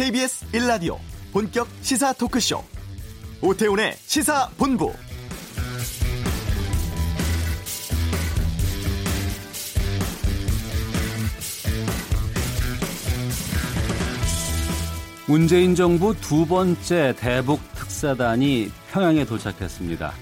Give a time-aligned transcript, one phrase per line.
[0.00, 0.96] KBS 1라디오
[1.30, 2.64] 본격 시사 토크쇼
[3.42, 4.94] 오태훈의 시사본부
[15.26, 20.14] 문재인 정부 두 번째 대북 특사단이 평양에 도착했습니다.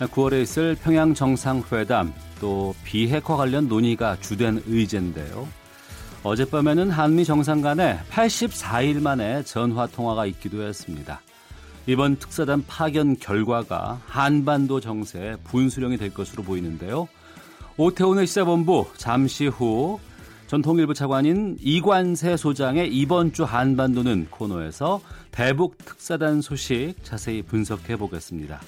[0.00, 5.48] 9월에 있을 평양 정상회담 또 비핵화 관련 논의가 주된 의제인데요.
[6.24, 11.20] 어젯밤에는 한미 정상 간에 84일 만에 전화 통화가 있기도 했습니다.
[11.86, 17.08] 이번 특사단 파견 결과가 한반도 정세에 분수령이 될 것으로 보이는데요.
[17.76, 20.00] 오태훈의 시사본부 잠시 후
[20.46, 28.62] 전통일부 차관인 이관세 소장의 이번 주 한반도는 코너에서 대북 특사단 소식 자세히 분석해 보겠습니다.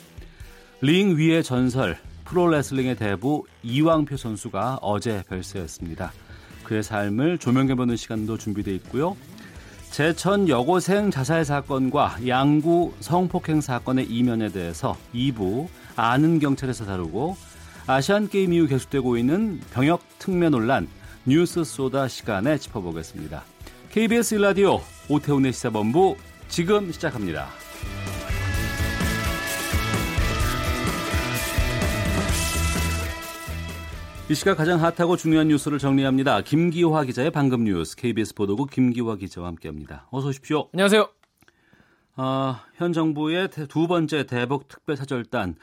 [0.83, 6.13] 링 위의 전설 프로레슬링의 대부 이왕표 선수가 어제 별세했습니다.
[6.67, 9.17] 그의 삶을 조명해보는 시간도 준비되어 있고요.
[9.93, 17.37] 제천 여고생 자살 사건과 양구 성폭행 사건의 이면에 대해서 2부 아는 경찰에서 다루고
[17.87, 20.89] 아시안 게임 이후 계속되고 있는 병역 특례 논란
[21.25, 23.45] 뉴스 소다 시간에 짚어보겠습니다.
[23.93, 26.17] KBS 라디오 오태훈의 시사본부
[26.49, 27.66] 지금 시작합니다.
[34.29, 36.41] 이 시각 가장 핫하고 중요한 뉴스를 정리합니다.
[36.41, 40.09] 김기화 기자의 방금 뉴스 KBS 보도국 김기화 기자와 함께합니다.
[40.11, 40.69] 어서 오십시오.
[40.73, 41.09] 안녕하세요.
[42.17, 45.55] 어, 현 정부의 두 번째 대북 특별 사절단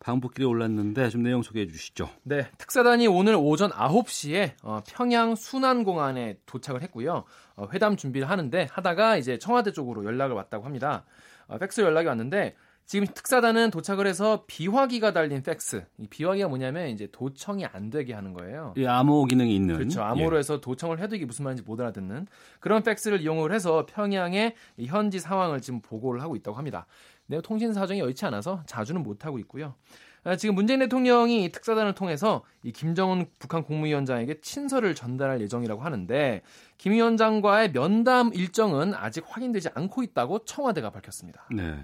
[0.00, 2.10] 방북길에 올랐는데 좀 내용 소개해 주시죠.
[2.24, 7.24] 네, 특사단이 오늘 오전 9시에 어, 평양 순안공항에 도착을 했고요.
[7.56, 11.04] 어, 회담 준비를 하는데 하다가 이제 청와대 쪽으로 연락을 왔다고 합니다.
[11.46, 12.54] 어, 팩스 연락이 왔는데
[12.90, 15.86] 지금 특사단은 도착을 해서 비화기가 달린 팩스.
[15.98, 18.74] 이 비화기가 뭐냐면 이제 도청이 안 되게 하는 거예요.
[18.76, 19.76] 이 암호 기능이 있는.
[19.76, 20.02] 그렇죠.
[20.02, 20.38] 암호로 예.
[20.40, 22.26] 해서 도청을 해도 이게 무슨 말인지 못 알아듣는
[22.58, 24.56] 그런 팩스를 이용을 해서 평양의
[24.86, 26.86] 현지 상황을 지금 보고를 하고 있다고 합니다.
[27.26, 29.76] 네, 통신 사정이 여의치 않아서 자주는 못 하고 있고요.
[30.24, 36.42] 아, 지금 문재인 대통령이 이 특사단을 통해서 이 김정은 북한 국무위원장에게 친서를 전달할 예정이라고 하는데
[36.76, 41.46] 김 위원장과의 면담 일정은 아직 확인되지 않고 있다고 청와대가 밝혔습니다.
[41.54, 41.78] 네.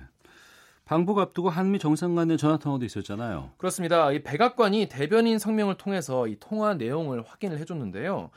[0.87, 3.51] 방북 앞두고 한미 정상 간의 전화 통화도 있었잖아요.
[3.59, 4.13] 그렇습니다.
[4.13, 8.31] 이 백악관이 대변인 성명을 통해서 이 통화 내용을 확인을 해줬는데요.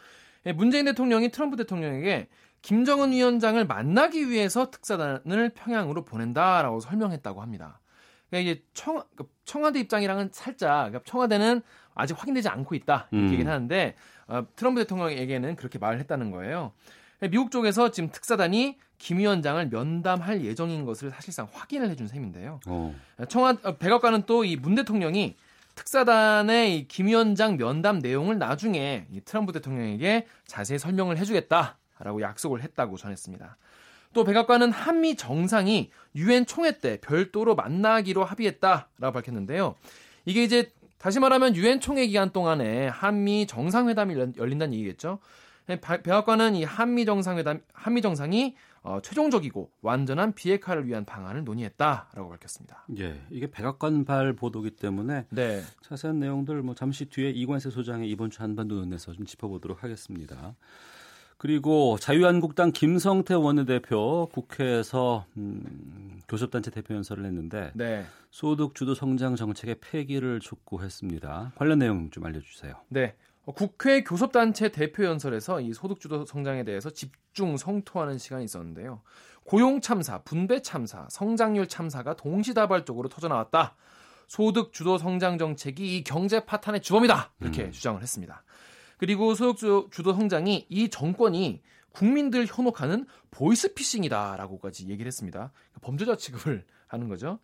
[0.47, 2.27] 예, 문재인 대통령이 트럼프 대통령에게
[2.63, 7.79] 김정은 위원장을 만나기 위해서 특사단을 평양으로 보낸다라고 설명했다고 합니다.
[8.29, 9.03] 그러니까 이게 청,
[9.45, 11.61] 청와대 입장이랑은 살짝 그러니까 청와대는
[11.93, 13.31] 아직 확인되지 않고 있다 이렇게 음.
[13.33, 13.95] 얘기를 하는데
[14.27, 16.73] 어, 트럼프 대통령에게는 그렇게 말을 했다는 거예요.
[17.27, 22.59] 미국 쪽에서 지금 특사단이 김 위원장을 면담할 예정인 것을 사실상 확인을 해준 셈인데요.
[22.65, 22.95] 어.
[23.27, 25.35] 청와 어, 백악관은 또 이 문 대통령이
[25.75, 33.57] 특사단의 이김 위원장 면담 내용을 나중에 이 트럼프 대통령에게 자세히 설명을 해주겠다라고 약속을 했다고 전했습니다.
[34.13, 39.75] 또 백악관은 한미 정상이 유엔 총회 때 별도로 만나기로 합의했다라고 밝혔는데요.
[40.25, 45.19] 이게 이제 다시 말하면 유엔 총회 기간 동안에 한미 정상회담이 열- 열린다는 얘기겠죠.
[45.77, 52.85] 바- 백악관은 이 한미 정상회담 한미 정상이 어, 최종적이고 완전한 비핵화를 위한 방안을 논의했다라고 밝혔습니다.
[52.97, 55.61] 예, 이게 백악관발 보도기 때문에 네.
[55.81, 60.55] 자세한 내용들 뭐 잠시 뒤에 이관세 소장의 이번 주 한반도 논에서 좀 짚어보도록 하겠습니다.
[61.37, 68.05] 그리고 자유한국당 김성태 원내대표 국회에서 음, 교섭단체 대표 연설을 했는데 네.
[68.29, 71.53] 소득 주도 성장 정책의 폐기를 촉구했습니다.
[71.55, 72.73] 관련 내용 좀 알려주세요.
[72.89, 73.15] 네.
[73.45, 79.01] 어, 국회 교섭단체 대표 연설에서 이 소득주도 성장에 대해서 집중 성토하는 시간이 있었는데요.
[79.45, 83.75] 고용 참사, 분배 참사, 성장률 참사가 동시다발적으로 터져나왔다.
[84.27, 87.31] 소득 주도 성장 정책이 이 경제 파탄의 주범이다.
[87.41, 88.43] 이렇게 주장을 했습니다.
[88.97, 95.51] 그리고 소득 주- 주도 성장이 이 정권이 국민들 현혹하는 보이스피싱이다라고까지 얘기를 했습니다.
[95.81, 97.39] 범죄자 취급을 하는 거죠.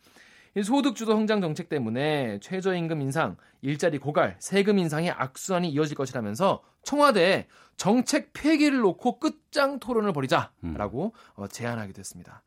[0.57, 6.63] 이 소득 주도 성장 정책 때문에 최저임금 인상, 일자리 고갈, 세금 인상의 악순환이 이어질 것이라면서
[6.83, 12.41] 청와대에 정책 폐기를 놓고 끝장 토론을 벌이자라고 어, 제안하기도 했습니다.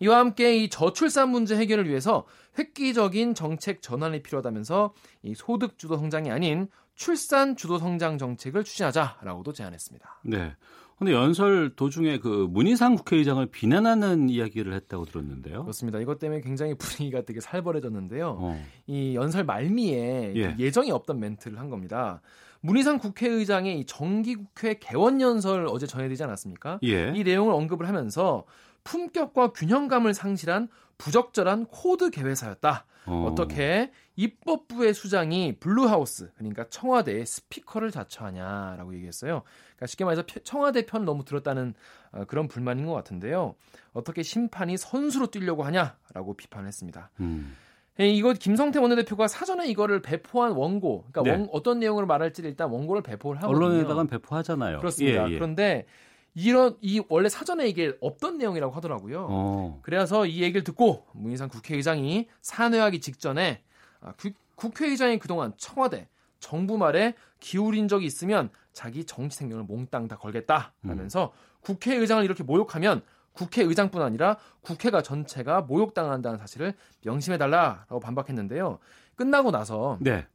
[0.00, 2.26] 이와 함께 이 저출산 문제 해결을 위해서
[2.58, 4.92] 획기적인 정책 전환이 필요하다면서
[5.22, 6.66] 이 소득 주도 성장이 아닌
[6.96, 10.20] 출산 주도 성장 정책을 추진하자라고도 제안했습니다.
[10.24, 10.56] 네.
[10.98, 15.62] 근데 연설 도중에 그 문희상 국회의장을 비난하는 이야기를 했다고 들었는데요.
[15.62, 15.98] 그렇습니다.
[15.98, 18.36] 이것 때문에 굉장히 분위기가 되게 살벌해졌는데요.
[18.38, 18.64] 어.
[18.86, 20.56] 이 연설 말미에 예.
[20.58, 22.20] 예정이 없던 멘트를 한 겁니다.
[22.60, 26.78] 문희상 국회의장의 이 정기국회 개원 연설 어제 전해지지 않았습니까?
[26.84, 27.12] 예.
[27.16, 28.44] 이 내용을 언급을 하면서
[28.84, 30.68] 품격과 균형감을 상실한
[30.98, 32.86] 부적절한 코드 개회사였다.
[33.06, 39.42] 어떻게 입법부의 수장이 Blue House 그러니까 청와대의 스피커를 자처하냐라고 얘기했어요.
[39.70, 41.74] 그러니까 쉽게 말해서 청와대 편 너무 들었다는
[42.12, 43.54] 어, 그런 불만인 것 같은데요.
[43.92, 47.10] 어떻게 심판이 선수로 뛰려고 하냐라고 비판했습니다.
[47.20, 47.56] 음.
[48.00, 51.30] 예, 이거 김성태 원내대표가 사전에 이거를 배포한 원고, 그러니까 네.
[51.30, 53.66] 원, 어떤 내용을 말할지 일단 원고를 배포를 하거든요.
[53.66, 54.78] 언론에다가 배포하잖아요.
[54.78, 55.28] 그렇습니다.
[55.28, 55.34] 예, 예.
[55.34, 55.86] 그런데
[56.34, 59.26] 이런 이 원래 사전에 이게 없던 내용이라고 하더라고요.
[59.28, 59.80] 어.
[59.82, 63.62] 그래서 이 얘기를 듣고 문희상 국회의장이 사뇌하기 직전에
[64.00, 66.08] 아, 구, 국회의장이 그동안 청와대
[66.40, 71.60] 정부 말에 기울인 적이 있으면 자기 정치 생명을 몽땅 다 걸겠다라면서 음.
[71.60, 73.02] 국회의장을 이렇게 모욕하면
[73.32, 76.74] 국회의장뿐 아니라 국회가 전체가 모욕당한다는 사실을
[77.04, 78.78] 명심해달라라고 반박했는데요.
[79.14, 80.26] 끝나고 나서 네.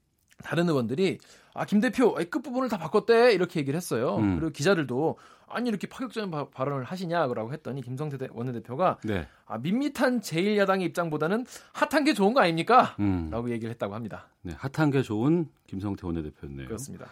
[0.43, 1.19] 다른 의원들이
[1.53, 4.17] 아, 김 대표 끝 부분을 다 바꿨대 이렇게 얘기를 했어요.
[4.17, 4.35] 음.
[4.35, 5.17] 그리고 기자들도
[5.49, 9.27] 아니 이렇게 파격적인 바, 발언을 하시냐라고 했더니 김성태 원내대표가 네.
[9.45, 12.95] 아, 밋밋한 제1야당의 입장보다는 핫한 게 좋은 거 아닙니까?
[12.99, 13.29] 음.
[13.31, 14.27] 라고 얘기를 했다고 합니다.
[14.41, 16.67] 네, 핫한 게 좋은 김성태 원내대표였네요.
[16.67, 17.07] 그렇습니다.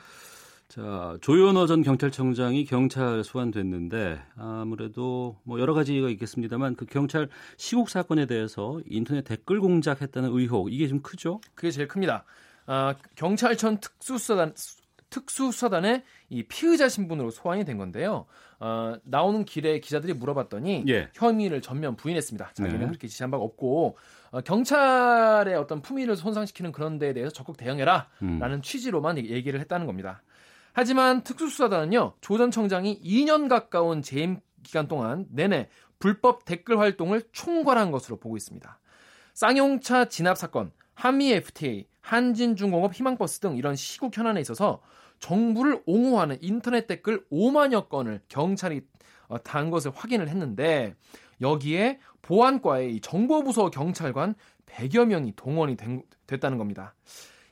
[0.68, 8.26] 자, 조현호 전 경찰청장이 경찰 소환됐는데 아무래도 뭐 여러 가지가 있겠습니다만 그 경찰 시국 사건에
[8.26, 11.40] 대해서 인터넷 댓글 공작했다는 의혹 이게 좀 크죠?
[11.54, 12.26] 그게 제일 큽니다.
[12.66, 14.54] 아, 경찰청 특수수사단
[15.10, 18.26] 특수수사단의 이 피의자 신분으로 소환이 된 건데요.
[18.60, 21.10] 어, 나오는 길에 기자들이 물어봤더니 예.
[21.14, 22.52] 혐의를 전면 부인했습니다.
[22.54, 22.86] 자기는 네.
[22.88, 23.98] 그렇게 지시한 바가 없고
[24.32, 28.62] 어, 경찰의 어떤 품위를 손상시키는 그런 데에 대해서 적극 대응해라라는 음.
[28.62, 30.22] 취지로만 얘기를 했다는 겁니다.
[30.74, 35.70] 하지만 특수수사단은요 조 전 청장이 2년 가까운 재임 기간 동안 내내
[36.00, 38.80] 불법 댓글 활동을 총괄한 것으로 보고 있습니다.
[39.34, 44.80] 쌍용차 진압 사건, 한미 FTA, 한진중공업 희망버스 등 이런 시국 현안에 있어서
[45.20, 48.82] 정부를 옹호하는 인터넷 댓글 5만여 건을 경찰이
[49.28, 50.94] 어, 단 것을 확인을 했는데
[51.42, 54.36] 여기에 보안과의 정보부서 경찰관
[54.68, 56.94] 100여 명이 동원이 된, 됐다는 겁니다.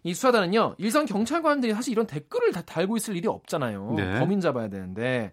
[0.03, 3.93] 이 수사단은요 일선 경찰관들이 사실 이런 댓글을 다 달고 있을 일이 없잖아요.
[3.97, 4.19] 네.
[4.19, 5.31] 범인 잡아야 되는데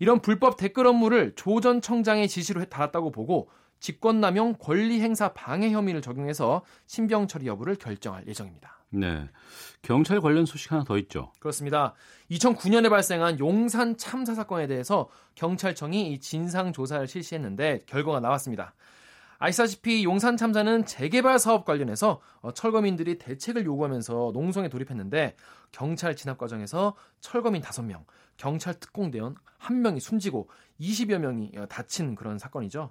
[0.00, 6.62] 이런 불법 댓글 업무를 조 전 청장의 지시로 달았다고 보고 직권남용 권리행사 방해 혐의를 적용해서
[6.86, 8.78] 신병 처리 여부를 결정할 예정입니다.
[8.90, 9.28] 네.
[9.82, 11.32] 경찰 관련 소식 하나 더 있죠.
[11.38, 11.94] 그렇습니다.
[12.30, 18.74] 2009년에 발생한 용산 참사 사건에 대해서 경찰청이 이 진상 조사를 실시했는데 결과가 나왔습니다.
[19.38, 25.36] 아시다시피 용산 참사는 재개발 사업 관련해서 어, 철거민들이 대책을 요구하면서 농성에 돌입했는데
[25.70, 28.04] 경찰 진압 과정에서 철거민 5명,
[28.36, 30.48] 경찰 특공대원 1명이 숨지고
[30.80, 32.90] 20여 명이 어, 다친 그런 사건이죠.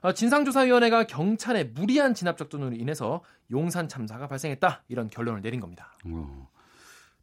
[0.00, 5.92] 어, 진상조사위원회가 경찰의 무리한 진압 작전으로 인해서 용산 참사가 발생했다 이런 결론을 내린 겁니다.
[6.06, 6.48] 어,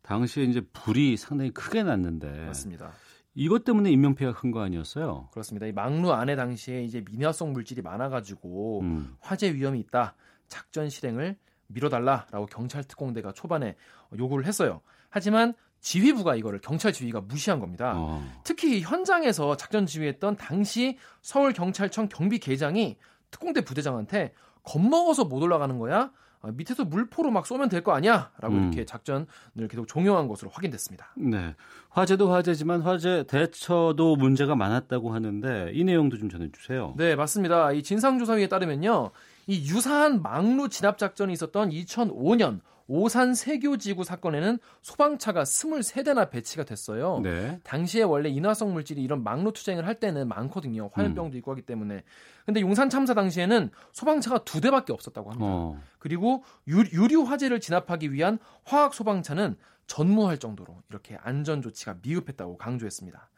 [0.01, 2.92] 당시에 이제 불이 상당히 크게 났는데 맞습니다.
[3.33, 5.30] 이것 때문에 인명피해가 큰 거 아니었어요?
[5.31, 5.66] 그렇습니다.
[5.68, 9.16] 이 망루 안에 당시에 이제 민화성 물질이 많아가지고 음.
[9.19, 10.16] 화재 위험이 있다.
[10.48, 11.36] 작전 실행을
[11.68, 13.75] 미뤄달라라고 경찰 특공대가 초반에
[14.18, 14.81] 요구를 했어요.
[15.10, 15.54] 하지만
[15.90, 17.94] 지휘부가 이거를 경찰 지휘가 무시한 겁니다.
[17.96, 18.28] 어.
[18.44, 22.98] 특히 현장에서 작전 지휘했던 당시 서울 경찰청 경비 계장이
[23.30, 24.34] 특공대 부대장한테
[24.64, 26.10] 겁먹어서 못 올라가는 거야.
[26.42, 28.64] 아, 밑에서 물포로 막 쏘면 될 거 아니야?라고 음.
[28.64, 29.28] 이렇게 작전을
[29.70, 31.14] 계속 종용한 것으로 확인됐습니다.
[31.18, 31.54] 네,
[31.90, 36.96] 화재도 화재지만 화재 대처도 문제가 많았다고 하는데 이 내용도 좀 전해주세요.
[36.98, 37.74] 네, 맞습니다.
[37.74, 39.12] 이 진상조사위에 따르면요,
[39.46, 47.20] 이 유사한 망루 진압 작전이 있었던 2005년 오산 세교지구 사건에는 소방차가 23대나 배치가 됐어요.
[47.24, 47.60] 네.
[47.63, 50.92] 당시에 원래 인화성 물질이 이런 막로 투쟁을 할 때는 많거든요.
[50.94, 51.38] 화염병도 음.
[51.38, 52.04] 있고 하기 때문에.
[52.46, 55.48] 근데 용산 참사 당시에는 소방차가 두 대밖에 없었다고 합니다.
[55.50, 55.82] 어.
[55.98, 59.56] 그리고 유, 유류 화재를 진압하기 위한 화학 소방차는
[59.88, 63.30] 전무할 정도로 이렇게 안전 조치가 미흡했다고 강조했습니다.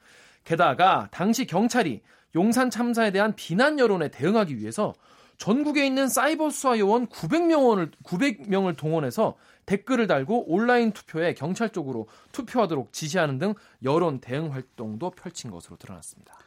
[0.43, 2.01] 게다가 당시 경찰이
[2.35, 4.93] 용산 참사에 대한 비난 여론에 대응하기 위해서
[5.37, 12.91] 전국에 있는 사이버 수사 요원 900명을 900명을 동원해서 댓글을 달고 온라인 투표에 경찰 쪽으로 투표하도록
[12.93, 13.53] 지시하는 등
[13.83, 16.37] 여론 대응 활동도 펼친 것으로 드러났습니다.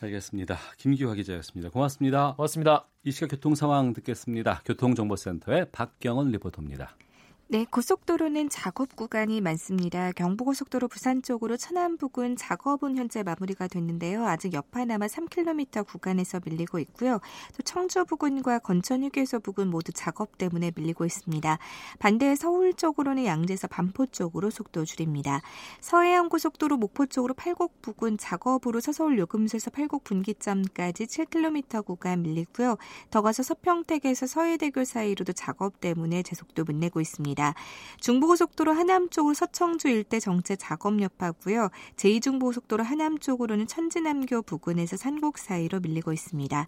[0.00, 0.56] 알겠습니다.
[0.76, 1.70] 김기화 기자였습니다.
[1.70, 2.34] 고맙습니다.
[2.36, 2.86] 고맙습니다.
[3.04, 4.62] 이 시각 교통 상황 듣겠습니다.
[4.64, 6.94] 교통정보센터의 박경원 리포터입니다.
[7.50, 10.12] 네, 고속도로는 작업 구간이 많습니다.
[10.12, 14.26] 경부고속도로 부산 쪽으로 천안 부근 작업은 현재 마무리가 됐는데요.
[14.26, 17.20] 아직 여파 남아 3km 구간에서 밀리고 있고요.
[17.56, 21.58] 또 청주 부근과 건천 휴게소 부근 모두 작업 때문에 밀리고 있습니다.
[21.98, 25.40] 반대 서울 쪽으로는 양재에서 반포 쪽으로 속도 줄입니다.
[25.80, 32.76] 서해안 고속도로 목포 쪽으로 팔곡 부근 작업으로 서서울 요금소에서 팔곡 분기점까지 7km 구간 밀리고요.
[33.08, 37.37] 더 가서 서평택에서 서해대교 사이로도 작업 때문에 제속도 못 내고 있습니다.
[37.38, 37.54] 있습니다.
[38.00, 41.70] 중부고속도로 하남 쪽으로 서청주 일대 정체 작업 여파고요.
[41.96, 46.66] 제2중부고속도로 하남 쪽으로는 천지남교 부근에서 산곡 사이로 밀리고 있습니다.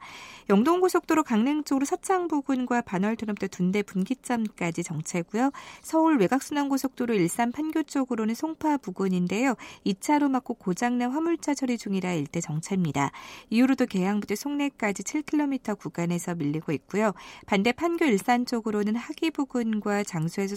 [0.48, 5.50] 영동고속도로 강릉 쪽으로 서창 부근과 반월트럼프 둔대 분기점까지 정체고요.
[5.82, 9.54] 서울 외곽순환고속도로 일산 판교 쪽으로는 송파 부근인데요.
[9.86, 13.10] 2차로 막고 고장난 화물차 처리 중이라 일대 정체입니다.
[13.50, 17.12] 이후로도 계양부터 송내까지 7km 구간에서 밀리고 있고요.
[17.46, 20.56] 반대 판교 일산 쪽으로는 하기 부근과 장수에서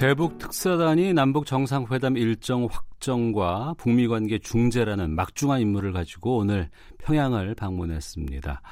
[0.00, 6.70] 대북 특사단이 남북 정상회담 일정 확정과 북미 관계 중재라는 막중한 임무를 가지고 오늘
[7.02, 8.62] 평양을 방문했습니다.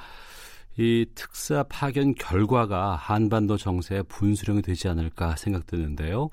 [0.78, 6.30] 이 특사 파견 결과가 한반도 정세의 분수령이 되지 않을까 생각되는데요.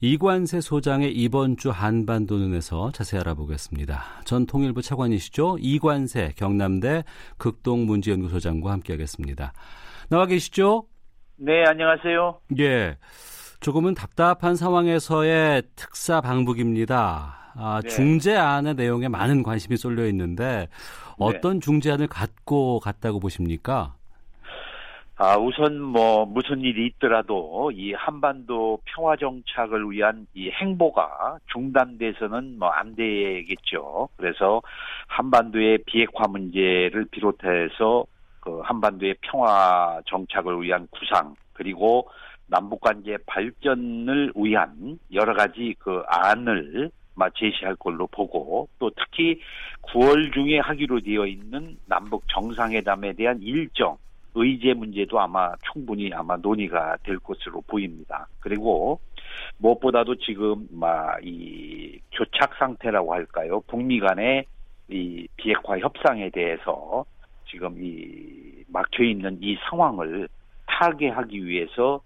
[0.00, 4.02] 이관세 소장의 이번 주 한반도 눈에서 자세히 알아보겠습니다.
[4.24, 5.58] 전 통일부 차관이시죠?
[5.60, 7.04] 이관세 경남대
[7.36, 9.52] 극동문제연구소장과 함께하겠습니다.
[10.08, 10.86] 나와 계시죠?
[11.36, 12.40] 네, 안녕하세요.
[12.58, 12.96] 예.
[13.60, 17.52] 조금은 답답한 상황에서의 특사 방북입니다.
[17.56, 17.88] 아, 네.
[17.88, 20.68] 중재안의 내용에 많은 관심이 쏠려 있는데
[21.18, 21.60] 어떤 네.
[21.60, 23.94] 중재안을 갖고 갔다고 보십니까?
[25.16, 32.70] 아, 우선 뭐 무슨 일이 있더라도 이 한반도 평화 정착을 위한 이 행보가 중단돼서는 뭐
[32.70, 34.08] 안 되겠죠.
[34.16, 34.62] 그래서
[35.08, 38.04] 한반도의 비핵화 문제를 비롯해서
[38.38, 42.08] 그 한반도의 평화 정착을 위한 구상 그리고
[42.48, 46.90] 남북 관계 발전을 위한 여러 가지 그 안을
[47.34, 49.40] 제시할 걸로 보고 또 특히
[49.82, 53.96] 9월 중에 하기로 되어 있는 남북 정상회담에 대한 일정
[54.34, 58.28] 의제 문제도 아마 충분히 아마 논의가 될 것으로 보입니다.
[58.40, 59.00] 그리고
[59.58, 63.60] 무엇보다도 지금 막이 교착 상태라고 할까요?
[63.66, 64.44] 북미 간의
[64.90, 67.04] 이 비핵화 협상에 대해서
[67.50, 70.28] 지금 이 막혀 있는 이 상황을
[70.66, 72.00] 타개하기 위해서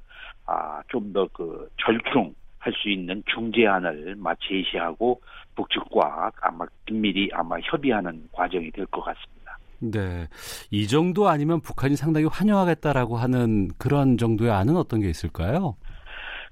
[0.46, 5.20] 아, 좀 더 그 절충할 수 있는 중재안을 제시하고
[5.54, 9.58] 북측과 아마 긴밀히 아마 협의하는 과정이 될 것 같습니다.
[9.80, 10.28] 네.
[10.70, 15.76] 이 정도 아니면 북한이 상당히 환영하겠다라고 하는 그런 정도의 안은 어떤 게 있을까요?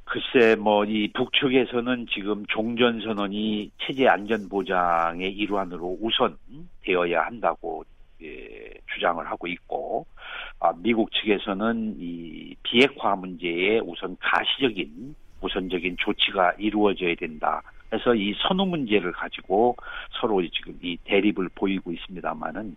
[0.04, 6.36] 글쎄, 뭐, 이 북측에서는 지금 종전 선언이 체제 안전 보장의 일환으로 우선
[6.82, 7.84] 되어야 한다고
[8.20, 10.19] 예, 주장을 하고 있고, 아,
[10.82, 17.62] 미국 측에서는 이 비핵화 문제에 우선 가시적인 우선적인 조치가 이루어져야 된다.
[17.92, 19.74] 해서 이 선호 문제를 가지고
[20.20, 22.76] 서로 지금 이 대립을 보이고 있습니다만은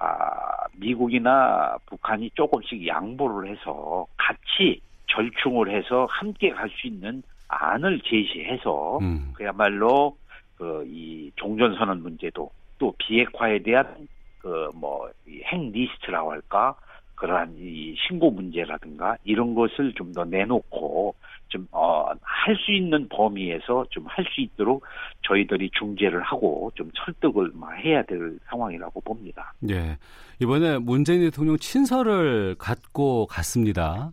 [0.00, 8.98] 아, 미국이나 북한이 조금씩 양보를 해서 같이 절충을 해서 함께 갈 수 있는 안을 제시해서
[8.98, 9.32] 음.
[9.34, 10.16] 그야말로
[10.56, 14.08] 그 이 종전선언 문제도 또 비핵화에 대한
[14.40, 16.74] 그 뭐 핵 리스트라고 할까
[17.18, 21.14] 그러한 이 신고 문제라든가 이런 것을 좀 더 내놓고
[21.48, 24.84] 좀, 어, 할 수 있는 범위에서 좀 할 수 있도록
[25.26, 27.52] 저희들이 중재를 하고 좀 설득을
[27.84, 29.52] 해야 될 상황이라고 봅니다.
[29.60, 29.96] 네.
[30.40, 34.12] 이번에 문재인 대통령 친서를 갖고 갔습니다.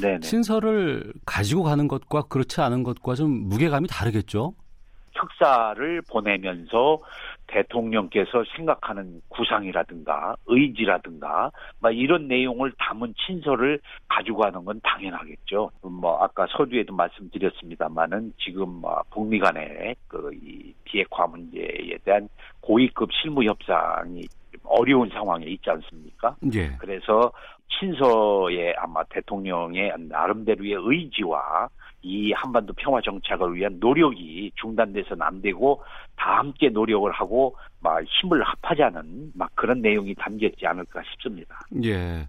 [0.00, 0.18] 네.
[0.20, 4.54] 친서를 가지고 가는 것과 그렇지 않은 것과 좀 무게감이 다르겠죠?
[5.14, 7.00] 특사를 보내면서
[7.46, 11.50] 대통령께서 생각하는 구상이라든가 의지라든가
[11.80, 15.70] 막 이런 내용을 담은 친서를 가지고 가는 건 당연하겠죠.
[15.82, 22.28] 뭐 아까 서두에도 말씀드렸습니다만은 지금 뭐 북미 간의 그 이 비핵화 문제에 대한
[22.60, 24.26] 고위급 실무 협상이
[24.64, 26.36] 어려운 상황에 있지 않습니까?
[26.54, 26.76] 예.
[26.78, 27.32] 그래서
[27.78, 31.68] 친서에 아마 대통령의 나름대로의 의지와
[32.02, 35.82] 이 한반도 평화 정착을 위한 노력이 중단돼서는 안 되고
[36.16, 41.60] 다 함께 노력을 하고 막 힘을 합하자는 막 그런 내용이 담겼지 않을까 싶습니다.
[41.84, 42.26] 예.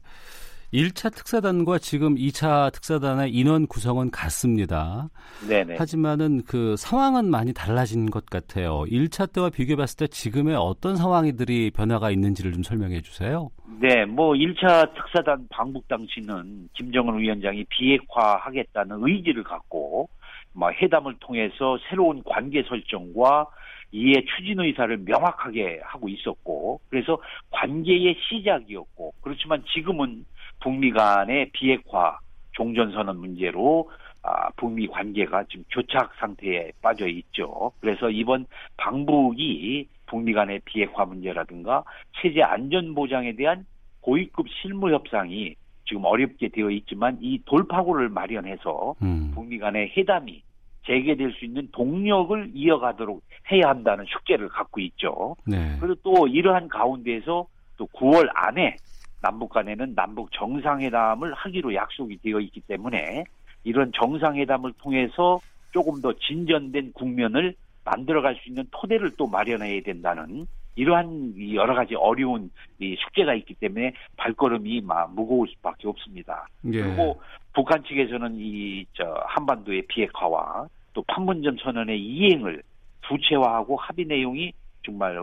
[0.73, 5.09] 1차 특사단과 지금 2차 특사단의 인원 구성은 같습니다.
[5.47, 5.75] 네네.
[5.77, 8.83] 하지만은 그 상황은 많이 달라진 것 같아요.
[8.83, 13.49] 1차 때와 비교해 봤을 때 지금의 어떤 상황들이 변화가 있는지를 좀 설명해 주세요.
[13.81, 20.09] 네, 뭐 1차 특사단 방북 당시는 김정은 위원장이 비핵화하겠다는 의지를 갖고
[20.53, 23.47] 뭐 회담을 통해서 새로운 관계 설정과
[23.93, 30.23] 이에 추진 의사를 명확하게 하고 있었고 그래서 관계의 시작이었고 그렇지만 지금은
[30.61, 32.17] 북미 간의 비핵화
[32.53, 33.89] 종전선언 문제로
[34.23, 37.71] 아, 북미 관계가 지금 교착 상태에 빠져 있죠.
[37.79, 38.45] 그래서 이번
[38.77, 41.83] 방북이 북미 간의 비핵화 문제라든가
[42.21, 43.65] 체제 안전 보장에 대한
[44.01, 49.31] 고위급 실무 협상이 지금 어렵게 되어 있지만 이 돌파구를 마련해서 음.
[49.33, 50.43] 북미 간의 회담이
[50.85, 55.35] 재개될 수 있는 동력을 이어가도록 해야 한다는 숙제를 갖고 있죠.
[55.45, 55.77] 네.
[55.79, 58.77] 그리고 또 이러한 가운데에서 또 9월 안에
[59.21, 63.23] 남북 간에는 남북 정상회담을 하기로 약속이 되어 있기 때문에
[63.63, 65.39] 이런 정상회담을 통해서
[65.71, 71.95] 조금 더 진전된 국면을 만들어갈 수 있는 토대를 또 마련해야 된다는 이러한 이 여러 가지
[71.95, 72.49] 어려운
[72.79, 76.47] 이 숙제가 있기 때문에 발걸음이 막 무거울 수밖에 없습니다.
[76.73, 76.81] 예.
[76.81, 77.21] 그리고
[77.53, 82.61] 북한 측에서는 이 저 한반도의 비핵화와 또 판문점 선언의 이행을
[83.07, 84.53] 구체화하고 합의 내용이
[84.85, 85.19] 정말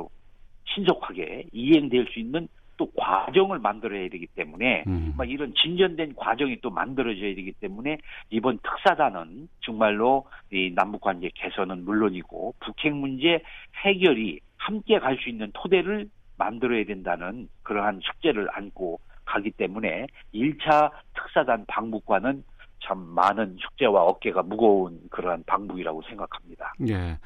[0.75, 2.49] 신속하게 이행될 수 있는
[2.79, 5.13] 또 과정을 만들어야 되기 때문에 음.
[5.19, 7.99] 막 이런 진전된 과정이 또 만들어져야 되기 때문에
[8.31, 13.43] 이번 특사단은 정말로 이 남북 관계 개선은 물론이고 북핵 문제
[13.85, 21.65] 해결이 함께 갈 수 있는 토대를 만들어야 된다는 그러한 숙제를 안고 가기 때문에 1차 특사단
[21.67, 22.45] 방북과는
[22.89, 26.73] 참 많은 숙제와 어깨가 무거운 그러한 방북이라고 생각합니다.
[26.89, 27.19] 예.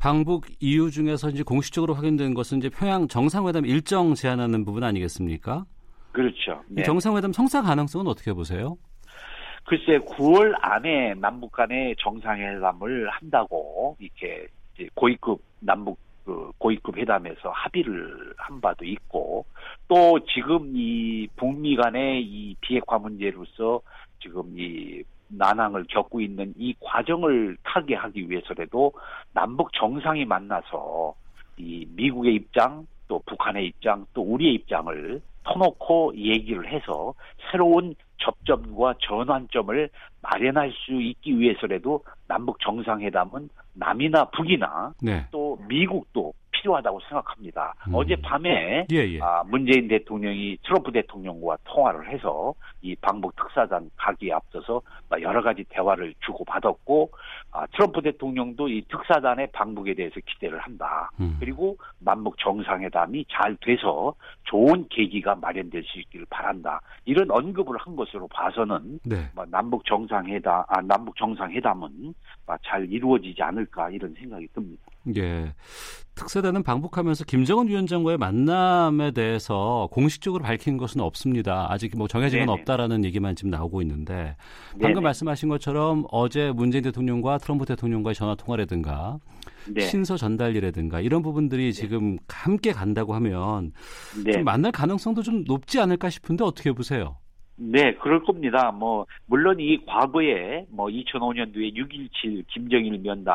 [0.00, 5.66] 방북 이유 중에서 이제 공식적으로 확인된 것은 이제 평양 정상회담 일정 제한하는 부분 아니겠습니까?
[6.12, 6.62] 그렇죠.
[6.70, 6.82] 이 네.
[6.82, 8.78] 정상회담 성사 가능성은 어떻게 보세요?
[9.64, 14.46] 글쎄 9월 안에 남북 간의 정상회담을 한다고 이렇게
[14.94, 19.44] 고위급 남북 그 고위급 회담에서 합의를 한 바도 있고
[19.88, 23.80] 또 지금 이 북미 간의 이 비핵화 문제로서
[24.20, 28.92] 지금 이 난항을 겪고 있는 이 과정을 타개하기 위해서라도
[29.32, 31.14] 남북 정상이 만나서
[31.56, 37.14] 이 미국의 입장 또 북한의 입장 또 우리의 입장을 터놓고 얘기를 해서
[37.50, 39.88] 새로운 접점과 전환점을
[40.22, 45.26] 마련할 수 있기 위해서라도 남북 정상회담은 남이나 북이나 네.
[45.30, 47.74] 또 미국도 필요하다고 생각합니다.
[47.88, 47.94] 음.
[47.94, 49.20] 어젯밤에 예, 예.
[49.20, 54.82] 아, 문재인 대통령이 트럼프 대통령과 통화를 해서 이 방북 특사단 가기에 앞서서
[55.20, 57.10] 여러 가지 대화를 주고받았고
[57.52, 61.10] 아, 트럼프 대통령도 이 특사단의 방북에 대해서 기대를 한다.
[61.20, 61.36] 음.
[61.40, 66.80] 그리고 남북 정상회담이 잘 돼서 좋은 계기가 마련될 수 있기를 바란다.
[67.04, 69.28] 이런 언급을 한 것으로 봐서는 네.
[69.34, 72.14] 뭐 남북 정상회담, 아, 남북 정상회담은
[72.46, 74.82] 뭐잘 이루어지지 않을까 이런 생각이 듭니다.
[75.16, 75.52] 예.
[76.14, 81.66] 특사단은 방북하면서 김정은 위원장과의 만남에 대해서 공식적으로 밝힌 것은 없습니다.
[81.70, 82.60] 아직 뭐 정해진 건 네네.
[82.60, 84.36] 없다라는 얘기만 지금 나오고 있는데
[84.72, 85.00] 방금 네네.
[85.00, 89.18] 말씀하신 것처럼 어제 문재인 대통령과 트럼프 대통령과의 전화 통화라든가
[89.68, 89.80] 네.
[89.80, 93.72] 신서 전달이라든가 이런 부분들이 지금 함께 간다고 하면
[94.22, 94.32] 네.
[94.32, 97.16] 좀 만날 가능성도 좀 높지 않을까 싶은데 어떻게 보세요?
[97.56, 98.72] 네, 그럴 겁니다.
[98.72, 103.34] 뭐, 물론 이 과거에 뭐 2005년도에 6.17 김정일 면담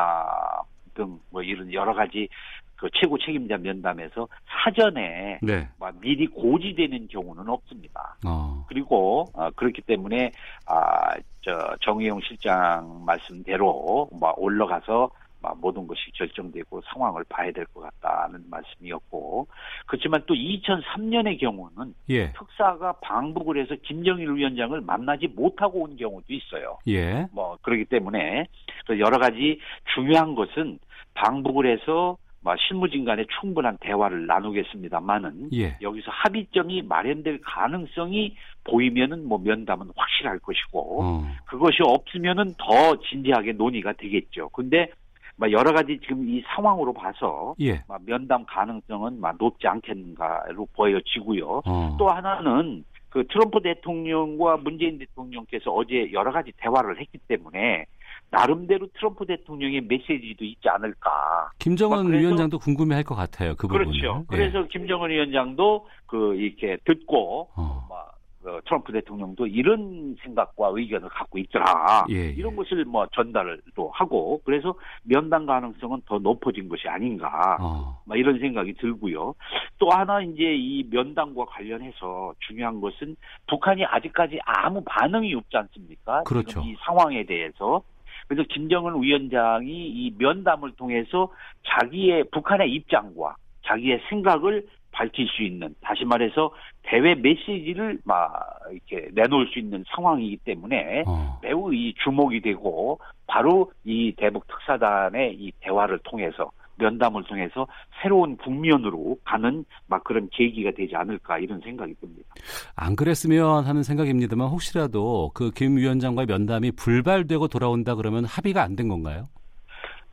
[0.96, 2.28] 등 뭐 이런 여러 가지
[2.76, 5.68] 그 최고 책임자 면담에서 사전에 네.
[5.78, 8.16] 막 미리 고지되는 경우는 없습니다.
[8.26, 8.64] 어.
[8.68, 10.32] 그리고 어, 그렇기 때문에
[10.66, 11.14] 아
[11.46, 18.44] 저 정의용 실장 말씀대로 막 올라가서 막 모든 것이 결정되고 상황을 봐야 될 것 같다는
[18.50, 19.46] 말씀이었고
[19.86, 22.32] 그렇지만 또 2003년의 경우는 예.
[22.32, 26.78] 특사가 방북을 해서 김정일 위원장을 만나지 못하고 온 경우도 있어요.
[26.88, 27.26] 예.
[27.32, 28.46] 뭐 그렇기 때문에
[28.86, 29.60] 그 여러 가지
[29.94, 30.78] 중요한 것은
[31.14, 35.76] 방북을 해서 뭐 실무진 간에 충분한 대화를 나누겠습니다만은 예.
[35.82, 41.26] 여기서 합의점이 마련될 가능성이 보이면은 뭐 면담은 확실할 것이고 어.
[41.46, 44.48] 그것이 없으면은 더 진지하게 논의가 되겠죠.
[44.50, 44.90] 근데
[45.36, 47.82] 뭐 여러 가지 지금 이 상황으로 봐서 예.
[47.88, 51.62] 막 면담 가능성은 막 높지 않겠는가로 보여지고요.
[51.66, 51.96] 어.
[51.98, 57.84] 또 하나는 그 트럼프 대통령과 문재인 대통령께서 어제 여러 가지 대화를 했기 때문에
[58.30, 61.50] 나름대로 트럼프 대통령의 메시지도 있지 않을까.
[61.58, 63.54] 김정은 막 그래서- 위원장도 궁금해할 것 같아요.
[63.56, 63.86] 그 부분을.
[63.86, 64.24] 그렇죠.
[64.32, 64.36] 예.
[64.36, 67.86] 그래서 김정은 위원장도 그 이렇게 듣고 어.
[67.88, 68.15] 막
[68.46, 72.04] 그 트럼프 대통령도 이런 생각과 의견을 갖고 있더라.
[72.10, 72.30] 예, 예.
[72.30, 77.58] 이런 것을 뭐 전달을 또 하고 그래서 면담 가능성은 더 높아진 것이 아닌가.
[77.60, 78.00] 어.
[78.06, 79.34] 막 이런 생각이 들고요.
[79.78, 83.16] 또 하나 이제 이 면담과 관련해서 중요한 것은
[83.48, 86.22] 북한이 아직까지 아무 반응이 없지 않습니까?
[86.22, 86.60] 그렇죠.
[86.60, 87.82] 이 상황에 대해서.
[88.28, 91.32] 그래서 김정은 위원장이 이 면담을 통해서
[91.64, 93.34] 자기의 북한의 입장과
[93.66, 96.50] 자기의 생각을 밝힐 수 있는 다시 말해서
[96.82, 98.32] 대외 메시지를 막
[98.72, 101.38] 이렇게 내놓을 수 있는 상황이기 때문에 어.
[101.42, 107.66] 매우 이 주목이 되고 바로 이 대북 특사단의 이 대화를 통해서 면담을 통해서
[108.02, 112.28] 새로운 국면으로 가는 막 그런 계기가 되지 않을까 이런 생각이 듭니다.
[112.74, 118.88] 안 그랬으면 하는 생각입니다만 혹시라도 그 김 위원장과의 면담이 불발되고 돌아온다 그러면 합의가 안 된
[118.88, 119.24] 건가요?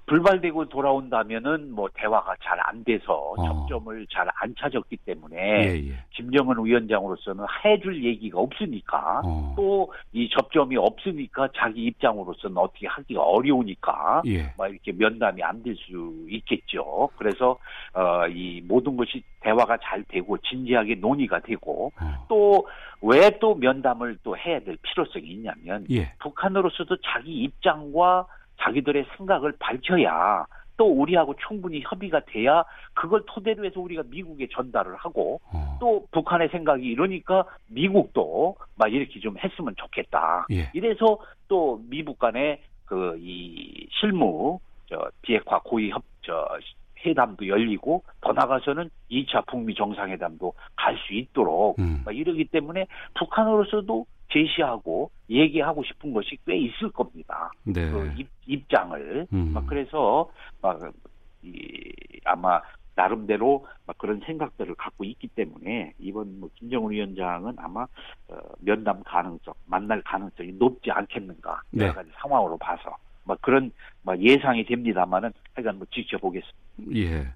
[0.05, 3.45] 불발되고 돌아온다면은 뭐 대화가 잘 안 돼서 어.
[3.45, 5.93] 접점을 잘안 찾았기 때문에 예, 예.
[6.11, 9.53] 김정은 위원장으로서는 해줄 얘기가 없으니까 어.
[9.57, 14.53] 또이 접점이 없으니까 자기 입장으로서는 어떻게 하기가 어려우니까 예.
[14.57, 17.09] 막 이렇게 면담이 안 될 수 있겠죠.
[17.17, 17.57] 그래서
[17.93, 22.25] 어, 이 모든 것이 대화가 잘 되고 진지하게 논의가 되고 어.
[22.29, 26.13] 또왜또 면담을 또 해야 될 필요성이 있냐면 예.
[26.19, 28.25] 북한으로서도 자기 입장과
[28.61, 32.63] 자기들의 생각을 밝혀야 또 우리하고 충분히 협의가 돼야
[32.93, 35.77] 그걸 토대로 해서 우리가 미국에 전달을 하고 어.
[35.79, 40.47] 또 북한의 생각이 이러니까 미국도 막 이렇게 좀 했으면 좋겠다.
[40.51, 40.69] 예.
[40.73, 46.47] 이래서 또 미국 간의 그 이 실무 저 비핵화 고위 협저
[47.05, 52.01] 회담도 열리고 더 나가서는 2차 북미 정상회담도 갈 수 있도록 음.
[52.05, 57.51] 막 이러기 때문에 북한으로서도 제시하고 얘기하고 싶은 것이 꽤 있을 겁니다.
[57.63, 57.89] 네.
[57.89, 59.51] 그 입, 입장을 음.
[59.53, 60.29] 막 그래서
[60.61, 60.79] 막
[61.43, 61.91] 이
[62.25, 62.61] 아마
[62.95, 67.83] 나름대로 막 그런 생각들을 갖고 있기 때문에 이번 뭐 김정은 위원장은 아마
[68.27, 71.85] 어, 면담 가능성, 만날 가능성이 높지 않겠는가 네.
[71.85, 73.71] 여러 가지 상황으로 봐서 막 그런
[74.03, 76.95] 막 예상이 됩니다만은 하여간 뭐 지켜보겠습니다.
[76.95, 77.27] 예.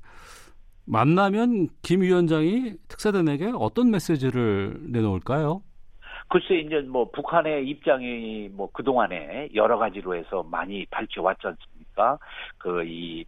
[0.86, 5.62] 만나면 김 위원장이 특사단에게 어떤 메시지를 내놓을까요?
[6.29, 12.19] 글쎄 이제 뭐 북한의 입장이 뭐 그동안에 여러 가지로 해서 많이 밝혀왔지 않습니까?
[12.57, 13.25] 그이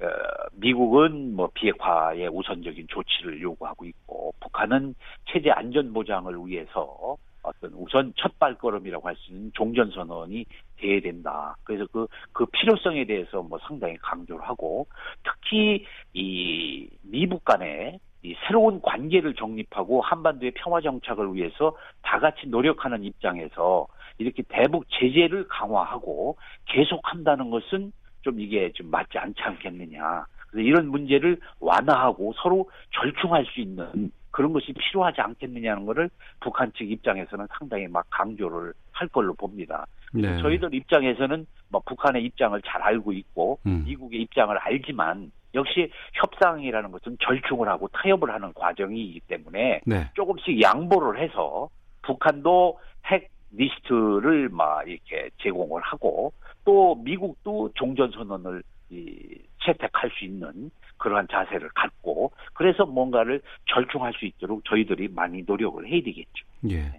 [0.00, 0.06] 어,
[0.52, 4.94] 미국은 뭐 비핵화의 우선적인 조치를 요구하고 있고 북한은
[5.26, 10.44] 체제 안전 보장을 위해서 어떤 우선 첫 발걸음이라고 할 수 있는 종전 선언이
[10.76, 11.56] 돼야 된다.
[11.64, 14.86] 그래서 그, 그 필요성에 대해서 뭐 상당히 강조를 하고
[15.24, 23.04] 특히 이 미국 간의 이 새로운 관계를 정립하고 한반도의 평화 정착을 위해서 다 같이 노력하는
[23.04, 23.86] 입장에서
[24.18, 30.26] 이렇게 대북 제재를 강화하고 계속한다는 것은 좀 이게 좀 맞지 않지 않겠느냐.
[30.50, 36.90] 그래서 이런 문제를 완화하고 서로 절충할 수 있는 그런 것이 필요하지 않겠느냐는 것을 북한 측
[36.90, 39.86] 입장에서는 상당히 막 강조를 할 걸로 봅니다.
[40.12, 40.38] 네.
[40.38, 43.84] 저희들 입장에서는 뭐 북한의 입장을 잘 알고 있고 음.
[43.86, 50.10] 미국의 입장을 알지만 역시 협상이라는 것은 절충을 하고 타협을 하는 과정이기 때문에 네.
[50.14, 51.68] 조금씩 양보를 해서
[52.02, 56.32] 북한도 핵 리스트를 막 이렇게 제공을 하고
[56.64, 64.24] 또 미국도 종전 선언을 이 채택할 수 있는 그러한 자세를 갖고 그래서 뭔가를 절충할 수
[64.24, 66.46] 있도록 저희들이 많이 노력을 해야 되겠죠.
[66.70, 66.92] 예.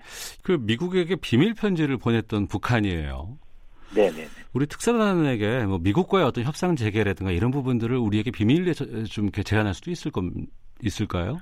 [0.43, 3.37] 그 미국에게 비밀 편지를 보냈던 북한이에요.
[3.95, 4.27] 네네네.
[4.53, 9.91] 우리 특사단에게 뭐 미국과의 어떤 협상 재개라든가 이런 부분들을 우리에게 비밀리에 저- 좀 제안할 수도
[9.91, 10.23] 있을 겁
[10.81, 11.37] 있을까요?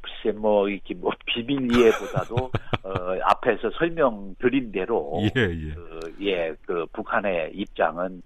[0.00, 2.36] 글쎄 뭐 이렇게 뭐 비밀리에보다도
[2.84, 2.90] 어,
[3.24, 5.74] 앞에서 설명드린 대로 예, 예.
[5.74, 8.20] 그, 예, 그 북한의 입장은 에,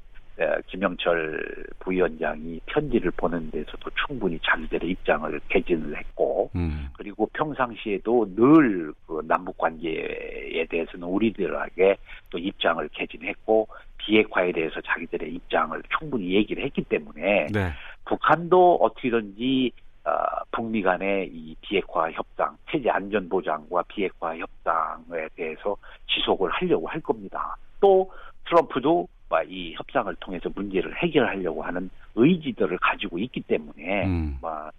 [0.67, 6.89] 김영철 부위원장이 편지를 보낸 데서도 충분히 자기들의 입장을 개진을 했고 음.
[6.97, 11.97] 그리고 평상시에도 늘 그 남북 관계에 대해서는 우리들에게
[12.31, 13.69] 또 입장을 개진했고
[13.99, 17.73] 비핵화에 대해서 자기들의 입장을 충분히 얘기를 했기 때문에 네.
[18.05, 19.73] 북한도 어떻게든지
[20.05, 20.11] 어,
[20.53, 25.77] 북미 간의 이 비핵화 협상, 체제 안전 보장과 비핵화 협상에 대해서
[26.09, 27.57] 지속을 하려고 할 겁니다.
[27.81, 28.13] 또
[28.45, 29.16] 트럼프도 막
[29.49, 34.39] 이 협상을 통해서 문제를 해결하려고 하는 의지들을 가지고 있기 때문에 음.
[34.41, 34.73] 막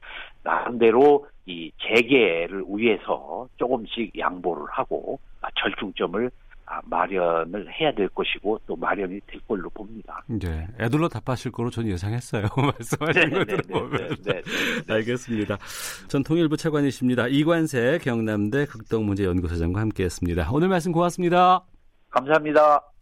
[0.44, 6.32] 나름대로 이 재개를 위해서 조금씩 양보를 하고 아, 절충점을
[6.70, 10.22] 아, 마련을 해야 될 것이고 또 마련이 될 걸로 봅니다.
[10.30, 12.44] 이제 애들로 답하실 거로 저는 예상했어요.
[12.58, 14.16] 말씀하신 것들을 보면.
[14.26, 14.42] 네,
[14.86, 14.94] 네.
[14.94, 15.58] 알겠습니다.
[16.10, 17.28] 전 통일부 차관이십니다.
[17.30, 20.50] 이관세 경남대 극동문제연구소장과 함께했습니다.
[20.52, 21.64] 오늘 말씀 고맙습니다.
[22.10, 22.97] 감사합니다.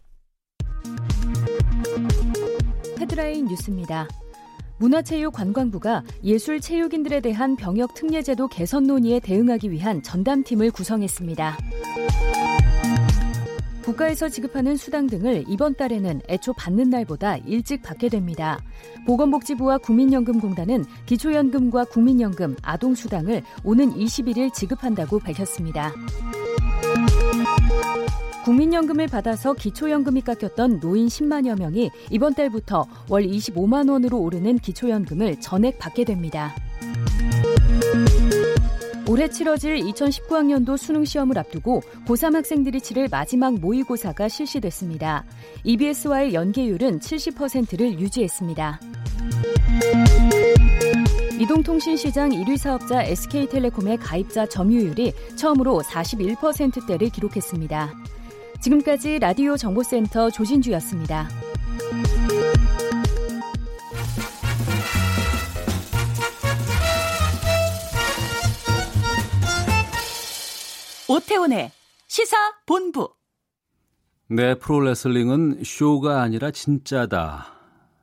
[3.15, 4.09] 헤드라인 뉴스입니다.
[4.77, 11.57] 문화체육관광부가 예술체육인들에 대한 병역 특례제도 개선 논의에 대응하기 위한 전담팀을 구성했습니다.
[13.83, 18.59] 국가에서 지급하는 수당 등을 이번 달에는 애초 받는 날보다 일찍 받게 됩니다.
[19.05, 25.93] 보건복지부와 국민연금공단은 기초연금과 국민연금, 아동수당을 오는 21일 지급한다고 밝혔습니다.
[28.45, 35.79] 국민연금을 받아서 기초연금이 깎였던 노인 10만여 명이 이번 달부터 월 25만 원으로 오르는 기초연금을 전액
[35.79, 36.55] 받게 됩니다.
[39.07, 45.25] 올해 치러질 2019학년도 수능 시험을 앞두고 고3 학생들이 치를 마지막 모의고사가 실시됐습니다.
[45.63, 48.79] EBS와의 연계율은 70%를 유지했습니다.
[51.39, 58.14] 이동통신 시장 1위 사업자 SK텔레콤의 가입자 점유율이 처음으로 41%대를 기록했습니다.
[58.65, 61.29] 지금까지 라디오 정보센터 조진주였습니다.
[71.07, 71.71] 오태훈의
[72.07, 73.13] 시사 본부.
[74.29, 77.53] 네, 프로레슬링은 쇼가 아니라 진짜다.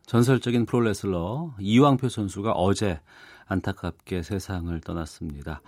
[0.06, 3.00] 전설적인 프로레슬러 이왕표 선수가 어제
[3.46, 5.60] 안타깝게 세상을 떠났습니다.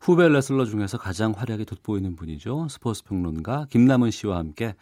[0.00, 2.68] 후배 레슬러 중에서 가장 활약이 돋보이는 분이죠.
[2.70, 4.74] 스포츠 평론가 김남은 씨와 함께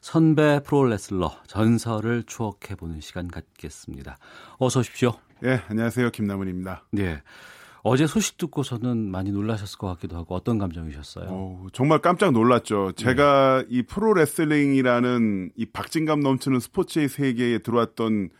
[0.00, 4.18] 선배 프로 레슬러 전설을 추억해 보는 시간 갖겠습니다.
[4.58, 5.12] 어서 오십시오.
[5.44, 6.10] 예, 안녕하세요.
[6.10, 6.86] 김남은입니다.
[6.90, 7.22] 네.
[7.84, 11.26] 어제 소식 듣고서는 많이 놀라셨을 것 같기도 하고 어떤 감정이셨어요?
[11.28, 12.92] 어, 정말 깜짝 놀랐죠.
[12.92, 13.76] 제가 네.
[13.76, 18.30] 이 프로레슬링이라는 이 박진감 넘치는 스포츠의 세계에 들어왔던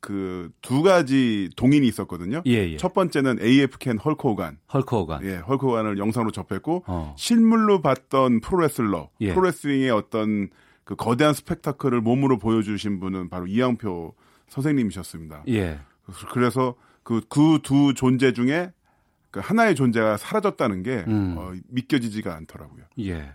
[0.00, 2.42] 그 두 가지 동인이 있었거든요.
[2.46, 2.76] 예, 예.
[2.76, 4.58] 첫 번째는 AF캔 헐크 호간.
[4.72, 5.24] 헐크 호간.
[5.24, 7.14] 예, 헐크 호간을 영상으로 접했고 어.
[7.18, 9.08] 실물로 봤던 프로레슬러.
[9.20, 9.34] 예.
[9.34, 10.48] 프로레슬링의 어떤
[10.84, 14.14] 그 거대한 스펙타클을 몸으로 보여주신 분은 바로 이양표
[14.48, 15.42] 선생님이셨습니다.
[15.48, 15.80] 예.
[16.30, 18.72] 그래서 그 그 두 존재 중에
[19.32, 21.34] 그 하나의 존재가 사라졌다는 게 음.
[21.36, 22.84] 어, 믿겨지지가 않더라고요.
[23.00, 23.32] 예.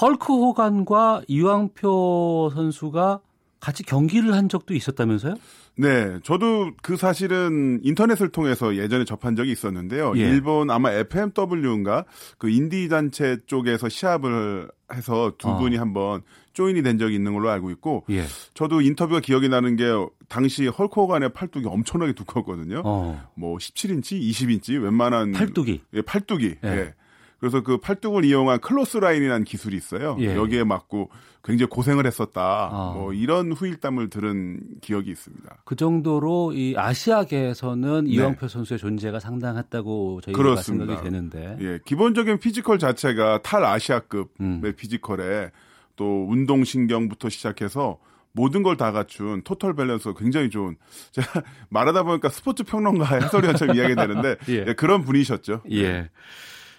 [0.00, 3.20] 헐크 호간과 이왕표 선수가
[3.60, 5.34] 같이 경기를 한 적도 있었다면서요?
[5.76, 10.12] 네, 저도 그 사실은 인터넷을 통해서 예전에 접한 적이 있었는데요.
[10.16, 10.22] 예.
[10.22, 12.04] 일본 아마 FMW인가
[12.36, 15.58] 그 인디 단체 쪽에서 시합을 해서 두 어.
[15.58, 18.24] 분이 한번 join이 된 적이 있는 걸로 알고 있고, 예.
[18.54, 19.84] 저도 인터뷰가 기억이 나는 게
[20.28, 22.82] 당시 헐크 호간의 팔뚝이 엄청나게 두껍거든요.
[22.84, 23.30] 어.
[23.34, 26.56] 뭐 17인치, 20인치, 웬만한 팔뚝이, 예, 팔뚝이.
[26.64, 26.68] 예.
[26.68, 26.94] 예.
[27.38, 30.16] 그래서 그 팔뚝을 이용한 clothesline이라는 기술이 있어요.
[30.18, 30.34] 예.
[30.34, 31.10] 여기에 맞고
[31.48, 32.68] 굉장히 고생을 했었다.
[32.70, 32.92] 어.
[32.94, 35.62] 뭐 이런 후일담을 들은 기억이 있습니다.
[35.64, 38.10] 그 정도로 이 아시아계에서는 네.
[38.10, 40.86] 이왕표 선수의 존재가 상당했다고 저희가 그렇습니다.
[40.86, 41.56] 생각이 되는데.
[41.60, 44.72] 예, 기본적인 피지컬 자체가 탈 아시아급의 음.
[44.76, 45.50] 피지컬에
[45.96, 47.98] 또 운동 신경부터 시작해서
[48.32, 50.76] 모든 걸 다 갖춘 토털 밸런스가 굉장히 좋은
[51.10, 54.64] 제가 말하다 보니까 스포츠 평론가 해설위원처럼 이야기 되는데 예.
[54.68, 55.62] 예, 그런 분이셨죠.
[55.72, 56.08] 예.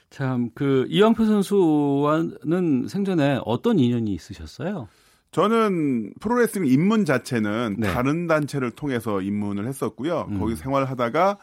[0.10, 4.88] 참, 그, 이왕표 선수와는 생전에 어떤 인연이 있으셨어요?
[5.32, 7.93] 저는 프로레슬링 입문 자체는 네.
[7.93, 10.28] 다른 단체를 통해서 입문을 했었고요.
[10.30, 10.39] 음.
[10.39, 11.38] 거기 생활하다가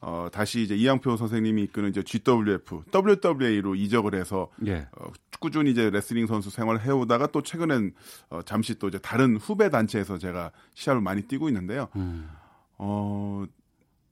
[0.00, 4.86] 어, 다시 이제 이양표 선생님이 이끄는 이제 GWF, WWA로 이적을 해서 예.
[4.98, 7.92] 어, 꾸준히 이제 레슬링 선수 생활을 해오다가 또 최근엔
[8.30, 11.88] 어, 잠시 또 이제 다른 후배 단체에서 제가 시합을 많이 뛰고 있는데요.
[11.96, 12.28] 음.
[12.78, 13.44] 어,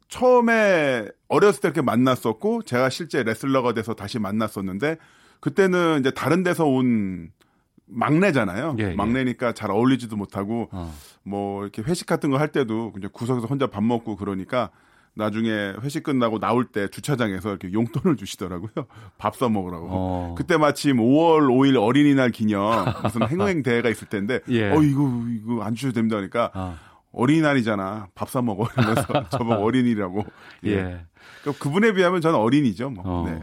[0.09, 4.99] 처음에 어렸을 때 이렇게 만났었고 제가 실제 레슬러가 돼서 다시 만났었는데
[5.41, 7.31] 그때는 이제 다른 데서 온
[7.87, 8.77] 막내잖아요.
[8.79, 8.95] 예, 예.
[8.95, 10.93] 막내니까 잘 어울리지도 못하고 어.
[11.23, 14.71] 뭐 이렇게 회식 같은 거 할 때도 그냥 구석에서 혼자 밥 먹고 그러니까
[15.17, 18.71] 나중에 회식 끝나고 나올 때 주차장에서 이렇게 용돈을 주시더라고요.
[19.19, 19.87] 밥 사 먹으라고.
[19.91, 20.35] 어.
[20.37, 24.71] 그때 마침 5월 5일 어린이날 기념 무슨 행행 대회가 있을 텐데 예.
[24.71, 26.77] 어 이거 이거 안 주셔도 됩니다 그러니까 어.
[27.15, 28.09] 어린이날이잖아.
[28.15, 28.67] 밥 사 먹어.
[28.77, 30.25] 이러면서 저보고 어린이라고.
[30.67, 30.71] 예.
[30.71, 31.01] 예.
[31.43, 32.91] 그러니까 그분에 비하면 저는 어린이죠.
[32.91, 33.03] 뭐.
[33.07, 33.29] 어.
[33.31, 33.43] 네.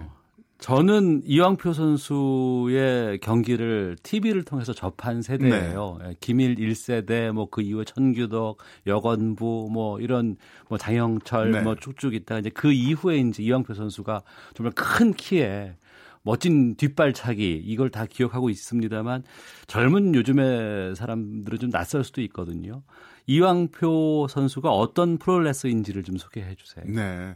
[0.60, 5.98] 저는 이왕표 선수의 경기를 TV를 통해서 접한 세대예요.
[6.04, 6.10] 네.
[6.10, 10.36] 예, 김일 1세대, 뭐 그 이후에 천규덕, 여건부, 뭐 이런
[10.70, 11.62] 뭐 장영철, 네.
[11.62, 14.22] 뭐 쭉쭉 있다가 이제 그 이후에 이제 이왕표 선수가
[14.54, 15.76] 정말 큰 키에
[16.22, 19.24] 멋진 뒷발차기 이걸 다 기억하고 있습니다만
[19.66, 22.84] 젊은 요즘의 사람들은 좀 낯설 수도 있거든요.
[23.32, 26.84] 이왕표 선수가 어떤 프로레슬러인지를 좀 소개해 주세요.
[26.86, 27.36] 네.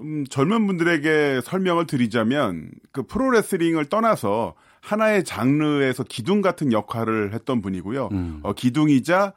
[0.00, 8.08] 음, 젊은 분들에게 설명을 드리자면 그 프로레슬링을 떠나서 하나의 장르에서 기둥 같은 역할을 했던 분이고요.
[8.12, 8.40] 음.
[8.42, 9.34] 어, 기둥이자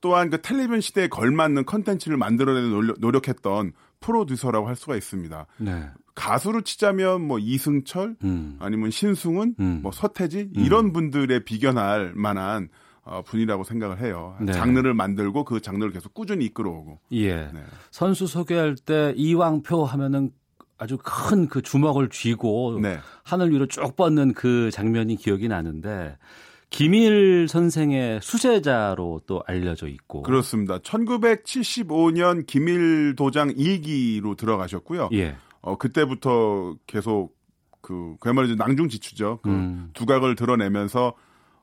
[0.00, 5.46] 또한 그 텔레비전 시대에 걸맞는 컨텐츠를 만들어내는 노력, 했던 프로듀서라고 할 수가 있습니다.
[5.58, 5.84] 네.
[6.14, 8.56] 가수를 치자면 뭐 이승철 음.
[8.58, 9.80] 아니면 신승훈, 음.
[9.82, 10.64] 뭐 서태지 음.
[10.64, 12.70] 이런 분들의 비견할 만한
[13.06, 14.36] 어, 분이라고 생각을 해요.
[14.40, 14.52] 네.
[14.52, 16.98] 장르를 만들고 그 장르를 계속 꾸준히 이끌어오고.
[17.12, 17.36] 예.
[17.36, 17.62] 네.
[17.90, 20.32] 선수 소개할 때 이왕표 하면은
[20.76, 22.98] 아주 큰 그 주먹을 쥐고 네.
[23.22, 26.18] 하늘 위로 쭉 뻗는 그 장면이 기억이 나는데
[26.68, 30.78] 김일 선생의 수제자로 또 알려져 있고 그렇습니다.
[30.78, 35.10] 1975년 김일 도장 1기로 들어가셨고요.
[35.12, 35.36] 예.
[35.62, 37.36] 어 그때부터 계속
[37.80, 39.40] 그 그야말로 낭중지추죠.
[39.42, 39.90] 그 음.
[39.94, 41.14] 두각을 드러내면서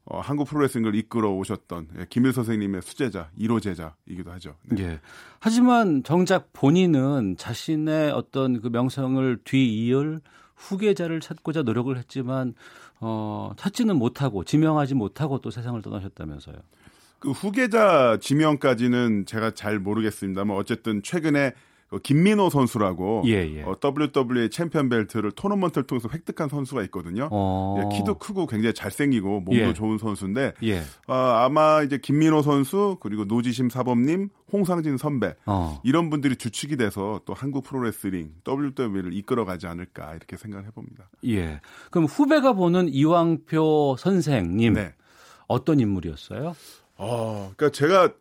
[0.06, 4.56] 어, 한국 프로레슬링을 이끌어 오셨던 예, 김일 선생님의 수제자, 1호 제자이기도 하죠.
[4.64, 4.84] 네.
[4.84, 5.00] 예.
[5.40, 10.20] 하지만 정작 본인은 자신의 어떤 그 명성을 뒤이을
[10.56, 12.54] 후계자를 찾고자 노력을 했지만
[13.00, 16.56] 어, 찾지는 못하고 지명하지 못하고 또 세상을 떠나셨다면서요.
[17.20, 21.56] 그 후계자 지명까지는 제가 잘 모르겠습니다만 어쨌든 최근에 그
[22.00, 23.64] 김민호 선수라고 예, 예.
[23.64, 27.30] 어, WWA 챔피언 벨트를 토너먼트를 통해서 획득한 선수가 있거든요.
[27.32, 27.78] 어.
[27.80, 29.74] 예, 키도 크고 굉장히 잘생기고 몸도 예.
[29.74, 30.80] 좋은 선수인데 예.
[31.08, 35.80] 어, 아마 이제 김민호 선수 그리고 노지심 사범님, 홍상진 선배 어.
[35.84, 41.10] 이런 분들이 주축이 돼서 또 한국 프로레슬링 WWA를 이끌어가지 않을까 이렇게 생각을 해봅니다.
[41.28, 41.60] 예.
[41.92, 44.94] 그럼 후배가 보는 이왕표 선생님 네.
[45.48, 46.56] 어떤 인물이었어요?
[46.98, 48.14] 어, 그러니까 제가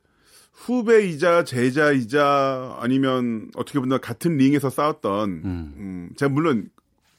[0.53, 5.75] 후배이자 제자이자 아니면 어떻게 보면 같은 링에서 싸웠던 음.
[5.77, 6.69] 음, 제가 물론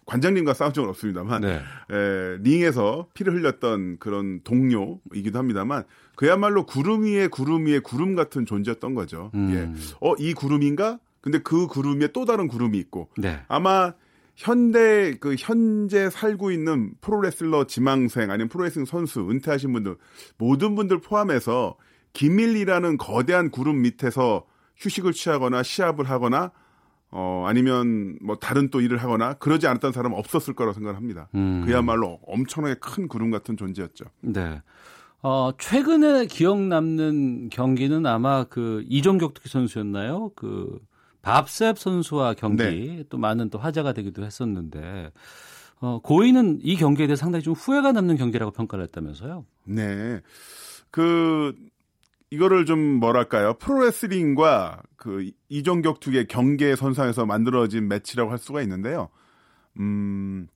[0.05, 1.61] 관장님과 싸운 적은 없습니다만 네.
[1.91, 5.83] 에, 링에서 피를 흘렸던 그런 동료이기도 합니다만
[6.15, 9.31] 그야말로 구름 위에 구름 위에 구름 같은 존재였던 거죠.
[9.33, 9.51] 음.
[9.53, 9.97] 예.
[10.01, 10.99] 어, 이 구름인가?
[11.21, 13.39] 근데 그 구름 위에 또 다른 구름이 있고 네.
[13.47, 13.93] 아마
[14.35, 19.95] 현대 그 현재 살고 있는 프로레슬러 지망생 아니면 프로레슬링 선수 은퇴하신 분들
[20.37, 21.77] 모든 분들 포함해서
[22.13, 24.45] 기밀리라는 거대한 구름 밑에서
[24.77, 26.51] 휴식을 취하거나 시합을 하거나
[27.11, 31.29] 어 아니면 뭐 다른 또 일을 하거나 그러지 않았던 사람은 없었을 거라고 생각을 합니다.
[31.35, 31.63] 음.
[31.65, 34.05] 그야말로 엄청나게 큰 구름 같은 존재였죠.
[34.21, 34.61] 네.
[35.21, 40.31] 어, 최근에 기억 남는 경기는 아마 그 이종격 투기 선수였나요?
[40.35, 40.79] 그
[41.21, 43.03] 밥셉 선수와 경기 네.
[43.09, 45.11] 또 많은 또 화제가 되기도 했었는데
[45.79, 49.45] 어, 고인은 이 경기에 대해 상당히 좀 후회가 남는 경기라고 평가를 했다면서요?
[49.65, 50.19] 네.
[50.91, 51.53] 그
[52.33, 53.53] 이거를 좀 뭐랄까요?
[53.59, 59.09] 프로레슬링과 그 이종격투기의 경계 선상에서 만들어진 매치라고 할 수가 있는데요.
[59.79, 60.47] 음.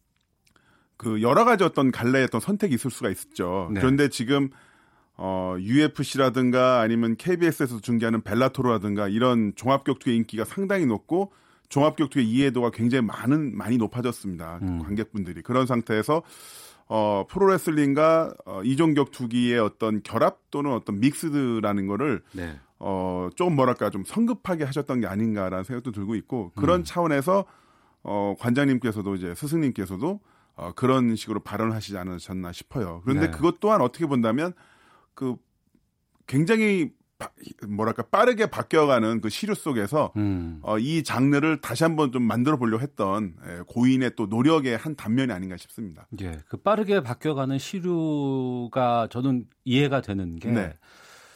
[0.98, 3.70] 그 여러 가지 어떤 갈래의 어떤 선택이 있을 수가 있었죠.
[3.72, 3.80] 네.
[3.80, 4.50] 그런데 지금
[5.18, 11.32] 어 UFC라든가 아니면 KBS에서 중계하는 벨라토르라든가 이런 종합격투기 인기가 상당히 높고
[11.70, 14.58] 종합격투기 이해도가 굉장히 많은 많이 높아졌습니다.
[14.63, 14.80] 음.
[14.80, 16.24] 관객분들이 그런 상태에서
[16.89, 22.60] 어 프로레슬링과 어, 이종격 투기의 어떤 결합 또는 어떤 믹스드라는 거를 네.
[22.80, 27.45] 어, 조금 뭐랄까 좀 성급하게 하셨던 게 아닌가라는 생각도 들고 있고 그런 차원에서
[28.04, 30.19] 어, 관장님께서도 이제 스승님께서도
[30.56, 33.02] 어, 그런 식으로 발언을 하시지 않으셨나 싶어요.
[33.04, 33.32] 그런데 네.
[33.32, 34.54] 그것 또한 어떻게 본다면
[35.13, 35.36] 그
[36.26, 36.93] 굉장히 바-
[37.68, 40.60] 뭐랄까 빠르게 바뀌어가는 그 시류 속에서 음.
[40.62, 45.32] 어, 이 장르를 다시 한번 좀 만들어 보려고 했던 예, 고인의 또 노력의 한 단면이
[45.32, 46.08] 아닌가 싶습니다.
[46.22, 50.78] 예, 그 빠르게 바뀌어가는 시류가 저는 이해가 되는 게 네.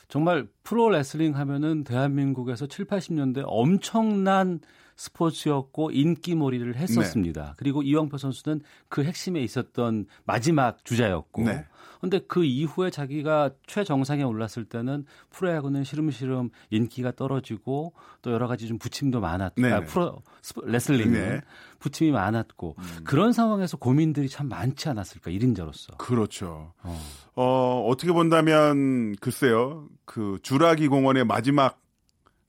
[0.08, 4.60] 정말 프로 레슬링 하면은 대한민국에서 7, 80년대 엄청난
[4.96, 7.56] 스포츠였고 인기몰이를 했었습니다.
[7.58, 11.44] 그리고 이왕표 선수는 그 핵심에 있었던 마지막 주자였고.
[11.44, 11.66] 네.
[12.02, 17.94] 근데 그 이후에 자기가 최정상에 올랐을 때는 프로야구는 시름시름 인기가 떨어지고
[18.24, 19.72] 또 여러 가지 좀 부침도 많았고 네.
[19.72, 20.22] 아, 프로
[20.64, 21.42] 레슬링은 네.
[21.78, 25.98] 부침이 많았고 그런 상황에서 고민들이 참 많지 않았을까 일인자로서.
[25.98, 26.74] 그렇죠.
[26.82, 27.00] 어.
[27.36, 29.88] 어, 어떻게 본다면 글쎄요.
[30.06, 31.80] 그 주라기 공원의 마지막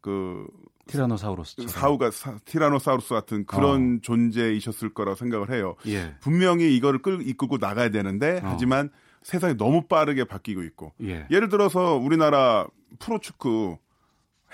[0.00, 0.48] 그
[0.88, 1.68] 티라노사우루스.
[1.68, 5.76] 사우가 사- 티라노사우루스 같은 그런 존재이셨을 거라고 생각을 해요.
[5.86, 6.12] 예.
[6.20, 8.48] 분명히 이거를 끌 이끌고 나가야 되는데 어.
[8.48, 8.90] 하지만
[9.22, 11.28] 세상이 너무 빠르게 바뀌고 있고 예.
[11.30, 12.66] 예를 들어서 우리나라
[12.98, 13.78] 프로축구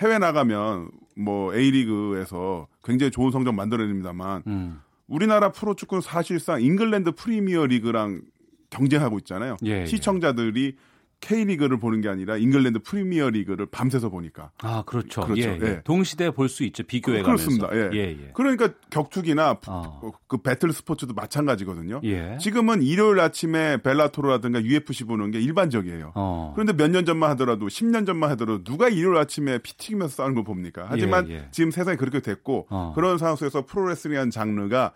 [0.03, 4.81] 해외 나가면 뭐 A리그에서 굉장히 좋은 성적 만들어냅니다만 음.
[5.07, 8.21] 우리나라 프로축구는 사실상 잉글랜드 프리미어 리그랑
[8.69, 9.57] 경쟁하고 있잖아요.
[9.65, 9.87] 예, 예.
[9.87, 10.77] 시청자들이
[11.21, 14.51] K리그를 보는 게 아니라 잉글랜드 프리미어 리그를 밤새서 보니까.
[14.63, 15.23] 아, 그렇죠.
[15.23, 15.41] 그렇죠.
[15.43, 15.67] 예, 예.
[15.67, 15.81] 예.
[15.85, 16.85] 동시대에 볼수 있죠.
[16.85, 17.45] 비교해 가면서.
[17.59, 17.77] 그렇습니다.
[17.77, 17.91] 예.
[17.99, 18.31] 예, 예.
[18.35, 20.13] 그러니까 격투기나 부- 어.
[20.29, 22.01] 그 battle sports도 마찬가지거든요.
[22.05, 22.39] 예.
[22.41, 26.13] 지금은 일요일 아침에 Bellator라든가 UFC 보는 게 일반적이에요.
[26.15, 26.53] 어.
[26.55, 30.45] 그런데 몇 년 전만 하더라도 10년 전만 하더라도 누가 일요일 아침에 피 튀기면서 싸우는 걸
[30.45, 30.87] 봅니까?
[30.89, 31.27] 하지만.
[31.51, 32.93] 지금 세상이 그렇게 됐고 어.
[32.95, 34.93] 그런 상황 속에서 프로레슬링이란 장르가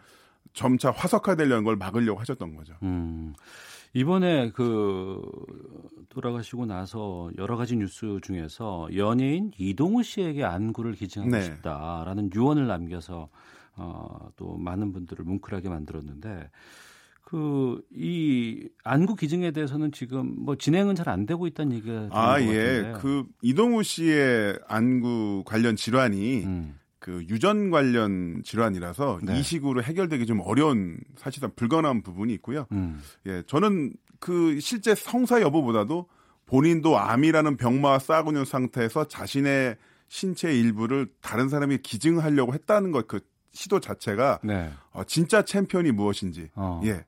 [0.54, 2.74] 점차 화석화되려는 걸 막으려고 하셨던 거죠.
[2.82, 3.32] 음.
[3.94, 5.20] 이번에 그
[6.08, 11.42] 돌아가시고 나서 여러 가지 뉴스 중에서 연예인 이동우 씨에게 안구를 기증하고 네.
[11.42, 13.28] 싶다라는 유언을 남겨서
[13.76, 16.50] 어, 또 많은 분들을 뭉클하게 만들었는데
[17.22, 22.46] 그 이 안구 기증에 대해서는 지금 뭐 진행은 잘 안 되고 있다는 얘기가 아, 것
[22.46, 22.94] 예.
[22.98, 26.78] 그 이동우 씨의 안구 관련 질환이 음.
[27.02, 29.38] 그 유전 관련 질환이라서 네.
[29.38, 32.66] 이 식으로 해결되기 좀 어려운 사실상 불가능한 부분이 있고요.
[32.70, 33.02] 음.
[33.26, 36.06] 예, 저는 그 실제 성사 여부보다도
[36.46, 39.76] 본인도 암이라는 병마와 싸우고 있는 상태에서 자신의
[40.08, 43.20] 신체 일부를 다른 사람이 기증하려고 했다는 것 그
[43.52, 44.70] 시도 자체가 네.
[44.92, 46.80] 어, 진짜 챔피언이 무엇인지 어.
[46.84, 47.04] 예.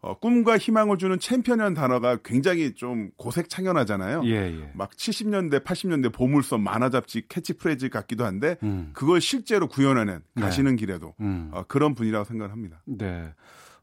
[0.00, 4.22] 어, 꿈과 희망을 주는 챔피언이라는 단어가 굉장히 좀 고색창연하잖아요.
[4.26, 4.70] 예, 예.
[4.74, 8.90] 막 70년대, 80년대 보물섬 만화 잡지 캐치프레이즈 같기도 한데 음.
[8.92, 10.42] 그걸 실제로 구현하는 네.
[10.42, 11.50] 가시는 길에도 음.
[11.52, 12.80] 어, 그런 분이라고 생각을 합니다.
[12.84, 13.32] 네.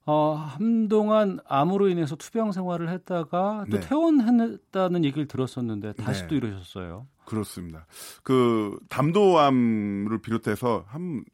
[0.06, 3.88] 어, 한동안 암으로 인해서 투병 생활을 했다가 또 네.
[3.88, 6.28] 퇴원했다는 얘기를 들었었는데 다시 네.
[6.28, 7.08] 또 이러셨어요.
[7.26, 7.88] 그렇습니다.
[8.24, 11.26] 그 담도암을 비롯해서 한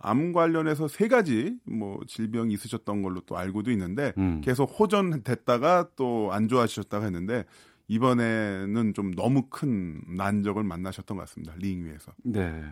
[0.00, 4.40] 암 관련해서 세 가지 뭐 질병이 있으셨던 걸로 또 알고도 있는데 음.
[4.42, 7.44] 계속 호전됐다가 또 안 좋아지셨다가 했는데
[7.88, 11.54] 이번에는 좀 너무 큰 난적을 만나셨던 것 같습니다.
[11.56, 12.12] 링 위에서.
[12.22, 12.62] 네.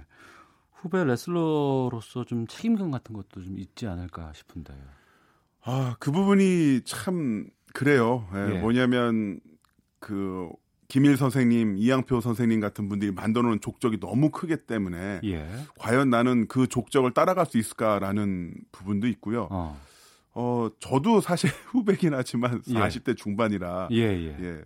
[0.72, 4.74] 후배 레슬러로서 좀 책임감 같은 것도 좀 있지 않을까 싶은데.
[5.62, 8.29] 아, 그 부분이 참 그래요.
[8.35, 8.61] 예, 예.
[8.61, 9.41] 뭐냐면
[9.99, 10.49] 그
[10.89, 15.49] 김일 선생님, 이양표 선생님 같은 분들이 만들어 놓은 족적이 너무 크기 때문에 예.
[15.78, 19.49] 과연 나는 그 족적을 따라갈 수 있을까라는 부분도 있고요.
[19.51, 19.80] 어,
[20.32, 23.14] 어 저도 사실 후배긴 하지만 40대 예.
[23.14, 24.37] 중반이라 예, 예.
[24.41, 24.64] 예.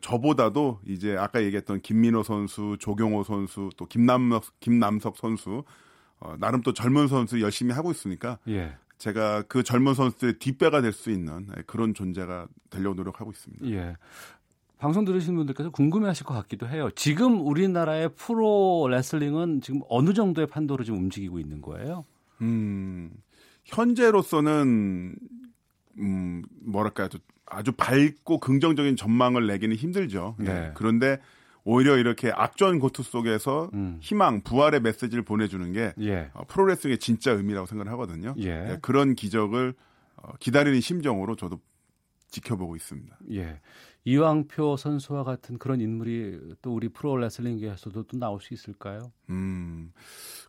[0.00, 5.64] 저보다도 이제 아까 얘기했던 김민호 선수, 조경호 선수, 또 김남석, 김남석 선수,
[6.20, 8.76] 어, 나름 또 젊은 선수 열심히 하고 있으니까 예.
[8.98, 13.66] 제가 그 젊은 선수들의 뒷배가 될 수 있는 그런 존재가 되려고 노력하고 있습니다.
[13.70, 13.96] 예.
[14.78, 16.88] 방송 들으시는 분들께서 궁금해하실 것 같기도 해요.
[16.94, 22.04] 지금 우리나라의 프로 레슬링은 지금 어느 정도의 판도로 지금 움직이고 있는 거예요?
[22.40, 23.10] 음,
[23.64, 25.16] 현재로서는
[25.98, 27.08] 음, 뭐랄까요,
[27.46, 30.36] 아주 밝고 긍정적인 전망을 내기는 힘들죠.
[30.38, 30.44] 네.
[30.46, 30.70] 네.
[30.74, 31.18] 그런데
[31.64, 33.98] 오히려 이렇게 악전 고투 속에서 음.
[34.00, 36.30] 희망, 부활의 메시지를 보내주는 게 예.
[36.32, 38.34] 어, 프로레슬링의 진짜 의미라고 생각을 하거든요.
[38.38, 38.54] 예.
[38.54, 39.74] 네, 그런 기적을
[40.16, 41.60] 어, 기다리는 심정으로 저도
[42.30, 43.18] 지켜보고 있습니다.
[43.32, 43.60] 예.
[44.04, 49.12] 이왕표 선수와 같은 그런 인물이 또 우리 프로 레슬링계에서도 또 나올 수 있을까요?
[49.28, 49.92] 음,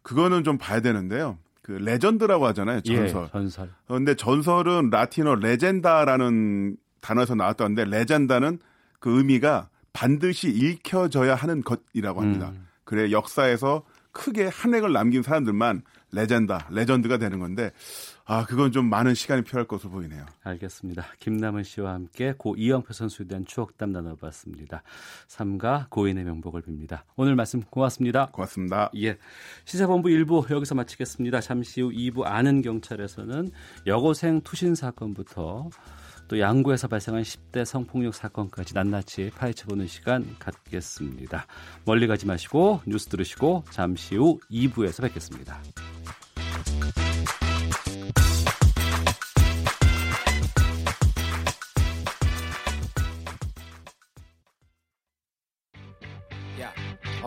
[0.01, 1.37] 그거는 좀 봐야 되는데요.
[1.61, 2.81] 그 legend라고 하잖아요.
[2.81, 3.23] 전설.
[3.25, 3.69] 예, 전설.
[3.85, 8.59] 그런데 전설은 라틴어 legenda라는 단어에서 나왔던데 legenda는
[8.99, 12.49] 그 의미가 반드시 읽혀져야 하는 것이라고 합니다.
[12.49, 12.67] 음.
[12.83, 17.71] 그래 역사에서 크게 한 획을 남긴 사람들만 레전다, 레전드가 되는 건데
[18.31, 20.23] 아 그건 좀 많은 시간이 필요할 것으로 보이네요.
[20.43, 21.03] 알겠습니다.
[21.19, 24.83] 김남은 씨와 함께 고 이영표 선수에 대한 추억담 나눠봤습니다.
[25.27, 27.01] 삼가 고인의 명복을 빕니다.
[27.15, 28.27] 오늘 말씀 고맙습니다.
[28.27, 28.91] 고맙습니다.
[28.97, 29.17] 예,
[29.65, 31.41] 시사본부 1부 여기서 마치겠습니다.
[31.41, 33.49] 잠시 후 2부 아는 경찰에서는
[33.87, 35.71] 여고생 투신 사건부터
[36.27, 41.47] 또 양구에서 발생한 10대 성폭력 사건까지 낱낱이 파헤쳐보는 시간 갖겠습니다.
[41.83, 45.59] 멀리 가지 마시고 뉴스 들으시고 잠시 후 2부에서 뵙겠습니다.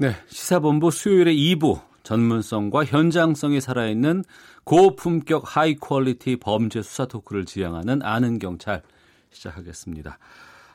[0.00, 4.22] 네 시사본부 수요일에 2부 전문성과 현장성이 살아있는
[4.62, 8.82] 고품격 high quality 범죄 수사 토크를 지향하는 아는 경찰
[9.30, 10.18] 시작하겠습니다.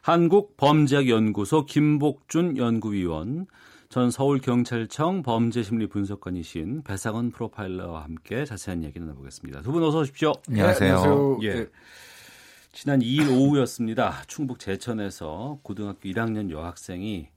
[0.02, 3.48] 한국범죄학연구소 김복준 연구위원,
[3.88, 9.62] 전 서울경찰청 범죄심리분석관이신 배상훈 프로파일러와 함께 자세한 이야기 나눠보겠습니다.
[9.62, 10.34] 두 분 어서 오십시오.
[10.50, 11.38] 안녕하세요.
[11.42, 11.68] 네, 예.
[12.74, 14.24] 지난 2일 오후였습니다.
[14.28, 17.30] 충북 제천에서 고등학교 1학년 여학생이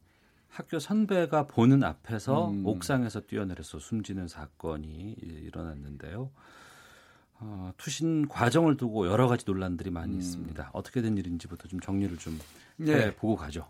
[0.57, 2.65] 학교 선배가 보는 앞에서 음.
[2.65, 6.31] 옥상에서 뛰어내려서 숨지는 사건이 일어났는데요.
[7.39, 10.19] 어, 투신 과정을 두고 여러 가지 논란들이 많이 음.
[10.19, 10.71] 있습니다.
[10.73, 12.41] 어떻게 된 일인지부터 좀 정리를 좀
[12.77, 13.15] 네.
[13.15, 13.69] 보고 가죠.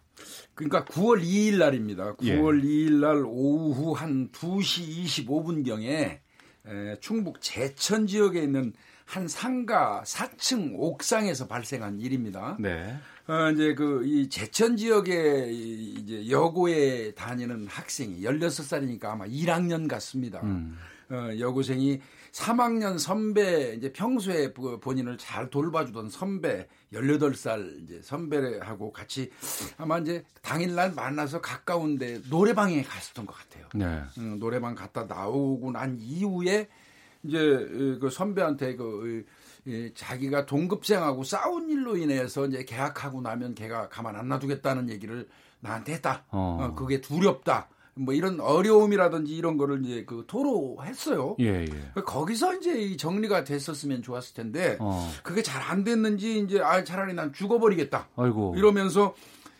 [0.55, 2.14] 그러니까 9월 2일 날입니다.
[2.14, 2.68] 9월 예.
[2.68, 6.20] 2일 날 오후 한 2시 25분경에
[6.68, 8.72] 에, 충북 제천 지역에 있는
[9.05, 12.57] 한 상가 4층 옥상에서 발생한 일입니다.
[12.61, 12.97] 네.
[13.29, 20.41] 어, 이제 그 이 제천 지역에 이제 여고에 다니는 학생이 16살이니까 아마 1학년 같습니다.
[20.43, 20.77] 음.
[21.11, 22.01] 어, 여고생이
[22.33, 29.31] 3학년 선배 이제 평소에 본인을 잘 돌봐주던 선배 18살 이제 선배하고 같이
[29.77, 33.66] 아마 이제 당일날 만나서 가까운데 노래방에 갔었던 것 같아요.
[33.74, 34.03] 네.
[34.18, 36.68] 음, 노래방 갔다 나오고 난 이후에
[37.22, 37.39] 이제
[38.01, 39.31] 그 선배한테 그 이,
[39.95, 45.29] 자기가 동급생하고 싸운 일로 인해서 이제 계약하고 나면 걔가 가만 안 놔두겠다는 얘기를
[45.61, 46.25] 나한테 했다.
[46.31, 46.59] 어.
[46.61, 47.69] 어 그게 두렵다.
[47.99, 51.37] 뭐 이런 어려움이라든지 이런 거를 이제 그 토로했어요.
[51.41, 52.01] 예, 예.
[52.03, 55.11] 거기서 이제 이 정리가 됐었으면 좋았을 텐데 어.
[55.23, 58.09] 그게 잘 안 됐는지 이제 아 차라리 난 죽어버리겠다.
[58.17, 58.55] 아이고.
[58.57, 59.14] 이러면서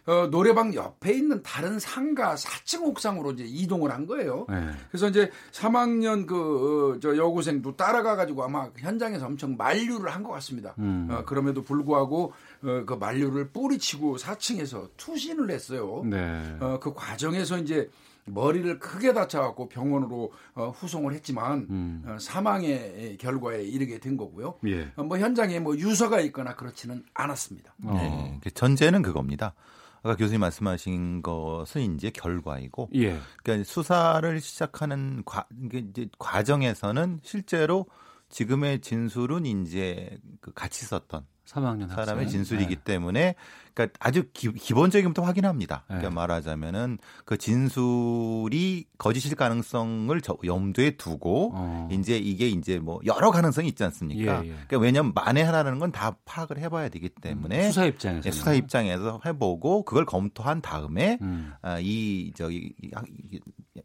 [0.07, 4.47] 어, 노래방 옆에 있는 다른 상가 4층 옥상으로 이제 이동을 한 거예요.
[4.49, 4.71] 네.
[4.91, 10.75] 그래서 이제 3학년 그저 어, 여고생도 따라가 가지고 아마 현장에서 엄청 만류를 한 것 같습니다.
[10.79, 11.09] 음.
[11.11, 12.33] 어, 그럼에도 불구하고
[12.63, 16.03] 어, 그 만류를 뿌리치고 4층에서 투신을 했어요.
[16.05, 16.57] 네.
[16.61, 17.91] 어, 그 과정에서 이제
[18.29, 22.03] 머리를 크게 다쳐갖고 병원으로 어, 후송을 했지만 음.
[22.07, 24.55] 어, 사망의 결과에 이르게 된 거고요.
[24.67, 24.91] 예.
[24.97, 27.75] 어, 뭐 현장에 뭐 유서가 있거나 그렇지는 않았습니다.
[27.85, 27.93] 어.
[27.95, 28.41] 네.
[28.43, 29.55] 그 전제는 그겁니다.
[30.03, 33.19] 아까 교수님 말씀하신 것은 이제 결과이고, 예.
[33.43, 37.87] 그러니까 수사를 시작하는 과, 이제 과정에서는 실제로
[38.29, 42.29] 지금의 진술은 이제 그 같이 썼던 3학년 사람의 학생.
[42.29, 42.83] 진술이기 네.
[42.85, 43.37] 때문에
[43.73, 45.85] 그러니까 아주 기, 본적인부터 확인합니다.
[45.87, 46.15] 그러니까 네.
[46.15, 51.89] 말하자면은 그 진술이 거짓일 가능성을 염두에 두고 어.
[51.93, 54.45] 이제 이게 이제 뭐 여러 가능성이 있지 않습니까?
[54.45, 54.53] 예, 예.
[54.53, 58.53] 그러니까 왜냐하면 만에 하나라는 건 다 파악을 해봐야 되기 때문에 음, 수사 입장에서 네, 수사
[58.53, 61.53] 입장에서 해보고 그걸 검토한 다음에 음.
[61.63, 62.75] 아, 이 저기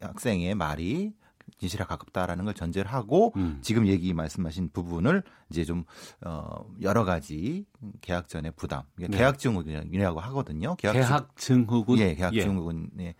[0.00, 1.12] 학생의 말이
[1.62, 3.58] 진실에 가깝다라는 걸 전제를 하고 음.
[3.62, 5.84] 지금 얘기 말씀하신 부분을 이제 좀
[6.20, 7.66] 어, 여러 가지
[8.00, 9.06] 계약 전의 부담, 네.
[9.06, 10.74] 계약 증후군이라고 하거든요.
[10.74, 13.14] 계약, 증후군, 예, 계약 증후군의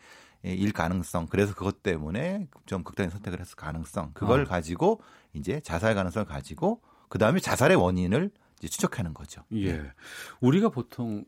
[0.44, 0.52] 예.
[0.52, 1.28] 일 가능성.
[1.28, 4.10] 그래서 그것 때문에 좀 극단의 선택을 했을 가능성.
[4.12, 4.44] 그걸 어.
[4.44, 5.00] 가지고
[5.34, 9.44] 이제 자살 가능성을 가지고 그 다음에 자살의 원인을 이제 추적하는 거죠.
[9.54, 9.80] 예.
[10.40, 11.24] 우리가 보통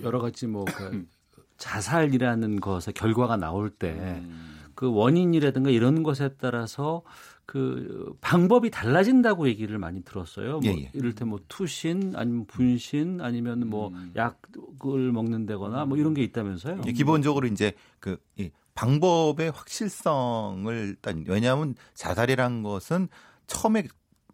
[0.00, 1.06] 여러 가지 뭐 그
[1.58, 3.90] 자살이라는 것의 결과가 나올 때.
[3.90, 4.63] 음.
[4.74, 7.02] 그 원인이라든가 이런 것에 따라서
[7.46, 10.60] 그 방법이 달라진다고 얘기를 많이 들었어요.
[10.60, 10.90] 뭐 예, 예.
[10.94, 14.12] 이를테면 뭐 투신 아니면 분신 아니면 뭐 음.
[14.16, 16.82] 약을 먹는다거나 뭐 이런 게 있다면서요.
[16.86, 23.08] 예, 기본적으로 이제 그이 방법의 확실성을 일단 왜냐하면 자살이란 것은
[23.46, 23.84] 처음에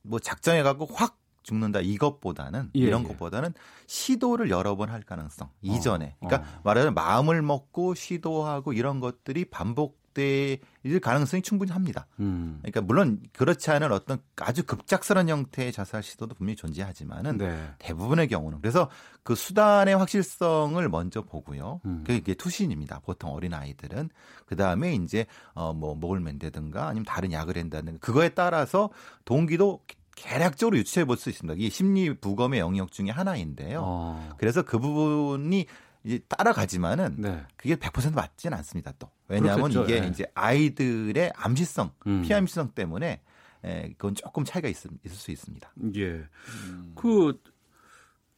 [0.03, 3.09] 뭐 작정해 갖고 확 죽는다 이것보다는 예, 이런 예.
[3.09, 3.55] 것보다는
[3.87, 6.61] 시도를 여러 번 할 가능성 이전에 어, 그러니까 어.
[6.65, 12.07] 말하자면 마음을 먹고 시도하고 이런 것들이 반복 때일 가능성이 충분히 합니다.
[12.21, 12.59] 음.
[12.61, 17.71] 그러니까 물론 그렇지 않은 어떤 아주 급작스러운 형태의 자살 시도도 분명히 존재하지만은 네.
[17.79, 18.91] 대부분의 경우는 그래서
[19.23, 21.81] 그 수단의 확실성을 먼저 보고요.
[21.85, 22.05] 음.
[22.07, 23.01] 그게 투신입니다.
[23.01, 24.11] 보통 어린 아이들은
[24.47, 28.91] 그 다음에 이제 어뭐 목을 맨다든가 아니면 다른 약을 한다든가 그거에 따라서
[29.25, 29.83] 동기도
[30.17, 31.55] 개략적으로 유추해 볼 수 있습니다.
[31.59, 33.81] 이게 심리 부검의 영역 중에 하나인데요.
[33.83, 34.35] 어.
[34.39, 35.67] 그래서 그 부분이
[36.05, 37.43] 이제 따라가지만은 네.
[37.57, 38.93] 그게 100% 맞지는 않습니다.
[38.99, 39.85] 또 왜냐하면 그렇겠죠.
[39.85, 40.09] 이게 네.
[40.09, 42.23] 이제 아이들의 암시성, 음.
[42.23, 43.21] 피암시성 때문에
[43.65, 45.73] 에, 그건 조금 차이가 있, 있을 수 있습니다.
[45.97, 46.05] 예.
[46.69, 46.93] 음.
[46.95, 47.41] 그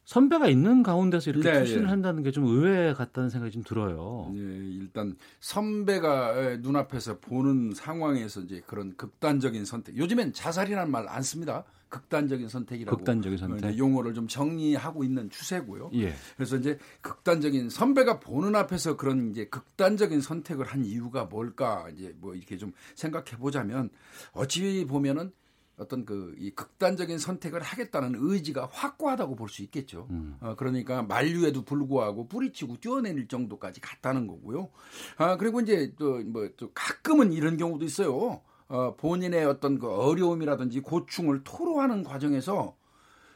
[0.05, 1.89] 선배가 있는 가운데서 이렇게 네, 투신을 네.
[1.89, 4.29] 한다는 게 좀 의외 같다는 생각이 좀 들어요.
[4.35, 9.95] 예, 일단 선배가 눈앞에서 보는 상황에서 이제 그런 극단적인 선택.
[9.97, 11.63] 요즘엔 자살이라는 말 안 씁니다.
[11.93, 13.77] 극단적인 선택이라고 극단적인 선택.
[13.77, 15.91] 용어를 좀 정리하고 있는 추세고요.
[15.93, 16.13] 예.
[16.35, 22.33] 그래서 이제 극단적인 선배가 보는 앞에서 그런 이제 극단적인 선택을 한 이유가 뭘까 이제 뭐
[22.33, 23.91] 이렇게 좀 생각해 보자면
[24.31, 25.31] 어찌 보면은
[25.77, 30.07] 어떤 그 이 극단적인 선택을 하겠다는 의지가 확고하다고 볼 수 있겠죠.
[30.11, 30.37] 음.
[30.39, 34.69] 어, 그러니까 만류에도 불구하고 뿌리치고 뛰어내릴 정도까지 갔다는 거고요.
[35.17, 38.41] 아 그리고 이제 또뭐또 뭐 또 가끔은 이런 경우도 있어요.
[38.73, 42.75] 어, 본인의 어떤 그 어려움이라든지 고충을 토로하는 과정에서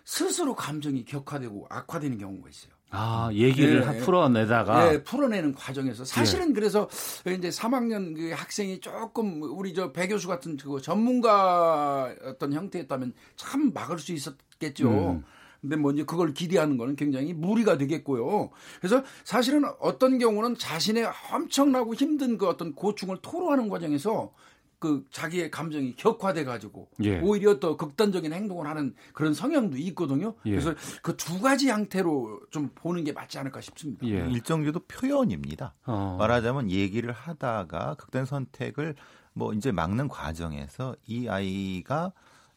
[0.04, 2.72] 스스로 감정이 격화되고 악화되는 경우가 있어요.
[2.90, 4.90] 아, 얘기를 네, 풀어내다가.
[4.90, 6.06] 네, 풀어내는 과정에서.
[6.06, 6.54] 사실은 네.
[6.54, 6.90] 그래서
[7.28, 13.72] 이제 3학년 그 학생이 조금 우리 저 배 교수 같은 그 전문가 어떤 형태였다면 참
[13.74, 14.90] 막을 수 있었겠죠.
[14.90, 15.24] 음.
[15.62, 18.50] 근데 뭐 이제 그걸 기대하는 거는 굉장히 무리가 되겠고요.
[18.80, 24.32] 그래서 사실은 어떤 경우는 자신의 엄청나고 힘든 그 어떤 고충을 토로하는 과정에서
[24.80, 27.20] 그 자기의 감정이 격화돼 가지고 예.
[27.20, 30.36] 오히려 또 극단적인 행동을 하는 그런 성향도 있거든요.
[30.46, 30.52] 예.
[30.52, 34.06] 그래서 그 두 가지 형태로 좀 보는 게 맞지 않을까 싶습니다.
[34.08, 34.28] 예.
[34.30, 35.74] 일정 정도 표현입니다.
[35.86, 36.16] 어.
[36.20, 38.96] 말하자면 얘기를 하다가 극단 선택을
[39.34, 42.14] 뭐 이제 막는 과정에서 이 아이가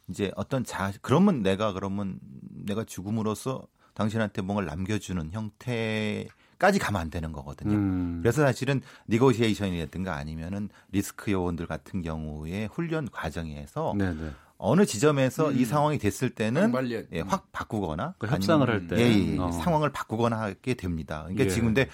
[0.08, 2.18] 이제 어떤 자 그러면 내가 그러면
[2.66, 6.26] 내가 죽음으로써 당신한테 뭔가를 남겨주는 형태
[6.60, 7.72] 까지 가면 안 되는 거거든요.
[7.74, 8.18] 음.
[8.22, 14.30] 그래서 사실은 니고시에이션이라든가 아니면은 리스크 요원들 같은 경우에 훈련 과정에서 네네.
[14.58, 15.58] 어느 지점에서 음.
[15.58, 16.72] 이 상황이 됐을 때는
[17.12, 19.50] 예, 확 바꾸거나 그 협상을 할 때 예, 예, 어.
[19.50, 21.22] 상황을 바꾸거나 하게 됩니다.
[21.22, 21.48] 그러니까 예.
[21.48, 21.88] 지금 근데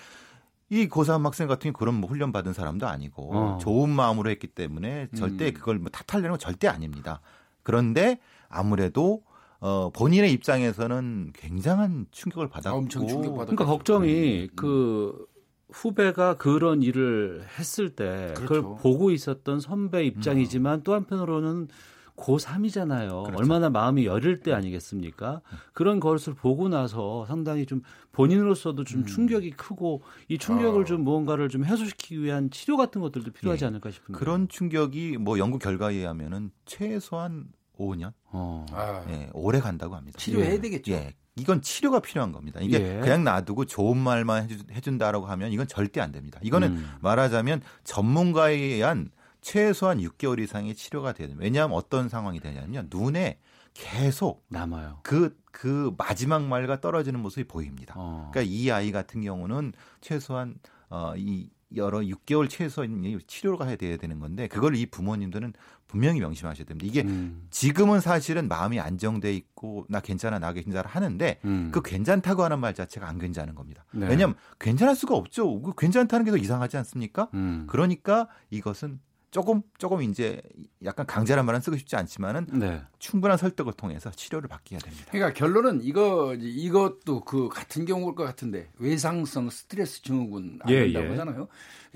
[0.68, 3.58] 이 고3 학생 같은 경우 그런 뭐 훈련 받은 사람도 아니고 어.
[3.58, 5.54] 좋은 마음으로 했기 때문에 절대 음.
[5.54, 7.20] 그걸 뭐 탓하려는 건 절대 아닙니다.
[7.62, 9.22] 그런데 아무래도
[9.60, 14.56] 어, 본인의 입장에서는 굉장한 충격을 받았고 엄청 충격받았 그러니까 걱정이 음.
[14.56, 15.26] 그
[15.70, 18.62] 후배가 그런 일을 했을 때 그렇죠.
[18.62, 20.82] 그걸 보고 있었던 선배 입장이지만 음.
[20.84, 21.68] 또 한편으로는
[22.16, 23.24] 고3이잖아요.
[23.24, 23.38] 그렇죠.
[23.38, 25.42] 얼마나 마음이 여릴 때 아니겠습니까?
[25.72, 27.82] 그런 것을 보고 나서 상당히 좀
[28.12, 29.06] 본인으로서도 좀 음.
[29.06, 30.84] 충격이 크고 이 충격을 어.
[30.84, 33.68] 좀 무언가를 좀 해소시키기 위한 치료 같은 것들도 필요하지 예.
[33.68, 34.18] 않을까 싶은데.
[34.18, 37.48] 그런 충격이 뭐 연구 결과에 의하면은 최소한
[37.78, 38.12] 5년.
[38.26, 38.66] 어.
[38.72, 39.04] 아.
[39.08, 40.18] 예, 오래 간다고 합니다.
[40.18, 40.60] 치료해야 예.
[40.60, 40.92] 되겠죠.
[40.92, 41.14] 예.
[41.36, 42.60] 이건 치료가 필요한 겁니다.
[42.62, 43.00] 이게 예.
[43.00, 46.40] 그냥 놔두고 좋은 말만 해준, 다라고 하면 이건 절대 안 됩니다.
[46.42, 46.90] 이거는 음.
[47.00, 49.10] 말하자면 전문가에 의한
[49.42, 51.44] 최소한 6개월 이상의 치료가 돼야 됩니다.
[51.44, 53.38] 왜냐하면 어떤 상황이 되냐면 눈에
[53.74, 55.00] 계속 남아요.
[55.02, 57.94] 그, 그 마지막 말과 떨어지는 모습이 보입니다.
[57.96, 58.30] 어.
[58.32, 60.56] 그러니까 이 아이 같은 경우는 최소한
[60.88, 65.52] 어, 이 여러 6개월 최소한 치료가 해야 되는 건데 그걸 이 부모님들은
[65.88, 66.86] 분명히 명심하셔야 됩니다.
[66.88, 67.46] 이게 음.
[67.50, 71.70] 지금은 사실은 마음이 안정돼 있고 나 괜찮아 나 괜찮아 하는데 음.
[71.72, 73.84] 그 괜찮다고 하는 말 자체가 안 괜찮은 겁니다.
[73.92, 74.06] 네.
[74.08, 75.60] 왜냐하면 괜찮을 수가 없죠.
[75.62, 77.28] 그 괜찮다는 게 더 이상하지 않습니까?
[77.34, 77.66] 음.
[77.68, 79.00] 그러니까 이것은
[79.36, 80.40] 조금 조금 이제
[80.82, 82.80] 약간 강제란 말은 쓰고 싶지 않지만은 네.
[82.98, 85.04] 충분한 설득을 통해서 치료를 받게 해야 됩니다.
[85.10, 91.08] 그러니까 결론은 이거 이것도 그 같은 경우일 것 같은데 외상성 스트레스 증후군 안 된다고 예,
[91.08, 91.10] 예.
[91.10, 91.48] 하잖아요.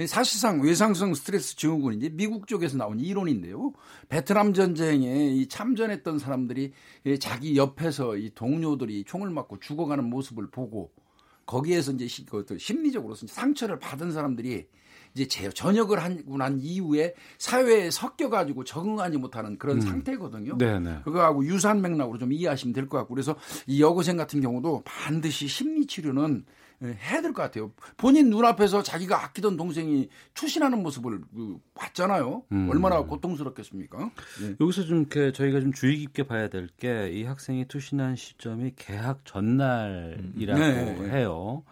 [0.06, 3.72] 사실상 외상성 스트레스 증후군이 이제 미국 쪽에서 나온 이론인데요.
[4.10, 6.74] 베트남 전쟁에 이 참전했던 사람들이
[7.20, 10.92] 자기 옆에서 이 동료들이 총을 맞고 죽어가는 모습을 보고
[11.46, 14.68] 거기에서 이제 그 심리적으로 상처를 받은 사람들이
[15.14, 19.80] 이제 전역을 하고 난 이후에 사회에 섞여가지고 적응하지 못하는 그런 음.
[19.80, 20.58] 상태거든요.
[20.58, 21.00] 네네.
[21.04, 23.36] 그거하고 유사한 맥락으로 좀 이해하시면 될 것 같고 그래서
[23.66, 26.44] 이 여고생 같은 경우도 반드시 심리 치료는
[26.82, 27.72] 예, 해야 될 것 같아요.
[27.98, 32.44] 본인 눈앞에서 자기가 아끼던 동생이 추신하는 모습을 그 봤잖아요.
[32.52, 32.68] 음.
[32.70, 34.10] 얼마나 고통스럽겠습니까?
[34.40, 34.54] 네.
[34.58, 39.26] 여기서 좀 이렇게 저희가 좀 주의 깊게 봐야 될 게 이 학생이 투신한 시점이 개학
[39.26, 41.10] 전날이라고 네.
[41.10, 41.62] 해요.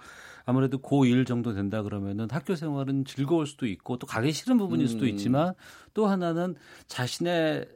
[0.48, 4.88] 아무래도 고1 정도 된다 그러면은 학교 생활은 즐거울 수도 있고 또 가기 싫은 부분일 음.
[4.88, 5.52] 수도 있지만
[5.92, 6.54] 또 하나는
[6.86, 7.68] 자신의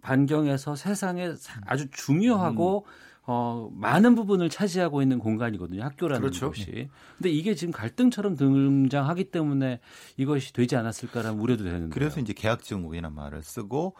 [0.00, 1.34] 반경에서 세상에
[1.66, 2.90] 아주 중요하고 음.
[3.26, 5.82] 어, 많은 부분을 차지하고 있는 공간이거든요.
[5.82, 6.48] 학교라는 그렇죠.
[6.48, 6.88] 곳이.
[7.18, 9.80] 근데 이게 지금 갈등처럼 등장하기 때문에
[10.16, 11.92] 이것이 되지 않았을까라는 우려도 되는데.
[11.92, 13.96] 그래서 이제 계약증후이라는 말을 쓰고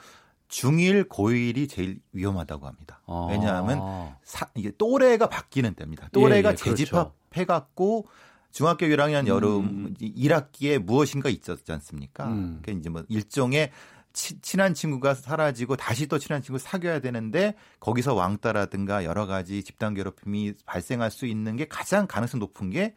[0.55, 3.01] 중1, 고1이 제일 위험하다고 합니다.
[3.07, 3.27] 아.
[3.29, 6.09] 왜냐하면 사, 이게 또래가 바뀌는 때입니다.
[6.13, 6.65] 또래가 예, 예, 그렇죠.
[6.65, 8.07] 재집합해 갖고
[8.53, 9.95] 중학교 1학년 여름 음.
[10.01, 12.29] 1학기에 무엇인가 있었지 않습니까?
[12.29, 12.61] 음.
[12.63, 13.73] 그게 이제 뭐 일종의
[14.13, 19.93] 치, 친한 친구가 사라지고 다시 또 친한 친구 사귀어야 되는데 거기서 왕따라든가 여러 가지 집단
[19.93, 22.95] 괴롭힘이 발생할 수 있는 게 가장 가능성 높은 게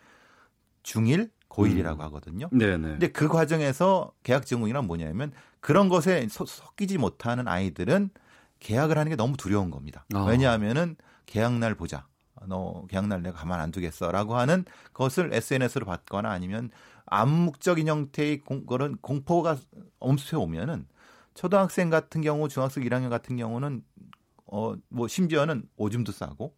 [0.84, 2.02] 중1, 고1이라고 음.
[2.02, 2.50] 하거든요.
[2.52, 2.88] 네네.
[2.88, 5.32] 근데 그 과정에서 계약 증후이란 뭐냐면
[5.68, 8.10] 그런 것에 섞이지 못하는 아이들은
[8.62, 10.06] 계약을 하는 게 너무 두려운 겁니다.
[10.14, 10.24] 아.
[10.24, 10.96] 왜냐하면은
[11.26, 12.08] 계약 날 보자.
[12.46, 14.64] 너 계약 날 내가 가만 안 두겠어라고 하는
[14.94, 16.70] 것을 SNS로 받거나 아니면
[17.08, 19.58] 암묵적인 형태의 공, 그런 공포가
[20.00, 20.88] 엄습해 오면은
[21.34, 23.84] 초등학생 같은 경우 중학생 1학년 같은 경우는
[24.46, 26.56] 어 뭐 심지어는 오줌도 싸고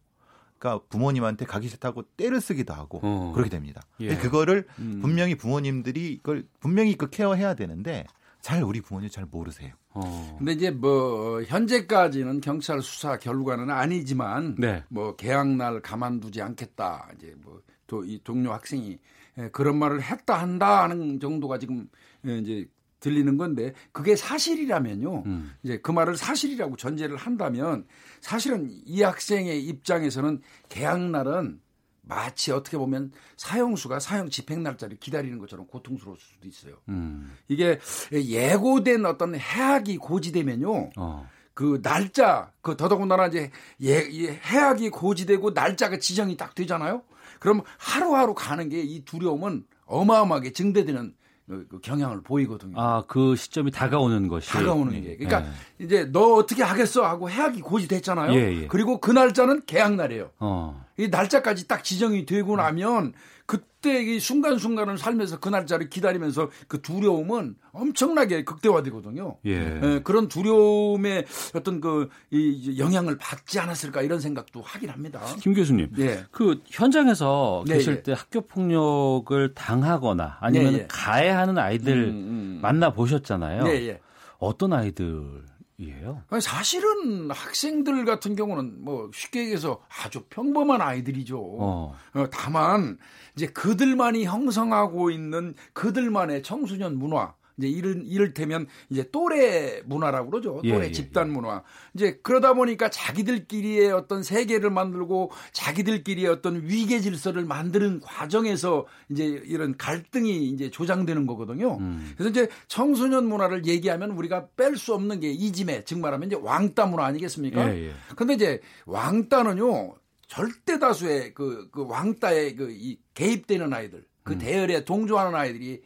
[0.60, 3.32] 그러니까 부모님한테 가기 싫다고 때를 쓰기도 하고 어.
[3.34, 3.82] 그렇게 됩니다.
[3.98, 4.16] 예.
[4.16, 5.00] 그거를 음.
[5.02, 8.06] 분명히 부모님들이 이걸 분명히 그 케어해야 되는데
[8.40, 9.72] 잘 우리 부모님 잘 모르세요.
[9.90, 10.36] 어.
[10.38, 14.84] 근데 이제 뭐 현재까지는 경찰 수사 결과는 아니지만 네.
[14.88, 17.10] 뭐 개학 날 가만두지 않겠다.
[17.16, 17.60] 이제 뭐
[18.04, 18.98] 이 동료 학생이
[19.38, 21.88] 예, 그런 말을 했다 한다 하는 정도가 지금
[22.26, 22.66] 예, 이제
[23.00, 25.22] 들리는 건데 그게 사실이라면요.
[25.26, 25.52] 음.
[25.62, 27.86] 이제 그 말을 사실이라고 전제를 한다면
[28.20, 31.60] 사실은 이 학생의 입장에서는 개학 날은
[32.02, 36.76] 마치 어떻게 보면 사형수가 사형 집행 날짜를 기다리는 것처럼 고통스러울 수도 있어요.
[36.88, 37.36] 음.
[37.48, 37.78] 이게
[38.12, 40.90] 예고된 어떤 해악이 고지되면요.
[40.96, 41.28] 어.
[41.54, 43.50] 그 날짜 그 더더군다나 이제
[43.82, 47.02] 예, 해악이 고지되고 날짜가 지정이 딱 되잖아요.
[47.38, 51.14] 그럼 하루하루 가는 게 이 두려움은 어마어마하게 증대되는
[51.50, 52.80] 그, 그 경향을 보이거든요.
[52.80, 54.48] 아, 그 시점이 다가오는 것이.
[54.48, 55.16] 다가오는 게.
[55.16, 55.84] 그러니까 예.
[55.84, 58.32] 이제 너 어떻게 하겠어 하고 해약이 고지됐잖아요.
[58.34, 58.66] 예, 예.
[58.68, 60.30] 그리고 그 날짜는 계약 날이에요.
[60.38, 60.86] 어.
[60.96, 63.14] 이 날짜까지 딱 지정이 되고 나면
[63.46, 69.36] 그 때 이 순간순간을 살면서 그 날짜를 기다리면서 그 두려움은 엄청나게 극대화되거든요.
[69.46, 69.80] 예.
[69.82, 75.20] 예 그런 두려움의 어떤 그 이 영향을 받지 않았을까 이런 생각도 하긴 합니다.
[75.40, 75.90] 김 교수님.
[75.98, 76.24] 예.
[76.30, 78.02] 그 현장에서 네, 계실 예.
[78.02, 80.86] 때 학교 폭력을 당하거나 아니면 예, 예.
[80.88, 82.58] 가해하는 아이들 음, 음.
[82.62, 83.66] 만나 보셨잖아요.
[83.68, 84.00] 예,
[84.38, 85.42] 어떤 아이들
[85.80, 86.22] 이에요?
[86.40, 91.40] 사실은 학생들 같은 경우는 뭐 쉽게 얘기해서 아주 평범한 아이들이죠.
[91.40, 91.96] 어.
[92.14, 92.26] 어.
[92.30, 92.98] 다만
[93.34, 100.60] 이제 그들만이 형성하고 있는 그들만의 청소년 문화 이제 이를 이를테면 이제 또래 문화라고 그러죠.
[100.64, 101.32] 예, 또래 예, 집단 예.
[101.32, 101.62] 문화.
[101.94, 109.76] 이제 그러다 보니까 자기들끼리의 어떤 세계를 만들고 자기들끼리의 어떤 위계 질서를 만드는 과정에서 이제 이런
[109.76, 111.78] 갈등이 이제 조장되는 거거든요.
[111.78, 112.12] 음.
[112.16, 116.86] 그래서 이제 청소년 문화를 얘기하면 우리가 뺄 수 없는 게 이짐에 즉 말하면 이제 왕따
[116.86, 117.74] 문화 아니겠습니까?
[117.74, 117.92] 예, 예.
[118.16, 119.94] 근데 이제 왕따는요.
[120.30, 124.38] 절대 다수의 그, 그 왕따에 그이 개입되는 아이들, 그 음.
[124.38, 125.82] 대열에 동조하는 아이들이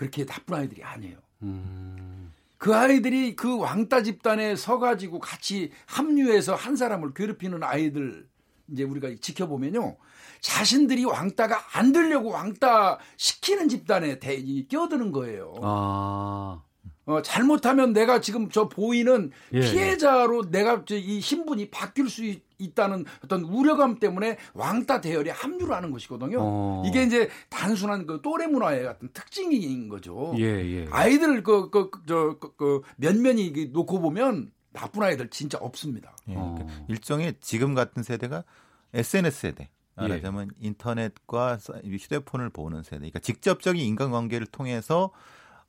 [0.00, 1.18] 그렇게 나쁜 아이들이 아니에요.
[1.42, 2.32] 음.
[2.56, 8.26] 그 아이들이 그 왕따 집단에 서가지고 같이 합류해서 한 사람을 괴롭히는 아이들
[8.72, 9.98] 이제 우리가 지켜보면요.
[10.40, 15.52] 자신들이 왕따가 안 되려고 왕따 시키는 집단에 대, 끼어드는 거예요.
[15.62, 16.62] 아.
[17.10, 19.60] 어, 잘못하면 내가 지금 저 보이는 예, 예.
[19.60, 20.50] 피해자로 예.
[20.50, 22.42] 내가 이 신분이 바뀔 수 있,
[22.74, 26.38] 다는 어떤 우려감 때문에 왕따 대열에 합류를 하는 것이거든요.
[26.40, 26.82] 어.
[26.86, 30.34] 이게 이제 단순한 그 또래 문화의 같은 특징인 거죠.
[30.36, 30.86] 예, 예.
[30.90, 36.14] 아이들 그, 그, 그, 저, 그, 그 면면이 놓고 보면 나쁜 아이들 진짜 없습니다.
[36.28, 36.86] 예, 그러니까 어.
[36.88, 38.44] 일종의 지금 같은 세대가
[38.92, 39.70] SNS 세대.
[39.96, 40.66] 말하자면 예.
[40.66, 42.98] 인터넷과 휴대폰을 보는 세대.
[42.98, 45.10] 그러니까 직접적인 인간관계를 통해서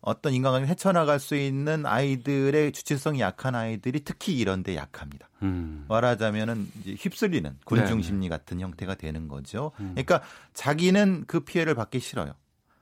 [0.01, 5.29] 어떤 인간관계를 헤쳐나갈 수 있는 아이들의 주체성이 약한 아이들이 특히 이런 데 약합니다.
[5.43, 5.85] 음.
[5.87, 8.03] 말하자면은 이제 휩쓸리는 군중 네.
[8.03, 9.71] 심리 같은 형태가 되는 거죠.
[9.79, 9.91] 음.
[9.93, 10.21] 그러니까
[10.53, 12.33] 자기는 그 피해를 받기 싫어요.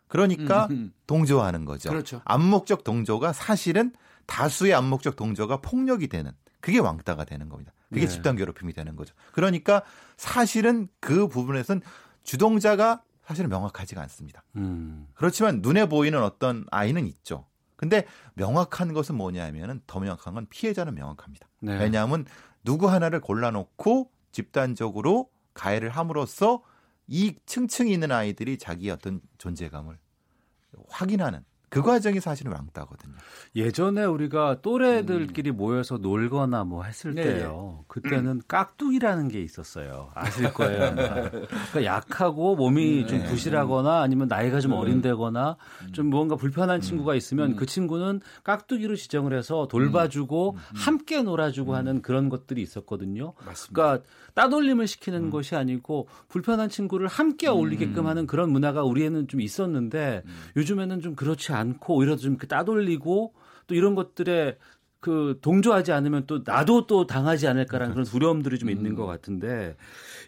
[0.07, 0.93] 그러니까 음.
[1.07, 1.89] 동조하는 거죠.
[1.89, 2.21] 그렇죠.
[2.25, 3.91] 암묵적 동조가 사실은
[4.25, 7.73] 다수의 암묵적 동조가 폭력이 되는 그게 왕따가 되는 겁니다.
[7.89, 8.07] 그게 네.
[8.07, 9.13] 집단 괴롭힘이 되는 거죠.
[9.33, 9.83] 그러니까
[10.17, 11.81] 사실은 그 부분에선
[12.23, 14.43] 주동자가 사실은 명확하지가 않습니다.
[14.55, 15.07] 음.
[15.13, 17.45] 그렇지만 눈에 보이는 어떤 아이는 있죠.
[17.75, 21.47] 근데 명확한 것은 뭐냐면은 더 명확한 건 피해자는 명확합니다.
[21.59, 21.77] 네.
[21.77, 22.25] 왜냐하면
[22.63, 26.63] 누구 하나를 골라놓고 집단적으로 가해를 함으로써
[27.05, 29.99] 이 층층이 있는 아이들이 자기의 어떤 존재감을
[30.87, 33.13] 확인하는 그 과정이 사실은 왕따거든요.
[33.55, 35.57] 예전에 우리가 또래들끼리 음.
[35.57, 37.23] 모여서 놀거나 뭐 했을 네.
[37.23, 37.83] 때요.
[37.87, 40.11] 그때는 깍두기라는 게 있었어요.
[40.15, 40.95] 아실 거예요.
[41.71, 43.07] 그러니까 약하고 몸이 네.
[43.07, 44.77] 좀 부실하거나 아니면 나이가 좀 네.
[44.77, 45.93] 어린데거나 음.
[45.93, 47.55] 좀 뭔가 불편한 친구가 있으면 음.
[47.55, 53.33] 그 친구는 깍두기로 지정을 해서 돌봐주고 함께 놀아주고 하는 그런 것들이 있었거든요.
[53.45, 53.73] 맞습니다.
[53.73, 55.29] 그러니까 따돌림을 시키는 음.
[55.29, 58.07] 것이 아니고 불편한 친구를 함께 어울리게끔 음.
[58.07, 60.31] 하는 그런 문화가 우리에는 좀 있었는데 음.
[60.55, 63.33] 요즘에는 좀 그렇지 않고 오히려 좀 따돌리고
[63.67, 64.57] 또 이런 것들에
[64.99, 69.07] 그 동조하지 않으면 또 나도 또 당하지 않을까라는 그런 두려움들이 좀 있는 것 음.
[69.07, 69.77] 같은데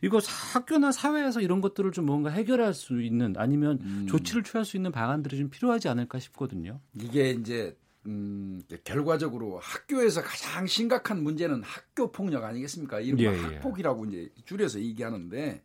[0.01, 0.19] 이거
[0.53, 4.07] 학교나 사회에서 이런 것들을 좀 뭔가 해결할 수 있는 아니면 음.
[4.09, 6.79] 조치를 취할 수 있는 방안들이 좀 필요하지 않을까 싶거든요.
[6.93, 7.75] 이게 이제
[8.05, 13.01] 음, 결과적으로 학교에서 가장 심각한 문제는 학교 폭력 아니겠습니까?
[13.01, 13.41] 이른바 예, 예.
[13.41, 15.61] 학폭이라고 이제 줄여서 얘기하는데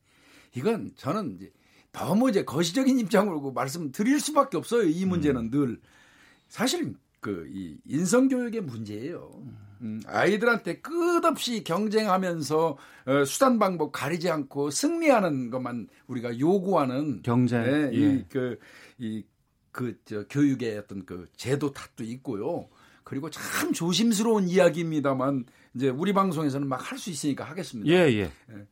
[0.54, 1.52] 이건 저는 이제
[1.98, 4.82] 너무 이제 거시적인 입장으로 말씀드릴 수밖에 없어요.
[4.88, 5.50] 이 문제는 음.
[5.50, 5.80] 늘
[6.48, 9.30] 사실 그 이 인성 교육의 문제예요.
[9.82, 17.90] 음, 아이들한테 끝없이 경쟁하면서 어, 수단 방법 가리지 않고 승리하는 것만 우리가 요구하는 경쟁, 네,
[17.92, 18.14] 예.
[18.14, 18.58] 이그
[18.98, 19.24] 이
[19.72, 22.66] 그 저 교육의 어떤 그 제도 탓도 있고요.
[23.04, 25.44] 그리고 참 조심스러운 이야기입니다만
[25.74, 27.90] 이제 우리 방송에서는 막 할 수 있으니까 하겠습니다.
[27.92, 28.22] 예, 예.
[28.22, 28.66] 예.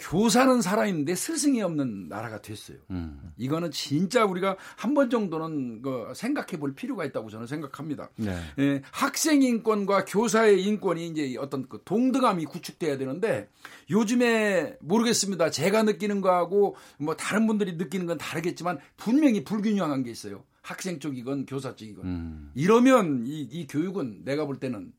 [0.00, 2.78] 교사는 살아있는데 스승이 없는 나라가 됐어요.
[2.90, 3.32] 음.
[3.36, 8.10] 이거는 진짜 우리가 한 번 정도는 그 생각해 볼 필요가 있다고 저는 생각합니다.
[8.16, 8.36] 네.
[8.58, 13.48] 예, 학생 인권과 교사의 인권이 이제 어떤 그 동등함이 구축돼야 되는데
[13.90, 15.50] 요즘에 모르겠습니다.
[15.50, 20.42] 제가 느끼는 거하고 뭐 다른 분들이 느끼는 건 다르겠지만 분명히 불균형한 게 있어요.
[20.62, 22.04] 학생 쪽이건 교사 쪽이건.
[22.04, 22.50] 음.
[22.54, 24.92] 이러면 이, 이 교육은 내가 볼 때는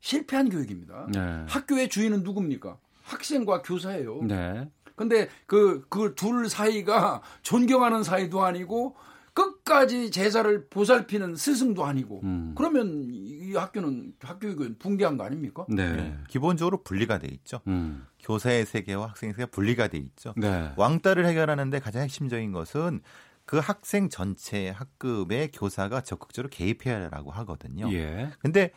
[0.00, 1.08] 실패한 교육입니다.
[1.12, 1.20] 네.
[1.48, 2.78] 학교의 주인은 누굽니까?
[3.06, 4.22] 학생과 교사예요.
[4.24, 4.68] 네.
[4.96, 8.96] 근데 그, 그 둘 사이가 존경하는 사이도 아니고
[9.34, 12.54] 끝까지 제자를 보살피는 스승도 아니고 음.
[12.56, 15.66] 그러면 이 학교는 학교육은 붕괴한 거 아닙니까?
[15.68, 15.92] 네.
[15.92, 16.16] 네.
[16.28, 17.60] 기본적으로 분리가 돼 있죠.
[17.66, 18.06] 음.
[18.20, 20.32] 교사의 세계와 학생의 세계가 분리가 돼 있죠.
[20.38, 20.72] 네.
[20.76, 23.00] 왕따를 해결하는데 가장 핵심적인 것은
[23.44, 27.92] 그 학생 전체 학급의 교사가 적극적으로 개입해야라고 하거든요.
[27.92, 28.30] 예.
[28.40, 28.72] 근데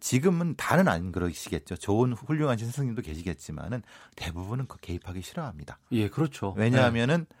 [0.00, 1.76] 지금은 다는 안 그러시겠죠.
[1.76, 3.82] 좋은 훌륭한 선생님도 계시겠지만은
[4.16, 5.78] 대부분은 그 개입하기 싫어합니다.
[5.92, 6.54] 예, 그렇죠.
[6.56, 7.36] 왜냐하면은 네.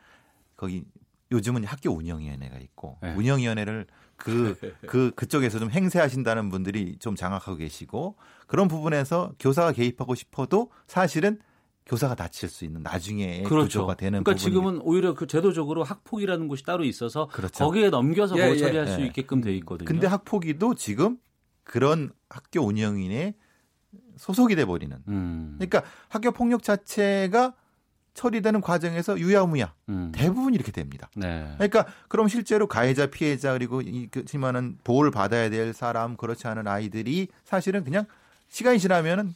[0.56, 0.84] 거기
[1.32, 3.14] 요즘은 학교 운영위원회가 있고 네.
[3.14, 3.86] 운영위원회를
[4.16, 8.16] 그, 그, 그쪽에서 좀 행세하신다는 분들이 좀 장악하고 계시고
[8.46, 11.38] 그런 부분에서 교사가 개입하고 싶어도 사실은
[11.86, 13.80] 교사가 다칠 수 있는 나중에 그렇죠.
[13.80, 14.38] 구조가 되는 그러니까 부분이...
[14.38, 17.64] 지금은 오히려 그 제도적으로 학폭이라는 곳이 따로 있어서 그렇죠.
[17.64, 19.86] 거기에 넘겨서 예, 뭐 처리할 예, 수 있게끔 돼 있거든요.
[19.86, 21.18] 근데 학폭위도 지금
[21.64, 23.34] 그런 학교 운영인의
[24.16, 24.96] 소속이 돼 버리는.
[25.08, 25.56] 음.
[25.58, 27.54] 그러니까 학교 폭력 자체가
[28.14, 30.12] 처리되는 과정에서 유야무야 음.
[30.14, 31.08] 대부분 이렇게 됩니다.
[31.14, 31.52] 네.
[31.56, 37.84] 그러니까 그럼 실제로 가해자 피해자 그리고 이그지만은 보호를 받아야 될 사람 그렇지 않은 아이들이 사실은
[37.84, 38.06] 그냥
[38.48, 39.34] 시간이 지나면은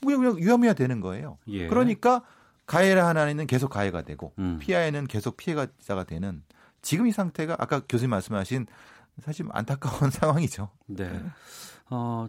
[0.00, 1.38] 그냥, 그냥 유야무야 되는 거예요.
[1.48, 1.68] 예.
[1.68, 2.22] 그러니까
[2.66, 4.58] 가해를 하나는 계속 가해가 되고 음.
[4.58, 6.42] 피해는 계속 피해자가 되는
[6.80, 8.66] 지금 이 상태가 아까 교수님 말씀하신
[9.20, 10.70] 사실 안타까운 상황이죠.
[10.86, 11.22] 네.
[11.94, 12.26] 어,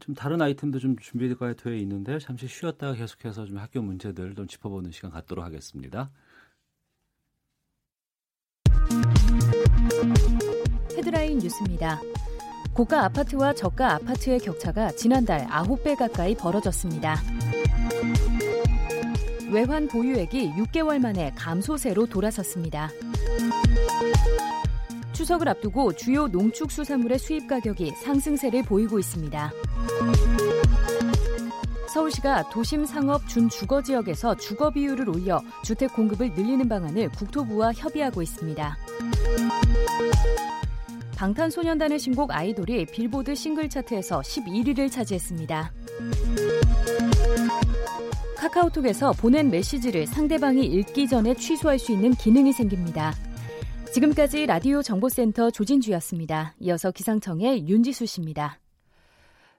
[0.00, 4.90] 좀 다른 아이템도 좀 준비가 되어 있는데 잠시 쉬었다가 계속해서 좀 학교 문제들 좀 짚어보는
[4.90, 6.10] 시간 갖도록 하겠습니다.
[10.96, 12.00] 헤드라인 뉴스입니다.
[12.72, 17.16] 고가 아파트와 저가 아파트의 격차가 지난달 9배 가까이 벌어졌습니다.
[19.52, 22.88] 외환 보유액이 6개월 만에 감소세로 돌아섰습니다.
[25.12, 29.52] 추석을 앞두고 주요 농축수산물의 수입 가격이 상승세를 보이고 있습니다.
[31.92, 38.22] 서울시가 도심 상업 준 주거 지역에서 주거 비율을 올려 주택 공급을 늘리는 방안을 국토부와 협의하고
[38.22, 38.78] 있습니다.
[41.16, 45.72] 방탄소년단의 신곡 아이돌이 빌보드 싱글 차트에서 11위를 차지했습니다.
[48.38, 53.14] 카카오톡에서 보낸 메시지를 상대방이 읽기 전에 취소할 수 있는 기능이 생깁니다.
[53.92, 56.54] 지금까지 라디오 정보센터 조진주였습니다.
[56.60, 58.61] 이어서 기상청의 윤지수 씨입니다.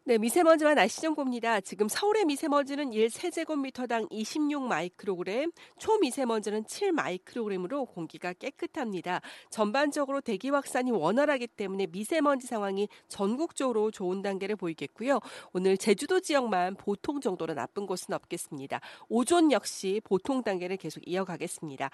[0.05, 1.61] 네, 미세먼지와 날씨 정보입니다.
[1.61, 5.49] 지금 서울의 미세먼지는 1세제곱미터당 26 마이크로그램,
[5.79, 9.21] 초미세먼지는 7 마이크로그램으로 공기가 깨끗합니다.
[9.49, 15.21] 전반적으로 대기 확산이 원활하기 때문에 미세먼지 상황이 전국적으로 좋은 단계를 보이겠고요.
[15.53, 18.81] 오늘 제주도 지역만 보통 정도로 나쁜 곳은 없겠습니다.
[19.07, 21.89] 오존 역시 보통 단계를 계속 이어가겠습니다.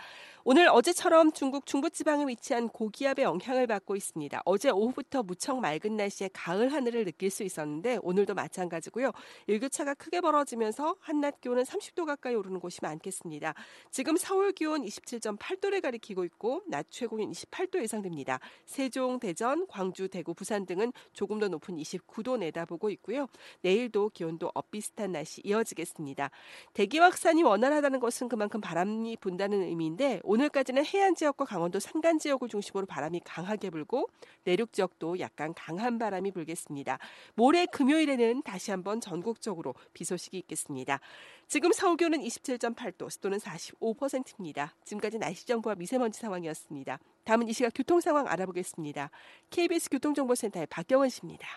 [0.45, 4.41] 오늘 어제처럼 중국 중부지방에 위치한 고기압의 영향을 받고 있습니다.
[4.45, 9.11] 어제 오후부터 무척 맑은 날씨에 가을 하늘을 느낄 수 있었는데 오늘도 마찬가지고요.
[9.47, 13.53] 일교차가 크게 벌어지면서 한낮 기온은 30도 가까이 오르는 곳이 많겠습니다.
[13.91, 18.39] 지금 서울 기온 27.8도를 가리키고 있고 낮 최고는 28도 예상됩니다.
[18.65, 23.27] 세종, 대전, 광주, 대구, 부산 등은 조금 더 높은 29도 내다보고 있고요.
[23.61, 26.31] 내일도 기온도 엇비슷한 날씨 이어지겠습니다.
[26.73, 32.85] 대기 확산이 원활하다는 것은 그만큼 바람이 분다는 의미인데 오늘까지는 해안 지역과 강원도 산간 지역을 중심으로
[32.85, 34.07] 바람이 강하게 불고
[34.43, 36.99] 내륙 지역도 약간 강한 바람이 불겠습니다.
[37.35, 40.99] 모레 금 금요일에는 다시 한번 전국적으로 비 소식이 있겠습니다.
[41.47, 44.75] 지금 서울 기온은 27.8도, 습도는 45%입니다.
[44.85, 46.99] 지금까지 날씨 정보와 미세먼지 상황이었습니다.
[47.23, 49.09] 다음은 이 시각 교통 상황 알아보겠습니다.
[49.49, 51.47] KBS 교통정보센터의 박경원 씨입니다.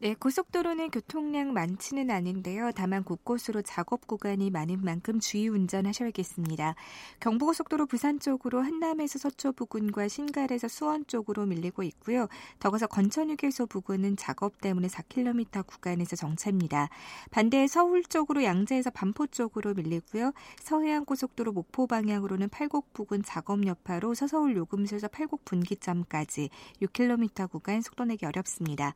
[0.00, 2.70] 네, 고속도로는 교통량 많지는 않은데요.
[2.70, 6.76] 다만 곳곳으로 작업 구간이 많은 만큼 주의 운전하셔야겠습니다.
[7.18, 12.28] 경부고속도로 부산 쪽으로 한남에서 서초 부근과 신갈에서 수원 쪽으로 밀리고 있고요.
[12.60, 16.90] 더 가서 건천휴게소 부근은 작업 때문에 4km 구간에서 정체입니다.
[17.32, 20.30] 반대 서울 쪽으로 양재에서 반포 쪽으로 밀리고요.
[20.60, 26.50] 서해안 고속도로 목포 방향으로는 팔곡 부근 작업 여파로 서서울 요금소에서 팔곡 분기점까지
[26.82, 28.94] 6km 구간 속도 내기 어렵습니다.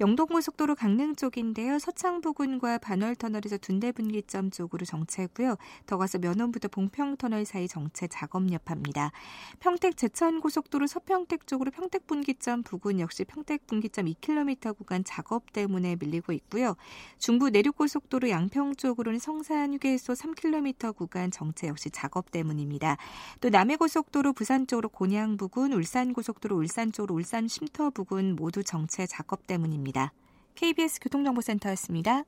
[0.00, 1.78] 영동고속도로 강릉 쪽인데요.
[1.78, 5.56] 서창 부근과 반월 터널에서 둔대 분기점 쪽으로 정체고요.
[5.84, 9.12] 더 가서 면원부터 봉평 터널 사이 정체 작업 여파입니다.
[9.58, 15.96] 평택 제천 고속도로 서평택 쪽으로 평택 분기점 부근 역시 평택 분기점 2km 구간 작업 때문에
[16.00, 16.76] 밀리고 있고요.
[17.18, 22.96] 중부 내륙 고속도로 양평 쪽으로는 성산 휴게소 3km 구간 정체 역시 작업 때문입니다.
[23.42, 29.06] 또 남해고속도로 부산 쪽으로 곤양 부근, 울산 고속도로 울산 쪽으로 울산 쉼터 부근 모두 정체
[29.06, 29.89] 작업 때문입니다.
[29.90, 30.12] 있습니다.
[30.54, 32.22] KBS 교통정보센터였습니다.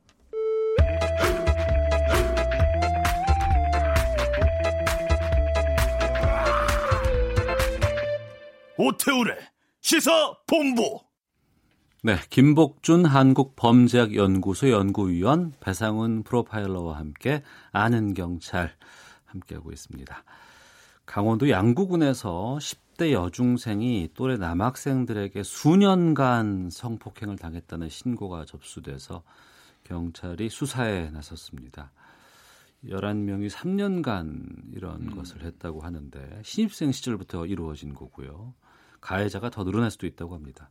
[8.76, 9.36] 오태우래
[9.80, 11.00] 시사 본부.
[12.04, 18.74] 네, 김복준 한국범죄학연구소 연구위원 배상훈 프로파일러와 함께 아는 경찰
[19.26, 20.24] 함께하고 있습니다.
[21.06, 29.24] 강원도 양구군에서 10 대 여중생이 또래 남학생들에게 수년간 성폭행을 당했다는 신고가 접수돼서
[29.82, 31.90] 경찰이 수사에 나섰습니다.
[32.84, 35.16] 11명이 3년간 이런 음.
[35.16, 38.54] 것을 했다고 하는데 신입생 시절부터 이루어진 거고요.
[39.00, 40.70] 가해자가 더 늘어날 수도 있다고 합니다.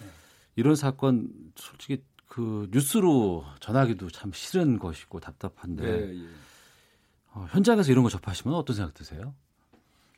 [0.00, 0.06] 네.
[0.54, 6.28] 이런 사건 솔직히 그 뉴스로 전하기도 참 싫은 것이고 답답한데 네, 예.
[7.32, 9.34] 어, 현장에서 이런 거 접하시면 어떤 생각 드세요?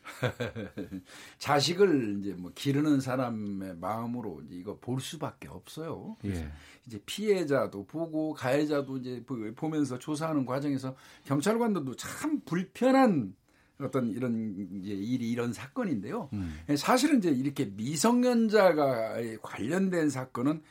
[1.38, 6.16] 자식을 이제 뭐 기르는 사람의 마음으로 이제 이거 볼 수밖에 없어요.
[6.24, 6.50] 예.
[6.86, 9.24] 이제 피해자도 보고 가해자도 이제
[9.56, 10.94] 보면서 조사하는 과정에서
[11.24, 13.34] 경찰관들도 참 불편한
[13.80, 16.30] 어떤 이런 이제 일이 이런 사건인데요.
[16.32, 16.58] 음.
[16.76, 20.62] 사실은 이제 이렇게 미성년자가 관련된 사건은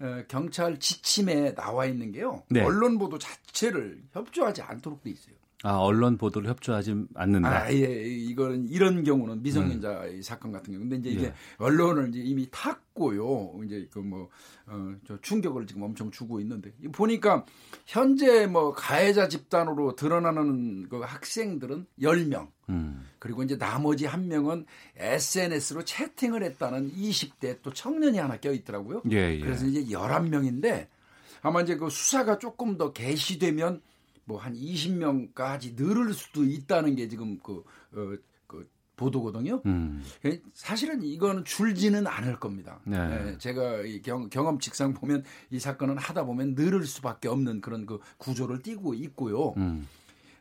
[0.00, 2.42] 어, 경찰 지침에 나와 있는 게요.
[2.50, 2.60] 네.
[2.60, 5.36] 언론 보도 자체를 협조하지 않도록 돼 있어요.
[5.64, 7.64] 아, 언론 보도를 협조하지 않는다.
[7.64, 7.78] 아, 예.
[7.78, 10.22] 이거는 이런 경우는 미성년자 음.
[10.22, 10.80] 사건 같은 경우.
[10.80, 11.34] 근데 이제 이게 예.
[11.58, 13.60] 언론을 이제 이미 탔고요.
[13.64, 14.28] 이제 그 뭐,
[14.66, 16.72] 어, 저 충격을 지금 엄청 주고 있는데.
[16.92, 17.44] 보니까
[17.86, 22.48] 현재 뭐 가해자 집단으로 드러나는 그 학생들은 10명.
[22.68, 23.06] 음.
[23.20, 29.02] 그리고 이제 나머지 한 명은 SNS로 채팅을 했다는 20대 또 청년이 하나 껴 있더라고요.
[29.12, 29.38] 예, 예.
[29.38, 30.88] 그래서 이제 11명인데
[31.42, 33.80] 아마 이제 그 수사가 조금 더 개시되면
[34.32, 38.16] 뭐한 20명까지 늘을 수도 있다는 게 지금 그, 어,
[38.46, 39.62] 그 보도거든요.
[39.66, 40.02] 음.
[40.24, 42.80] 예, 사실은 이거는 줄지는 않을 겁니다.
[42.84, 42.96] 네.
[42.98, 48.62] 예, 제가 경, 경험칙상 보면 이 사건은 하다 보면 늘을 수밖에 없는 그런 그 구조를
[48.62, 49.54] 띠고 있고요.
[49.56, 49.86] 음.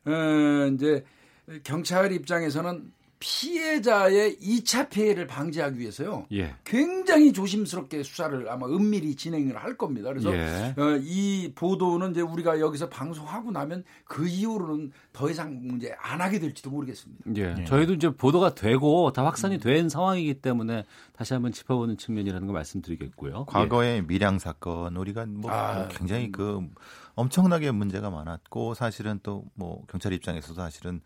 [0.05, 1.03] 어, 이제
[1.63, 2.91] 경찰 입장에서는
[3.21, 6.25] 피해자의 2차 피해를 방지하기 위해서요.
[6.33, 6.55] 예.
[6.65, 10.09] 굉장히 조심스럽게 수사를 아마 은밀히 진행을 할 겁니다.
[10.09, 10.73] 그래서 예.
[10.75, 16.39] 어, 이 보도는 이제 우리가 여기서 방송하고 나면 그 이후로는 더 이상 이제 안 하게
[16.39, 17.23] 될지도 모르겠습니다.
[17.37, 17.55] 예.
[17.59, 17.65] 예.
[17.65, 19.59] 저희도 이제 보도가 되고 다 확산이 음.
[19.59, 20.83] 된 상황이기 때문에
[21.15, 23.45] 다시 한번 짚어보는 측면이라는 걸 말씀드리겠고요.
[23.45, 24.01] 과거의 예.
[24.01, 26.31] 밀양 사건 우리가 뭐 아, 굉장히 음.
[26.31, 26.61] 그
[27.13, 31.01] 엄청나게 문제가 많았고 사실은 또 뭐 경찰 입장에서도 사실은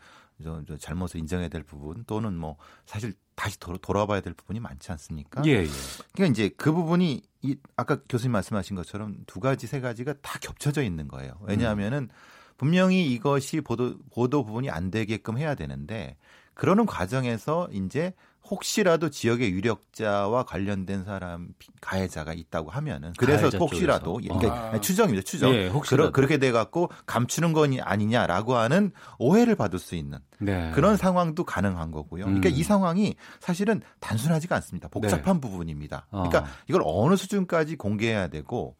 [0.79, 5.43] 잘못을 인정해야 될 부분 또는 뭐 사실 다시 돌아, 돌아봐야 될 부분이 많지 않습니까?
[5.45, 5.67] 예, 예.
[6.13, 10.83] 그러니까 이제 그 부분이 이 아까 교수님 말씀하신 것처럼 두 가지 세 가지가 다 겹쳐져
[10.83, 11.33] 있는 거예요.
[11.41, 12.09] 왜냐하면은 음.
[12.57, 16.17] 분명히 이것이 보도 보도 부분이 안 되게끔 해야 되는데
[16.53, 18.13] 그러는 과정에서 이제
[18.49, 21.49] 혹시라도 지역의 유력자와 관련된 사람
[21.81, 24.79] 가해자가 있다고 하면은 그래서 혹시라도 그러니까 아.
[24.79, 30.19] 추정입니다 추정 예, 그러, 그렇게 돼 갖고 감추는 건이 아니냐라고 하는 오해를 받을 수 있는
[30.39, 30.71] 네.
[30.75, 32.25] 그런 상황도 가능한 거고요.
[32.25, 32.53] 그러니까 음.
[32.55, 34.89] 이 상황이 사실은 단순하지가 않습니다.
[34.89, 35.41] 복잡한 네.
[35.41, 36.07] 부분입니다.
[36.11, 36.45] 그러니까 어.
[36.67, 38.75] 이걸 어느 수준까지 공개해야 되고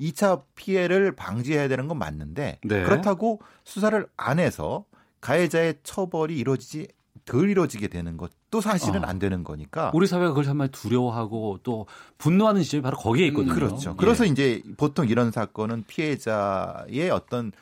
[0.00, 2.82] 2차 피해를 방지해야 되는 건 맞는데 네.
[2.82, 4.84] 그렇다고 수사를 안 해서
[5.20, 6.88] 가해자의 처벌이 이루어지지
[7.28, 9.06] 덜 이루어지게 되는 것도 사실은 어.
[9.06, 13.52] 안 되는 거니까 우리 사회가 그걸 정말 두려워하고 또 분노하는 지점이 바로 거기에 있거든요.
[13.52, 13.90] 음, 그렇죠.
[13.90, 13.94] 예.
[13.98, 17.52] 그래서 이제 보통 이런 사건은 피해자의 어떤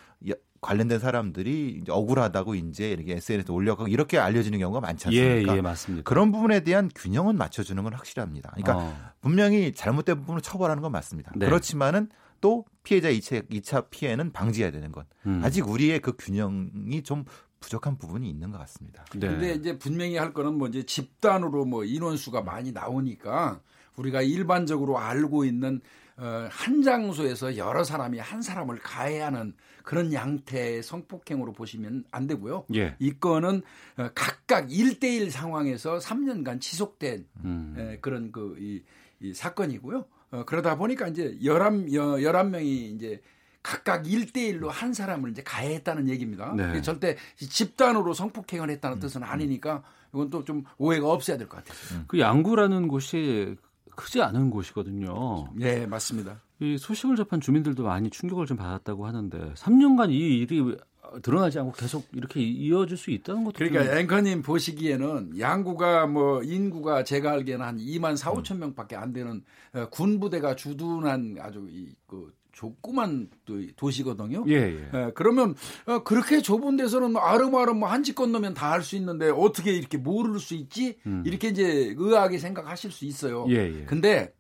[0.61, 5.53] 관련된 사람들이 억울하다고 이제 이렇게 SNS에 올려가고 이렇게 알려지는 경우가 많지 않습니까?
[5.53, 6.03] 예, 예, 맞습니다.
[6.05, 8.51] 그런 부분에 대한 균형은 맞춰주는 건 확실합니다.
[8.55, 8.97] 그러니까 어.
[9.21, 11.33] 분명히 잘못된 부분을 처벌하는 건 맞습니다.
[11.37, 11.47] 네.
[11.47, 12.09] 그렇지만은
[12.41, 15.07] 또 피해자 2차, 2차 피해는 방지해야 되는 것.
[15.27, 15.41] 음.
[15.45, 17.25] 아직 우리의 그 균형이 좀
[17.61, 19.05] 부족한 부분이 있는 것 같습니다.
[19.15, 19.19] 네.
[19.29, 23.61] 근데 이제 분명히 할 거는 뭐 이제 집단으로 뭐 인원수가 많이 나오니까
[23.97, 25.81] 우리가 일반적으로 알고 있는
[26.19, 32.65] 어, 한 장소에서 여러 사람이 한 사람을 가해하는 그런 양태의 성폭행으로 보시면 안 되고요.
[32.75, 32.97] 예.
[32.99, 33.63] 이 건은
[33.99, 37.75] 어, 각각 1대1 상황에서 3년간 지속된 음.
[37.79, 38.83] 에, 그런 그 이,
[39.21, 40.05] 이 사건이고요.
[40.31, 43.21] 어, 그러다 보니까 이제 11, 11명이 이제
[43.67, 46.55] 각각 1대1로 한 사람을 이제 가해했다는 얘기입니다.
[46.55, 46.81] 네.
[46.83, 49.01] 절대 집단으로 성폭행을 했다는 음.
[49.01, 49.83] 뜻은 아니니까
[50.15, 51.77] 이건 또 좀 오해가 없어야 될 것 같아요.
[51.99, 52.05] 음.
[52.07, 53.57] 그 양구라는 곳이
[53.97, 55.49] 크지 않은 곳이거든요.
[55.55, 56.41] 네, 맞습니다.
[56.61, 60.77] 이 소식을 접한 주민들도 많이 충격을 좀 받았다고 하는데 3년간 이 일이
[61.23, 67.33] 드러나지 않고 계속 이렇게 이어질 수 있다는 것도 그러니까 앵커님 보시기에는 양구가 뭐 인구가 제가
[67.33, 69.43] 알기에는 한 2만 4, 5천 명밖에 안 되는
[69.75, 73.29] 어, 군부대가 주둔한 아주 이 그 좁구만
[73.77, 74.45] 도시거든요.
[74.49, 74.91] 예, 예.
[74.95, 75.55] 예 그러면
[75.85, 80.41] 어, 그렇게 좁은 데서는 뭐 아름아름 뭐한집 건너면 다 할 수 있는데 어떻게 이렇게 모를
[80.41, 80.99] 수 있지?
[81.07, 81.23] 음.
[81.27, 83.47] 이렇게 이제 의아하게 생각하실 수 있어요.
[83.51, 83.85] 예, 예.
[83.85, 84.33] 근데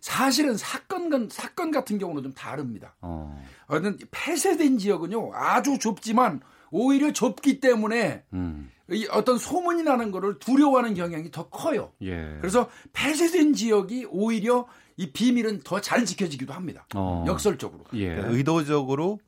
[0.00, 2.96] 사실은 사건 사건 같은 경우는 좀 다릅니다.
[3.00, 3.40] 어.
[3.66, 6.40] 어떤 폐쇄된 지역은요 아주 좁지만
[6.70, 8.70] 오히려 좁기 때문에 음.
[8.90, 11.92] 이 어떤 소문이 나는 거를 두려워하는 경향이 더 커요.
[12.02, 12.36] 예.
[12.40, 14.66] 그래서 폐쇄된 지역이 오히려
[14.96, 16.86] 이 비밀은 더 잘 지켜지기도 합니다.
[16.94, 17.24] 어.
[17.26, 17.84] 역설적으로.
[17.94, 18.08] 예.
[18.10, 19.18] 그러니까 의도적으로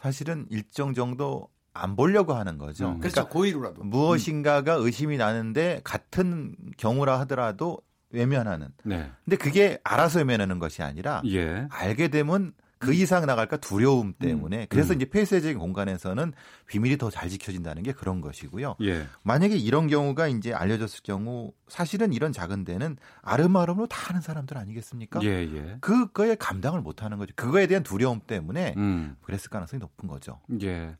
[0.00, 2.86] 사실은 일정 정도 안 보려고 하는 거죠.
[2.86, 2.98] 음.
[2.98, 3.28] 그러니까 그렇죠.
[3.28, 3.84] 고의로라도.
[3.84, 7.78] 무엇인가가 의심이 나는데 같은 경우라 하더라도
[8.10, 8.68] 외면하는.
[8.84, 9.10] 네.
[9.24, 11.66] 근데 그게 알아서 외면하는 것이 아니라 예.
[11.70, 14.66] 알게 되면 그 이상 나갈까 두려움 때문에 음.
[14.70, 14.96] 그래서 음.
[14.96, 16.32] 이제 폐쇄적인 공간에서는
[16.66, 18.76] 비밀이 더 잘 지켜진다는 게 그런 것이고요.
[18.82, 19.06] 예.
[19.22, 25.20] 만약에 이런 경우가 이제 알려졌을 경우 사실은 이런 작은 데는 아름아름으로 다 하는 사람들 아니겠습니까?
[25.24, 25.76] 예, 예.
[25.82, 27.34] 그거에 감당을 못 하는 거죠.
[27.36, 29.16] 그거에 대한 두려움 때문에 음.
[29.20, 30.40] 그랬을 가능성이 높은 거죠.
[30.62, 30.96] 예.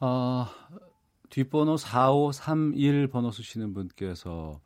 [0.00, 0.46] 어,
[1.30, 4.60] 뒷번호 4531 번호 쓰시는 분께서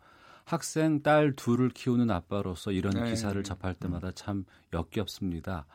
[0.45, 3.11] 학생 딸 둘을 키우는 아빠로서 이런 네.
[3.11, 5.67] 기사를 접할 때마다 참 역겹습니다.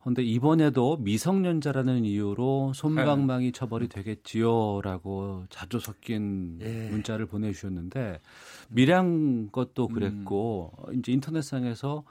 [0.00, 3.52] 그런데 이번에도 미성년자라는 이유로 손방망이 네.
[3.52, 6.88] 처벌이 되겠지요라고 자주 섞인 예.
[6.88, 8.20] 문자를 보내주셨는데
[8.70, 10.94] 밀양 것도 그랬고 음.
[10.94, 12.04] 이제 인터넷상에서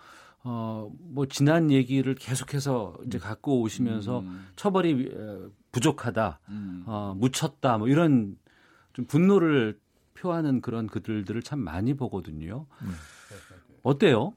[0.43, 3.19] 어뭐 지난 얘기를 계속해서 이제 음.
[3.19, 4.47] 갖고 오시면서 음.
[4.55, 5.11] 처벌이
[5.71, 6.83] 부족하다, 음.
[6.85, 8.37] 어 묻혔다 뭐 이런
[8.93, 9.79] 좀 분노를
[10.13, 12.67] 표하는 그런 글들을 참 많이 보거든요.
[12.83, 12.91] 음.
[13.81, 14.33] 어때요?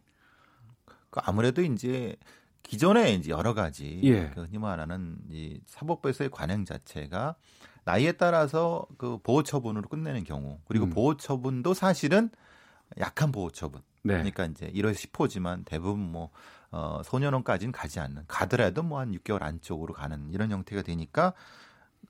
[1.10, 2.16] 그 아무래도 이제
[2.62, 4.30] 기존에 이제 여러 가지 예.
[4.30, 7.34] 그 흔히 말하는 이 사법부에서의 관행 자체가
[7.84, 10.90] 나이에 따라서 그 보호 처분으로 끝내는 경우 그리고 음.
[10.90, 12.30] 보호 처분도 사실은
[12.98, 13.80] 약한 보호 처분.
[14.02, 14.14] 네.
[14.14, 16.30] 그러니까 이제 1월 10호지만 대부분 뭐
[16.70, 21.34] 어, 소년원까지는 가지 않는 가더라도 뭐 한 6개월 안쪽으로 가는 이런 형태가 되니까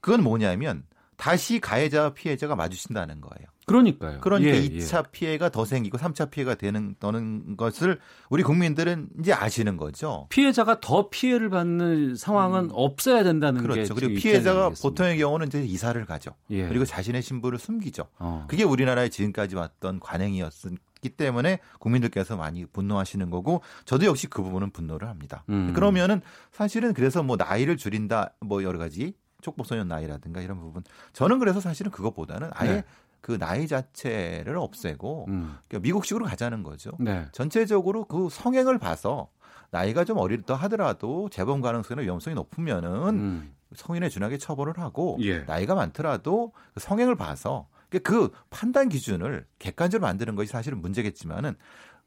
[0.01, 0.85] 그건 뭐냐면
[1.23, 3.47] 다시 가해자와 피해자가 마주친다는 거예요.
[3.67, 4.19] 그러니까요.
[4.23, 5.11] 그러니까 예, 2차 예.
[5.13, 10.27] 피해가 더 생기고 3차 피해가 되는 떠는 것을 우리 국민들은 이제 아시는 거죠.
[10.31, 13.95] 피해자가 더 피해를 받는 상황은 없어야 된다는 게 그렇죠.
[13.95, 14.71] 그리고 피해자가.
[14.83, 16.33] 보통의 경우는 이제 이사를 가죠.
[16.51, 16.67] 예.
[16.67, 18.09] 그리고 자신의 신부를 숨기죠.
[18.19, 18.47] 어.
[18.49, 25.07] 그게 우리나라의 지금까지 왔던 관행이었기 때문에 국민들께서 많이 분노하시는 거고 저도 역시 그 부분은 분노를
[25.07, 25.45] 합니다.
[25.51, 25.73] 음.
[25.73, 26.21] 그러면은
[26.51, 30.83] 사실은 그래서 뭐 나이를 줄인다 뭐 여러 가지 촉법소년 나이라든가 이런 부분
[31.13, 32.85] 저는 그래서 사실은 그것보다는 아예 네.
[33.21, 35.57] 그 나이 자체를 없애고 음.
[35.69, 36.91] 그러니까 미국식으로 가자는 거죠.
[36.99, 37.27] 네.
[37.33, 39.29] 전체적으로 그 성행을 봐서
[39.71, 43.55] 나이가 좀 어리다 하더라도 재범 가능성이나 위험성이 높으면은 음.
[43.75, 45.41] 성인에 준하게 처벌을 하고 예.
[45.41, 47.69] 나이가 많더라도 그 성행을 봐서
[48.03, 51.57] 그 판단 기준을 객관적으로 만드는 것이 사실은 문제겠지만은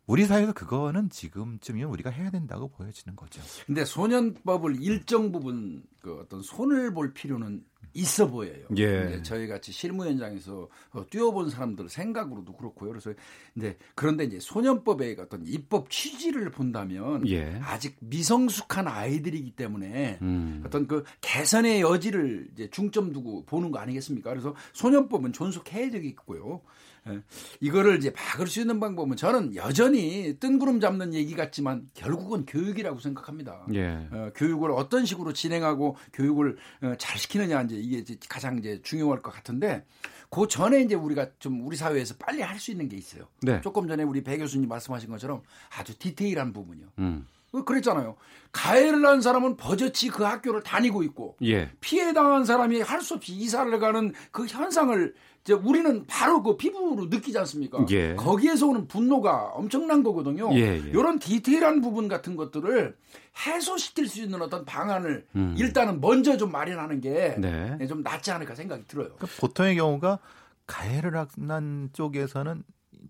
[0.08, 3.42] 우리 사회에서 그거는 지금쯤이면 우리가 해야 된다고 보여지는 거죠.
[3.66, 7.64] 근데 소년법을 일정 부분 그 어떤 손을 볼 필요는
[7.96, 8.66] 있어 보여요.
[8.78, 9.22] 예.
[9.24, 12.90] 저희 같이 실무 현장에서 어, 뛰어본 사람들 생각으로도 그렇고요.
[12.92, 13.14] 그래서
[13.54, 17.58] 근데 그런데 이제 소년법의 어떤 입법 취지를 본다면 예.
[17.64, 20.62] 아직 미성숙한 아이들이기 때문에 음.
[20.66, 24.30] 어떤 그 개선의 여지를 이제 중점 두고 보는 거 아니겠습니까?
[24.30, 26.62] 그래서 소년법은 존속해야 되겠고요.
[27.08, 27.22] 예.
[27.60, 33.66] 이거를 이제 막을 수 있는 방법은 저는 여전히 뜬구름 잡는 얘기 같지만 결국은 교육이라고 생각합니다.
[33.74, 34.08] 예.
[34.12, 39.22] 어, 교육을 어떤 식으로 진행하고 교육을 어, 잘 시키느냐 이제 이게 이제 가장 이제 중요할
[39.22, 39.86] 것 같은데
[40.30, 43.28] 그 전에 이제 우리가 좀 우리 사회에서 빨리 할 수 있는 게 있어요.
[43.42, 43.62] 네.
[43.62, 45.42] 조금 전에 우리 배 교수님 말씀하신 것처럼
[45.78, 46.88] 아주 디테일한 부분이요.
[47.00, 47.28] 음.
[47.52, 48.16] 어, 그랬잖아요.
[48.52, 51.70] 가해를 한 사람은 버젓이 그 학교를 다니고 있고 예.
[51.80, 55.14] 피해 당한 사람이 할 수 없이 이사를 가는 그 현상을
[55.46, 57.86] 이제 우리는 바로 그 피부로 느끼지 않습니까?
[57.92, 58.16] 예.
[58.16, 60.52] 거기에서 오는 분노가 엄청난 거거든요.
[60.56, 60.90] 예, 예.
[60.90, 62.98] 이런 디테일한 부분 같은 것들을
[63.46, 65.54] 해소시킬 수 있는 어떤 방안을 음.
[65.56, 67.78] 일단은 먼저 좀 마련하는 게 네.
[67.86, 69.10] 좀 낫지 않을까 생각이 들어요.
[69.18, 70.18] 그러니까 보통의 경우가
[70.66, 72.64] 가해를 한 쪽에서는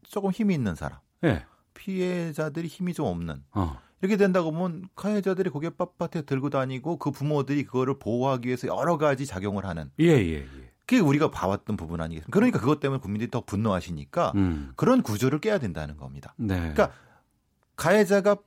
[0.04, 1.46] 조금 힘이 있는 사람, 예.
[1.74, 3.80] 피해자들이 힘이 좀 없는 어.
[4.02, 9.26] 이렇게 된다고 보면 가해자들이 고개 빳빳해 들고 다니고 그 부모들이 그거를 보호하기 위해서 여러 가지
[9.26, 10.75] 작용을 하는 예, 예, 예.
[10.88, 12.32] 그게 우리가 봐왔던 부분 아니겠습니까?
[12.32, 14.72] 그러니까 그것 때문에 국민들이 더 분노하시니까 음.
[14.76, 16.34] 그런 구조를 깨야 된다는 겁니다.
[16.38, 16.56] 네.
[16.58, 16.92] 그러니까
[17.76, 18.38] 가해자가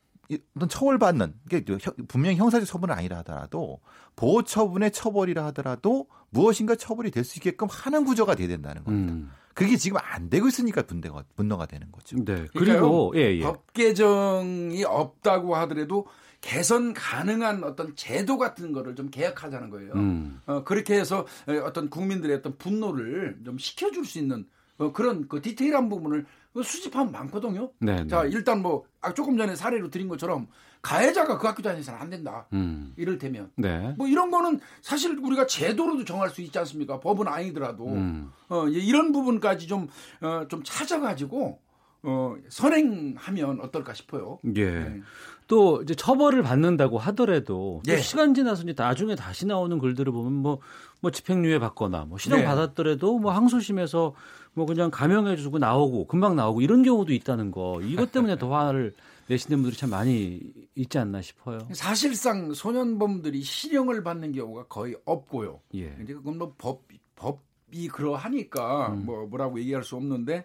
[0.57, 1.65] 어떤 처벌받는 이게
[2.07, 3.81] 분명히 형사적 처벌은 아니라 하더라도
[4.15, 9.13] 보호 처분의 처벌이라 하더라도 무엇인가 처벌이 될 수 있게끔 하는 구조가 돼야 된다는 겁니다.
[9.13, 9.31] 음.
[9.59, 12.17] 그게 지금 안 되고 있으니까 분노가, 분노가 되는 거죠.
[12.25, 12.47] 네.
[12.55, 13.41] 그리고 예, 예.
[13.41, 16.07] 법 개정이 없다고 하더라도
[16.41, 19.95] 개선 가능한 어떤 제도 같은 거를 좀 개혁하자는 거예요.
[19.95, 20.41] 음.
[20.47, 21.27] 어, 그렇게 해서
[21.65, 24.47] 어떤 국민들의 어떤 분노를 좀 식혀줄 수 있는
[24.79, 26.25] 어, 그런 그 디테일한 부분을
[26.63, 27.71] 수집하면 많거든요.
[27.79, 28.31] 네, 자, 네.
[28.31, 30.49] 일단 뭐 아, 조금 전에 사례로 드린 것처럼
[30.83, 32.47] 가해자가 그 학교 다니서는 안 된다.
[32.53, 32.93] 음.
[32.97, 33.95] 이를테면 네.
[33.97, 37.01] 뭐 이런 거는 사실 우리가 제도로도 정할 수 있지 않습니까?
[37.01, 38.31] 법은 아니더라도 음.
[38.49, 39.89] 어, 이런 부분까지 좀,
[40.21, 41.61] 어, 좀 찾아가지고
[42.09, 44.39] 어, 선행하면 어떨까 싶어요.
[44.57, 44.71] 예.
[44.71, 45.03] 네.
[45.47, 47.99] 또 이제 처벌을 받는다고 하더라도 또 예.
[47.99, 50.61] 시간 지나서 이제 나중에 다시 나오는 글들을 보면 뭐,
[51.01, 52.45] 뭐 집행유예 받거나 뭐 실형 네.
[52.45, 54.15] 받았더라도 뭐 항소심에서
[54.55, 58.95] 뭐 그냥 감형해 주고 나오고 금방 나오고 이런 경우도 있다는 거 이것 때문에 더 화를
[59.29, 60.41] 내시는 분들이 참 많이
[60.75, 61.61] 있지 않나 싶어요.
[61.73, 65.61] 사실상 소년범들이 실형을 받는 경우가 거의 없고요.
[65.75, 65.97] 예.
[66.03, 66.83] 이제 그건 뭐 법,
[67.17, 69.05] 법이 그러하니까 음.
[69.05, 70.45] 뭐 뭐라고 얘기할 수 없는데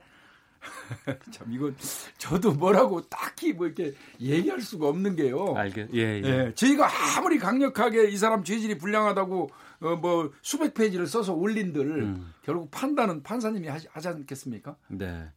[1.32, 1.76] 참 이건
[2.18, 5.54] 저도 뭐라고 딱히 뭐 이렇게 얘기할 수가 없는 게요.
[5.56, 6.24] 알겠, 예, 예.
[6.24, 6.88] 예, 저희가
[7.18, 9.50] 아무리 강력하게 이 사람 죄질이 불량하다고
[9.82, 12.34] 어, 뭐 수백 페이지를 써서 올린들 음.
[12.42, 14.76] 결국 판단은 판사님이 하지, 하지 않겠습니까?
[14.88, 15.28] 네.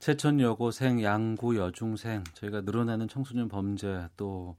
[0.00, 4.56] 제천 여고생, 양구 여중생, 저희가 늘어나는 청소년 범죄 또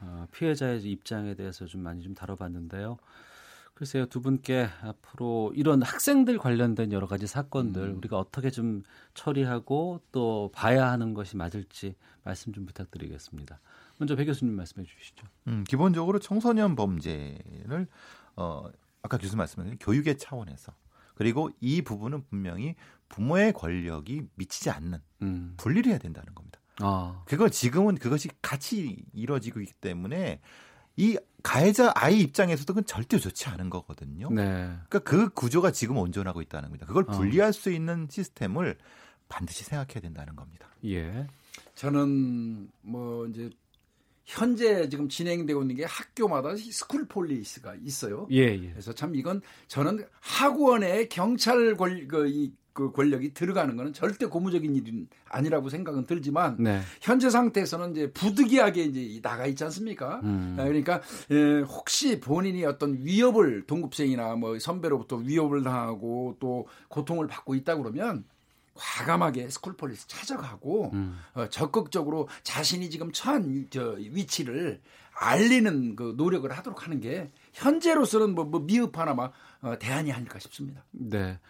[0.00, 2.96] 어, 피해자의 입장에 대해서 좀 많이 좀 다뤄봤는데요.
[3.78, 7.98] 글쎄요, 두 분께 앞으로 이런 학생들 관련된 여러 가지 사건들 음.
[7.98, 8.82] 우리가 어떻게 좀
[9.14, 13.60] 처리하고 또 봐야 하는 것이 맞을지 말씀 좀 부탁드리겠습니다.
[13.98, 15.24] 먼저 배 교수님 말씀해 주시죠.
[15.46, 17.86] 음, 기본적으로 청소년 범죄를
[18.34, 18.64] 어,
[19.00, 20.72] 아까 교수 말씀하신 교육의 차원에서
[21.14, 22.74] 그리고 이 부분은 분명히
[23.08, 25.54] 부모의 권력이 미치지 않는 음.
[25.56, 26.58] 분리를 해야 된다는 겁니다.
[26.80, 27.22] 아.
[27.26, 30.40] 그걸 지금은 그것이 같이 이루어지고 있기 때문에
[30.98, 34.28] 이 가해자 아이 입장에서도 그건 절대 좋지 않은 거거든요.
[34.30, 34.42] 네.
[34.88, 36.86] 그러니까 그 구조가 지금 온전하고 있다는 겁니다.
[36.86, 37.12] 그걸 어.
[37.12, 38.76] 분리할 수 있는 시스템을
[39.28, 40.68] 반드시 생각해야 된다는 겁니다.
[40.84, 41.28] 예.
[41.76, 43.48] 저는 뭐 이제
[44.24, 48.26] 현재 지금 진행되고 있는 게 학교마다 school police가 있어요.
[48.32, 48.70] 예, 예.
[48.72, 54.76] 그래서 참 이건 저는 학원의 경찰 권, 그, 이 그 권력이 들어가는 것은 절대 고무적인
[54.76, 56.80] 일은 아니라고 생각은 들지만 네.
[57.00, 60.20] 현재 상태에서는 이제 부득이하게 이제 나가 있지 않습니까?
[60.22, 60.54] 음.
[60.56, 61.02] 아, 그러니까
[61.32, 68.24] 예, 혹시 본인이 어떤 위협을 동급생이나 뭐 선배로부터 위협을 당하고 또 고통을 받고 있다 그러면
[68.74, 71.18] 과감하게 school police 찾아가고 음.
[71.34, 74.80] 어, 적극적으로 자신이 지금 처한 저 위치를
[75.14, 79.32] 알리는 그 노력을 하도록 하는 게 현재로서는 뭐, 뭐 미흡하나마
[79.62, 80.84] 어, 대안이 아닐까 싶습니다.
[80.92, 81.40] 네.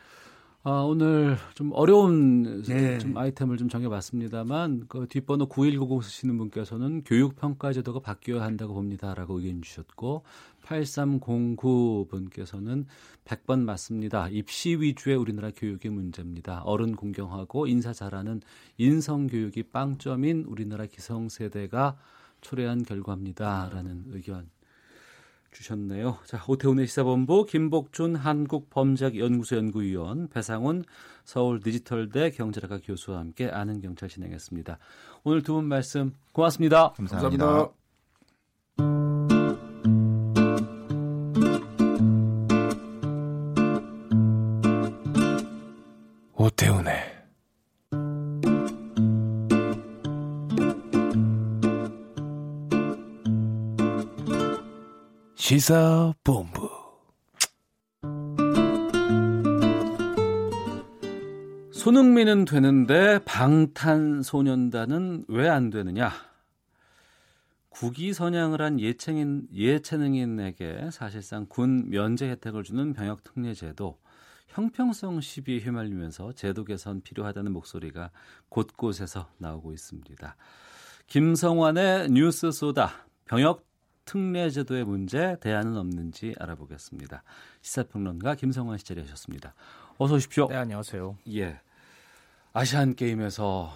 [0.65, 2.99] 아, 오늘 좀 어려운 네.
[2.99, 9.63] 좀 아이템을 좀 정해봤습니다만 그 뒷번호 9190 쓰시는 분께서는 교육평가 제도가 바뀌어야 한다고 봅니다라고 의견
[9.63, 10.25] 주셨고
[10.63, 12.87] 8309 분께서는
[13.25, 14.29] 100번 맞습니다.
[14.31, 16.63] 입시 위주의 우리나라 교육의 문제입니다.
[16.65, 18.43] 어른 공경하고 인사 잘하는
[18.79, 21.97] 인성 교육이 빵점인 우리나라 기성세대가
[22.41, 24.49] 초래한 결과입니다라는 의견
[25.51, 26.19] 주셨네요.
[26.25, 30.85] 자, 오태훈의 시사본부 김복준 한국범죄학연구소 연구위원 배상훈
[31.25, 34.79] 서울 디지털대 경찰학과 교수와 함께 아는 경찰 진행했습니다.
[35.25, 36.93] 오늘 두 분 말씀 고맙습니다.
[36.93, 37.47] 감사합니다.
[37.47, 37.79] 감사합니다.
[46.35, 47.18] 오태훈의
[55.49, 56.69] 시사본부
[61.73, 66.13] 손흥민은 되는데 방탄소년단은 왜 안 되느냐?
[67.71, 73.99] 국위 선양을 한 예체능, 예체능인에게 사실상 군 면제 혜택을 주는 병역 특례 제도,
[74.49, 78.11] 형평성 시비에 휘말리면서 제도 개선 필요하다는 목소리가
[78.51, 80.37] 곳곳에서 나오고 있습니다.
[81.07, 83.68] 김성환의 뉴스 소다 병역
[84.09, 87.23] 특례 제도의 문제 대안은 없는지 알아보겠습니다.
[87.61, 89.53] 시사평론가 김성환 씨 자리하셨습니다.
[89.99, 90.49] 어서 오십시오.
[90.49, 91.19] 네, 안녕하세요.
[91.35, 91.61] 예.
[92.55, 93.71] 아시안 게임에서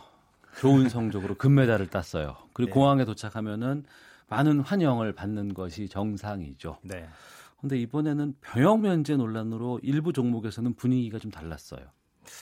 [0.59, 2.38] 좋은 성적으로 금메달을 땄어요.
[2.54, 2.72] 그리고 네.
[2.72, 3.84] 공항에 도착하면은
[4.28, 6.78] 많은 환영을 받는 것이 정상이죠.
[6.80, 7.06] 네.
[7.60, 11.82] 근데 이번에는 병역 면제 논란으로 일부 종목에서는 분위기가 좀 달랐어요.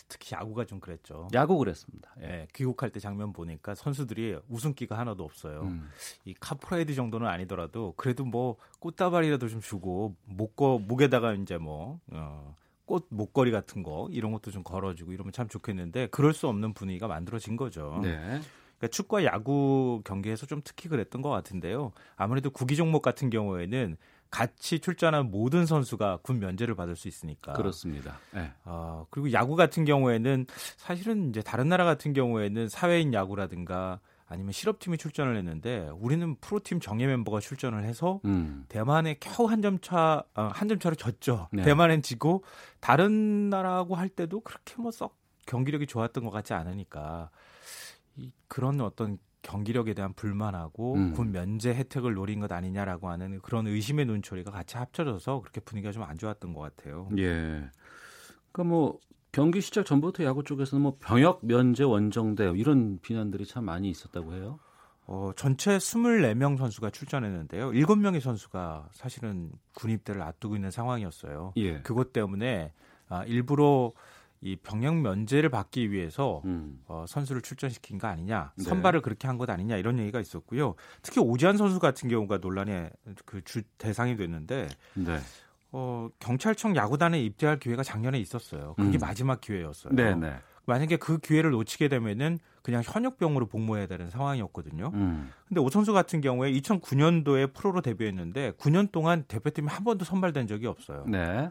[0.09, 1.28] 특히 야구가 좀 그랬죠.
[1.35, 2.11] 야구 그랬습니다.
[2.23, 2.27] 예.
[2.27, 5.62] 네, 귀국할 때 장면 보니까 선수들이 웃음기가 하나도 없어요.
[5.62, 5.89] 음.
[6.24, 12.55] 이 카프라이드 정도는 아니더라도 그래도 뭐 꽃다발이라도 좀 주고 목거 목에다가 이제 뭐 어,
[12.85, 17.07] 꽃 목걸이 같은 거 이런 것도 좀 걸어주고 이러면 참 좋겠는데 그럴 수 없는 분위기가
[17.09, 18.01] 만들어진 거죠.
[18.02, 18.40] 네.
[18.81, 21.93] 그러니까 축구와 야구 경기에서 좀 특히 그랬던 것 같은데요.
[22.16, 23.97] 아무래도 구기 종목 같은 경우에는
[24.31, 27.52] 같이 출전한 모든 선수가 군 면제를 받을 수 있으니까.
[27.55, 28.19] 그렇습니다.
[28.32, 28.52] 네.
[28.65, 30.47] 어, 그리고 야구 같은 경우에는
[30.77, 37.09] 사실은 이제 다른 나라 같은 경우에는 사회인 야구라든가 아니면 실업팀이 출전을 했는데 우리는 프로팀 정예
[37.09, 38.65] 멤버가 출전을 해서 음.
[38.69, 41.48] 대만에 겨우 한 점 차, 어, 한점 차로 졌죠.
[41.52, 41.62] 네.
[41.65, 42.44] 대만엔 지고
[42.78, 47.31] 다른 나라하고 할 때도 그렇게 뭐 썩 경기력이 좋았던 것 같지 않으니까
[48.15, 51.12] 이, 그런 어떤 경기력에 대한 불만하고 음.
[51.12, 56.03] 군 면제 혜택을 노린 것 아니냐라고 하는 그런 의심의 눈초리가 같이 합쳐져서 그렇게 분위기가 좀
[56.03, 57.09] 안 좋았던 것 같아요.
[57.19, 57.69] 예.
[58.53, 58.99] 그러니까 뭐
[59.33, 64.59] 경기 시작 전부터 야구 쪽에서는 뭐 병역 면제 원정대 이런 비난들이 참 많이 있었다고 해요.
[65.07, 67.71] 어, 전체 24명 선수가 출전했는데요.
[67.73, 71.53] 7명의 선수가 사실은 군입대를 앞두고 있는 상황이었어요.
[71.57, 71.81] 예.
[71.83, 72.73] 그것 때문에
[73.09, 73.93] 아, 일부러
[74.43, 76.81] 이 병역 면제를 받기 위해서 음.
[76.87, 78.65] 어, 선수를 출전시킨 거 아니냐, 네.
[78.65, 80.75] 선발을 그렇게 한 것 아니냐 이런 얘기가 있었고요.
[81.03, 82.91] 특히 오지환 선수 같은 경우가 논란의
[83.27, 85.19] 그 주 대상이 됐는데 네.
[85.73, 88.75] 어, 경찰청 야구단에 입대할 기회가 작년에 있었어요.
[88.75, 89.01] 그게 음.
[89.01, 89.95] 마지막 기회였어요.
[89.95, 90.35] 네, 네.
[90.67, 94.91] 만약에 그 기회를 놓치게 되면은 그냥 현역병으로 복무해야 되는 상황이었거든요.
[94.95, 95.31] 음.
[95.49, 100.67] 근데 오 선수 같은 경우에 2009년도에 프로로 데뷔했는데 9년 동안 대표팀에 한 번도 선발된 적이
[100.67, 101.05] 없어요.
[101.09, 101.51] 네.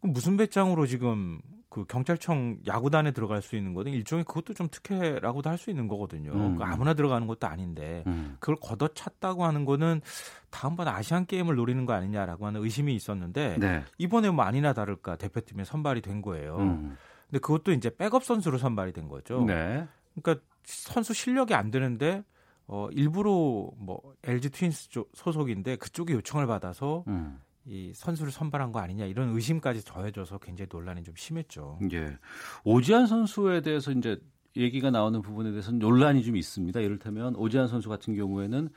[0.00, 1.40] 그럼 무슨 배짱으로 지금
[1.72, 6.32] 그 경찰청 야구단에 들어갈 수 있는 거는 일종의 그것도 좀 특혜라고도 할 수 있는 거거든요.
[6.32, 6.56] 음.
[6.56, 8.36] 그 아무나 들어가는 것도 아닌데 음.
[8.40, 10.02] 그걸 걷어찼다고 하는 거는
[10.50, 13.84] 다음번 아시안 게임을 노리는 거 아니냐라고 하는 의심이 있었는데 네.
[13.96, 16.56] 이번에 뭐 아니나 다를까 대표팀에 선발이 된 거예요.
[16.58, 16.96] 음.
[17.30, 19.42] 근데 그것도 이제 백업 선수로 선발이 된 거죠.
[19.46, 19.86] 네.
[20.14, 22.22] 그러니까 선수 실력이 안 되는데
[22.66, 27.40] 어 일부러 뭐 LG 트윈스 쪽 소속인데 그쪽에 요청을 받아서 음.
[27.64, 31.78] 이 선수를 선발한 거 아니냐 이런 의심까지 더해져서 굉장히 논란이 좀 심했죠.
[31.92, 32.18] 예.
[32.64, 34.20] 오지환 선수에 대해서 이제
[34.56, 36.80] 얘기가 나오는 부분에 대해서는 논란이 좀 있습니다.
[36.80, 38.68] 이를테면 오지환 선수 같은 경우에는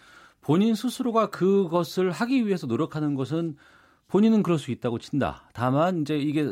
[0.41, 3.55] 본인 스스로가 그것을 하기 위해서 노력하는 것은
[4.07, 5.49] 본인은 그럴 수 있다고 친다.
[5.53, 6.47] 다만 이제 이게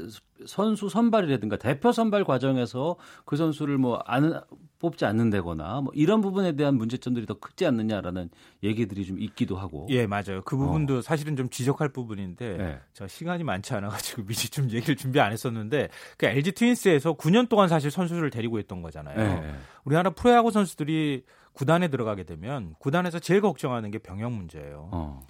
[0.45, 4.41] 선수 선발이라든가 대표 선발 과정에서 그 선수를 뭐 안,
[4.79, 8.29] 뽑지 않는다거나 뭐 이런 부분에 대한 문제점들이 더 크지 않느냐라는
[8.63, 9.87] 얘기들이 좀 있기도 하고.
[9.91, 10.41] 예, 맞아요.
[10.43, 11.01] 그 부분도 어.
[11.01, 12.79] 사실은 좀 지적할 부분인데 네.
[12.91, 17.47] 저 시간이 많지 않아 가지고 미리 좀 얘기를 준비 안 했었는데 그 LG 트윈스에서 9년
[17.47, 19.15] 동안 사실 선수를 데리고 있던 거잖아요.
[19.15, 19.55] 네.
[19.85, 21.23] 우리나라 프로야구 선수들이
[21.53, 24.89] 구단에 들어가게 되면 구단에서 제일 걱정하는 게 병역 문제예요.
[24.91, 25.21] 어.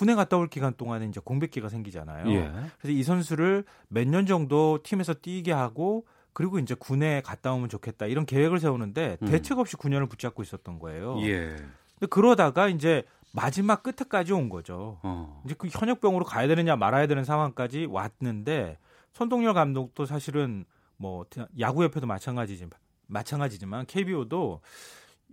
[0.00, 2.30] 군에 갔다 올 기간 동안에 이제 공백기가 생기잖아요.
[2.30, 2.50] 예.
[2.78, 8.06] 그래서 이 선수를 몇 년 정도 팀에서 뛰게 하고 그리고 이제 군에 갔다 오면 좋겠다
[8.06, 9.28] 이런 계획을 세우는데 음.
[9.28, 11.18] 대책 없이 9년을 붙잡고 있었던 거예요.
[11.20, 11.54] 예.
[11.98, 13.02] 근데 그러다가 이제
[13.34, 14.98] 마지막 끝에까지 온 거죠.
[15.02, 15.42] 어.
[15.44, 18.78] 이제 그 현역병으로 가야 되느냐 말아야 되는 상황까지 왔는데
[19.12, 20.64] 손동열 감독도 사실은
[20.96, 21.26] 뭐
[21.58, 22.70] 야구협회도 마찬가지지만
[23.06, 24.62] 마찬가지지만 KBO도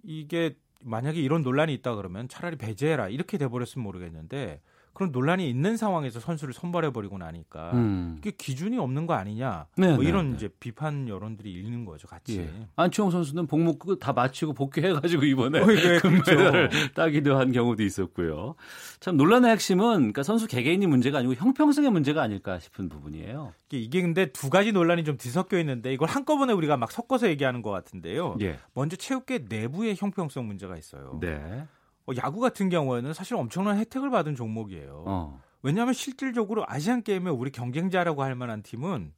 [0.04, 3.10] 이게 만약에 이런 논란이 있다 그러면 차라리 배제해라.
[3.10, 4.62] 이렇게 돼버렸으면 모르겠는데
[4.98, 8.16] 그런 논란이 있는 상황에서 선수를 선발해 버리고 나니까 음.
[8.18, 12.08] 이게 기준이 없는 거 아니냐 네, 뭐 네, 이런 네, 이제 비판 여론들이 있는 거죠
[12.08, 12.50] 같이 예.
[12.78, 16.94] 안치홍 선수는 복무 다 마치고 복귀해가지고 이번에 어, 네, 금메달을 그렇죠.
[16.96, 18.56] 따기도 한 경우도 있었고요
[19.00, 24.02] 참 논란의 핵심은 그러니까 선수 개개인이 문제가 아니고 형평성의 문제가 아닐까 싶은 부분이에요 이게, 이게
[24.02, 28.38] 근데 두 가지 논란이 좀 뒤섞여 있는데 이걸 한꺼번에 우리가 막 섞어서 얘기하는 것 같은데요
[28.42, 28.58] 예.
[28.74, 31.68] 먼저 체육계 내부의 형평성 문제가 있어요 네.
[32.08, 35.04] 어, 야구 같은 경우에는 사실 엄청난 혜택을 받은 종목이에요.
[35.06, 35.42] 어.
[35.62, 39.14] 왜냐하면 실질적으로 아시안 게임에 우리 경쟁자라고 할 만한 팀은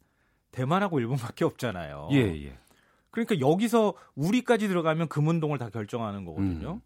[0.51, 2.09] 대만하고 일본밖에 없잖아요.
[2.11, 2.57] 예, 예.
[3.11, 6.73] 그러니까 여기서 우리까지 들어가면 금운동을 다 결정하는 거거든요.
[6.73, 6.81] 음.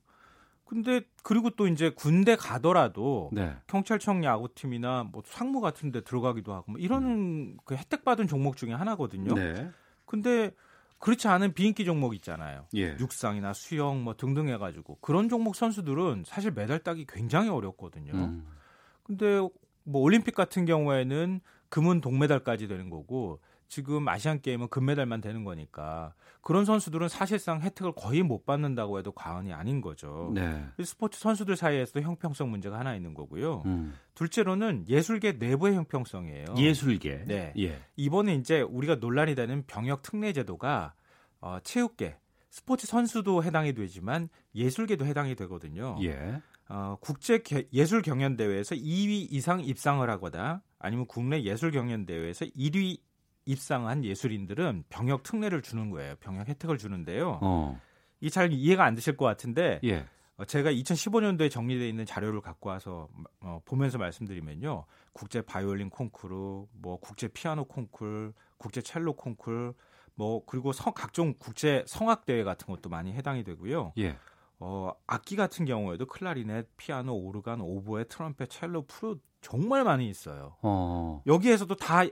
[0.66, 3.56] 근데 그리고 또 이제 군대 가더라도 네.
[3.68, 7.58] 경찰청 야구팀이나 뭐 상무 같은 데 들어가기도 하고 뭐 이런 음.
[7.64, 9.34] 그 혜택 받은 종목 중에 하나거든요.
[9.36, 9.70] 네.
[10.06, 10.52] 근데
[11.04, 12.66] 그렇지 않은 비인기 종목 있잖아요.
[12.78, 12.96] 예.
[12.98, 18.14] 육상이나 수영 뭐 등등 해가지고 그런 종목 선수들은 사실 메달 따기 굉장히 어렵거든요.
[18.14, 18.48] 음.
[19.04, 19.40] 근데
[19.84, 23.42] 뭐 올림픽 같은 경우에는 금은 동메달까지 되는 거고
[23.74, 29.52] 지금 아시안 게임은 금메달만 되는 거니까 그런 선수들은 사실상 혜택을 거의 못 받는다고 해도 과언이
[29.52, 30.32] 아닌 거죠.
[30.36, 30.64] 네.
[30.84, 33.64] 스포츠 선수들 사이에서도 형평성 문제가 하나 있는 거고요.
[33.66, 33.96] 음.
[34.14, 36.46] 둘째로는 예술계 내부의 형평성이에요.
[36.56, 37.24] 예술계.
[37.26, 37.52] 네.
[37.58, 37.82] 예.
[37.96, 40.94] 이번에 이제 우리가 논란이 되는 병역 특례 제도가
[41.42, 42.20] 어, 체육계,
[42.52, 45.98] 스포츠 선수도 해당이 되지만 예술계도 해당이 되거든요.
[46.04, 46.40] 예.
[46.70, 47.42] 어, 국제
[47.74, 53.00] 예술 경연 대회에서 2위 이상 입상을 하거나 아니면 국내 예술 경연 대회에서 1위
[53.46, 56.16] 입상한 예술인들은 병역 특례를 주는 거예요.
[56.20, 57.40] 병역 혜택을 주는데요.
[57.42, 57.80] 어.
[58.22, 60.06] 이잘 이해가 안 되실 것 같은데 예.
[60.38, 63.10] 어, 제가 2015년도에 정리되어 있는 자료를 갖고 와서
[63.42, 64.86] 어, 보면서 말씀드리면요.
[65.12, 69.74] 국제 바이올린 콩쿠르, 뭐 국제 피아노 콩쿠르, 국제 첼로 콩쿠르,
[70.16, 73.94] 뭐 그리고 성, 각종 국제 성악 대회 같은 것도 많이 해당이 되고요.
[73.98, 74.18] 예.
[74.60, 80.56] 어, 악기 같은 경우에도 클라리넷, 피아노, 오르간, 오보에, 트럼펫, 첼로, 프루 정말 많이 있어요.
[80.62, 81.22] 어.
[81.28, 82.04] 여기에서도 다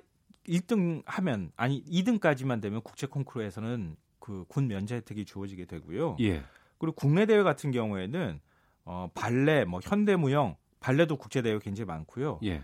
[0.48, 6.18] 1등 하면 아니 2등까지만 되면 국제 콩쿠르에서는 그 군 면제 혜택이 주어지게 되고요.
[6.22, 6.44] 예.
[6.78, 8.40] 그리고 국내 대회 같은 경우에는
[8.86, 12.40] 어 발레, 뭐 현대 무용, 발레도 국제 대회 굉장히 많고요.
[12.44, 12.64] 예.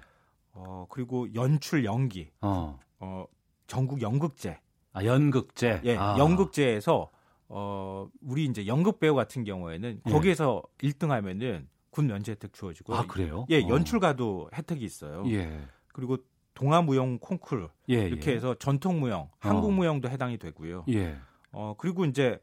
[0.54, 2.30] 어 그리고 연출 연기.
[2.42, 2.80] 어.
[3.00, 3.26] 어
[3.68, 4.60] 전국 연극제.
[4.94, 5.82] 아, 연극제.
[5.86, 5.98] 예.
[5.98, 6.16] 아.
[6.18, 7.12] 연극제에서
[7.50, 10.12] 어 우리 이제 연극 배우 같은 경우에는 예.
[10.12, 13.46] 거기에서 1등 하면은 군 면제 혜택 주어지고 아, 그래요?
[13.50, 13.68] 예, 어.
[13.70, 15.24] 연출가도 혜택이 있어요.
[15.28, 15.60] 예.
[15.94, 16.18] 그리고
[16.58, 18.36] 동아무용 콩쿨 예, 이렇게 예.
[18.36, 19.32] 해서 전통무용, 어.
[19.38, 20.86] 한국무용도 해당이 되고요.
[20.90, 21.16] 예.
[21.52, 22.40] 어 그리고 이제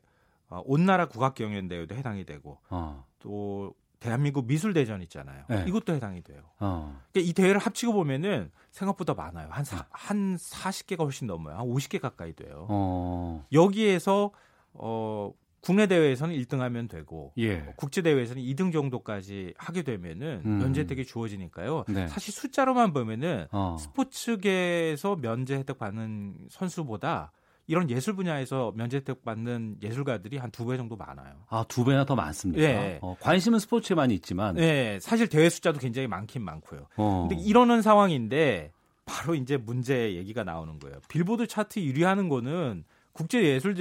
[0.48, 3.04] 어, 온나라 국악경연대회도 해당이 되고 어.
[3.18, 5.44] 또 대한민국 미술대전 있잖아요.
[5.48, 5.64] 네.
[5.66, 6.42] 이것도 해당이 돼요.
[6.60, 7.00] 어.
[7.10, 9.48] 그러니까 이 대회를 합치고 보면은 생각보다 많아요.
[9.50, 11.56] 한, 사, 한 40개가 훨씬 넘어요.
[11.56, 12.66] 한 50개 가까이 돼요.
[12.68, 13.44] 어.
[13.52, 14.30] 여기에서
[14.74, 15.32] 어,
[15.64, 17.64] 국내 대회에서는 1등 하면 되고 예.
[17.76, 20.58] 국제 대회에서는 2등 정도까지 하게 되면은 음.
[20.58, 21.84] 면제 혜택이 주어지니까요.
[21.88, 22.06] 네.
[22.08, 23.76] 사실 숫자로만 보면은 어.
[23.80, 27.32] 스포츠계에서 면제 혜택 받는 선수보다
[27.66, 31.32] 이런 예술 분야에서 면제 혜택 받는 예술가들이 한 두 배 정도 많아요.
[31.48, 32.60] 아, 두 배나 더 많습니까?
[32.66, 32.98] 네.
[33.00, 34.56] 어, 관심은 스포츠에 많이 있지만.
[34.56, 34.98] 네.
[35.00, 36.86] 사실 대회 숫자도 굉장히 많긴 많고요.
[36.96, 37.26] 어.
[37.28, 38.70] 근데 이러는 상황인데
[39.06, 40.98] 바로 이제 문제 얘기가 나오는 거예요.
[41.08, 43.74] 빌보드 차트 1위 하는 거는 국제 예술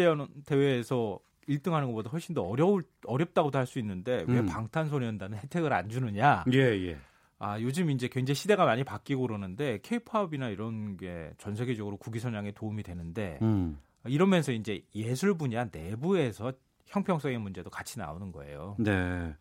[0.46, 4.46] 대회에서 1등 하는 것보다 훨씬 더 어려울 어렵다고도 할 수 있는데 왜 음.
[4.46, 6.44] 방탄소년단은 혜택을 안 주느냐?
[6.54, 6.98] 예, 예.
[7.40, 12.52] 아, 요즘 이제 굉장히 시대가 많이 바뀌고 그러는데 케이팝이나 이런 게 전 세계적으로 국위 선양에
[12.52, 13.78] 도움이 되는데 음.
[14.06, 16.54] 이러면서 이제 예술 분야 내부에서
[16.86, 18.76] 형평성의 문제도 같이 나오는 거예요.
[18.80, 19.34] 네.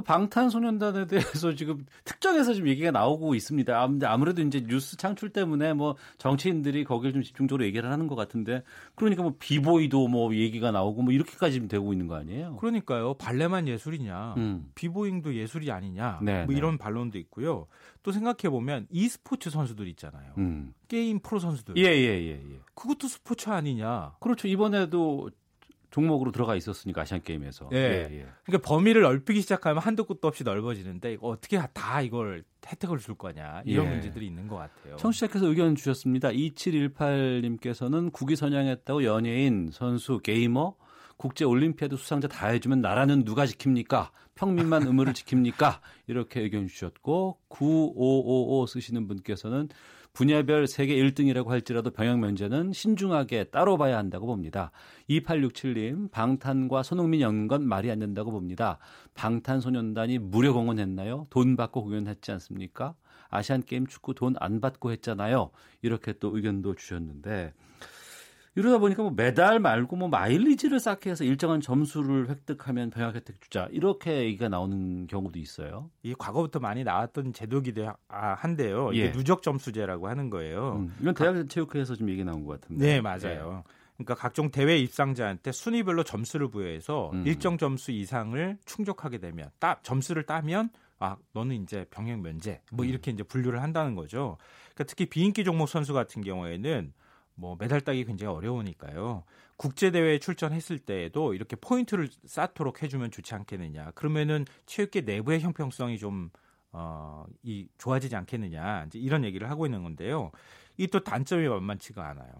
[0.00, 3.88] 그 방탄소년단에 대해서 지금 특정해서 지금 얘기가 나오고 있습니다.
[4.04, 8.62] 아무래도 이제 뉴스 창출 때문에 뭐 정치인들이 거기를 좀 집중적으로 얘기를 하는 것 같은데
[8.94, 12.56] 그러니까 뭐 비보이도 뭐 얘기가 나오고 뭐 이렇게까지 되고 있는 거 아니에요?
[12.56, 13.14] 그러니까요.
[13.14, 14.70] 발레만 예술이냐, 음.
[14.74, 16.56] 비보잉도 예술이 아니냐, 네, 뭐 네.
[16.56, 17.66] 이런 반론도 있고요.
[18.02, 20.32] 또 생각해 보면 e스포츠 선수들 있잖아요.
[20.38, 20.72] 음.
[20.88, 21.76] 게임 프로 선수들.
[21.76, 22.60] 예, 예, 예, 예.
[22.74, 24.14] 그것도 스포츠 아니냐?
[24.20, 24.48] 그렇죠.
[24.48, 25.30] 이번에도
[25.90, 27.68] 종목으로 들어가 있었으니까 아시안 게임에서.
[27.72, 27.76] 예.
[27.76, 28.26] 예, 예.
[28.44, 33.62] 그러니까 범위를 넓히기 시작하면 한도 끝도 없이 넓어지는데 이거 어떻게 다 이걸 혜택을 줄 거냐
[33.64, 33.90] 이런 예.
[33.90, 34.96] 문제들이 있는 것 같아요.
[34.96, 36.28] 청취자께서 의견 주셨습니다.
[36.30, 40.74] 2718님께서는 국위 선양했다고 연예인, 선수, 게이머,
[41.16, 44.10] 국제 올림피아드 수상자 다 해주면 나라는 누가 지킵니까?
[44.36, 45.80] 평민만 의무를 지킵니까?
[46.06, 49.68] 이렇게 의견 주셨고 9555 쓰시는 분께서는
[50.12, 54.70] 분야별 세계 1등이라고 할지라도 병역 면제는 신중하게 따로 봐야 한다고 봅니다.
[55.08, 58.78] 2867님, 방탄과 손흥민 연건 말이 안 된다고 봅니다.
[59.14, 61.26] 방탄소년단이 무료 공헌했나요?
[61.30, 62.94] 돈 받고 공연했지 않습니까?
[63.28, 65.50] 아시안 게임 축구 돈 안 받고 했잖아요.
[65.82, 67.52] 이렇게 또 의견도 주셨는데
[68.56, 73.68] 이러다 보니까 뭐 메달 말고 뭐 마일리지를 쌓게 해서 일정한 점수를 획득하면 병역 혜택 주자
[73.70, 75.88] 이렇게 얘기가 나오는 경우도 있어요.
[76.02, 78.90] 이 과거부터 많이 나왔던 제도기도 한데요.
[78.92, 79.12] 이게 예.
[79.12, 80.76] 누적 점수제라고 하는 거예요.
[80.76, 82.84] 음, 이건 대학 체육회에서 좀 얘기 나온 것 같은데.
[82.84, 83.62] 네, 맞아요.
[83.64, 83.72] 예.
[83.96, 87.24] 그러니까 각종 대회 입상자한테 순위별로 점수를 부여해서 음.
[87.26, 92.88] 일정 점수 이상을 충족하게 되면 따, 점수를 따면 아 너는 이제 병역 면제 뭐 음.
[92.88, 94.38] 이렇게 이제 분류를 한다는 거죠.
[94.74, 96.92] 그러니까 특히 비인기 종목 선수 같은 경우에는
[97.40, 99.24] 뭐 메달 따기 굉장히 어려우니까요.
[99.56, 103.92] 국제 대회에 출전했을 때에도 이렇게 포인트를 쌓도록 해주면 좋지 않겠느냐.
[103.92, 106.30] 그러면은 체육계 내부의 형평성이 좀
[106.72, 108.84] 어, 이 좋아지지 않겠느냐.
[108.86, 110.30] 이제 이런 얘기를 하고 있는 건데요.
[110.78, 112.30] 이 또 단점이 만만치가 않아요.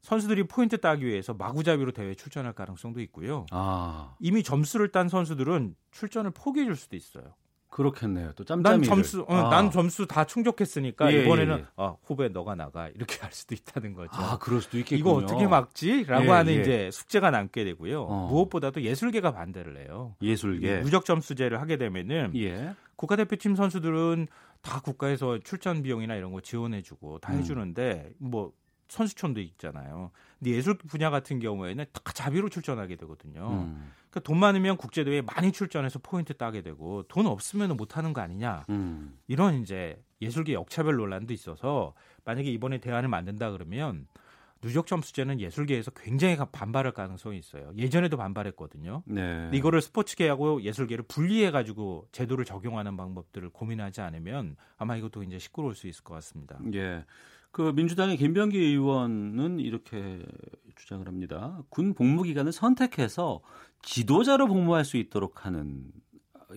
[0.00, 3.46] 선수들이 포인트 따기 위해서 마구잡이로 대회에 출전할 가능성도 있고요.
[3.50, 4.14] 아.
[4.20, 7.34] 이미 점수를 딴 선수들은 출전을 포기해 줄 수도 있어요.
[7.74, 8.30] 그렇겠네요.
[8.36, 8.62] 또 짬짬이.
[8.62, 9.50] 난 점수, 어, 아.
[9.50, 11.66] 난 점수 다 충족했으니까 예, 이번에는 예, 예.
[11.76, 14.12] 어, 후배 너가 나가 이렇게 할 수도 있다는 거죠.
[14.12, 15.00] 아, 그럴 수도 있겠군요.
[15.00, 16.60] 이거 어떻게 막지?라고 예, 하는 예.
[16.60, 18.02] 이제 숙제가 남게 되고요.
[18.04, 18.28] 어.
[18.28, 20.14] 무엇보다도 예술계가 반대를 해요.
[20.22, 22.76] 예술계 누적 점수제를 하게 되면은 예.
[22.94, 24.28] 국가대표팀 선수들은
[24.62, 27.40] 다 국가에서 출전 비용이나 이런 거 지원해주고 다 음.
[27.40, 28.52] 해주는데 뭐
[28.86, 30.12] 선수촌도 있잖아요.
[30.38, 33.48] 근데 예술 분야 같은 경우에는 다 자비로 출전하게 되거든요.
[33.50, 33.92] 음.
[34.10, 38.64] 그러니까 돈 많으면 국제대회에 많이 출전해서 포인트 따게 되고 돈 없으면 못 하는 거 아니냐.
[38.70, 39.18] 음.
[39.26, 41.94] 이런 이제 예술계 역차별 논란도 있어서
[42.24, 44.06] 만약에 이번에 대안을 만든다 그러면
[44.64, 47.70] 누적 점수제는 예술계에서 굉장히 반발할 가능성이 있어요.
[47.76, 49.02] 예전에도 반발했거든요.
[49.04, 49.50] 네.
[49.52, 55.86] 이거를 스포츠계하고 예술계를 분리해 가지고 제도를 적용하는 방법들을 고민하지 않으면 아마 이것도 이제 시끄러울 수
[55.86, 56.58] 있을 것 같습니다.
[56.72, 57.04] 예.
[57.54, 60.18] 그 민주당의 김병기 의원은 이렇게
[60.74, 61.62] 주장을 합니다.
[61.68, 63.42] 군 복무 기간을 선택해서
[63.80, 65.84] 지도자로 복무할 수 있도록 하는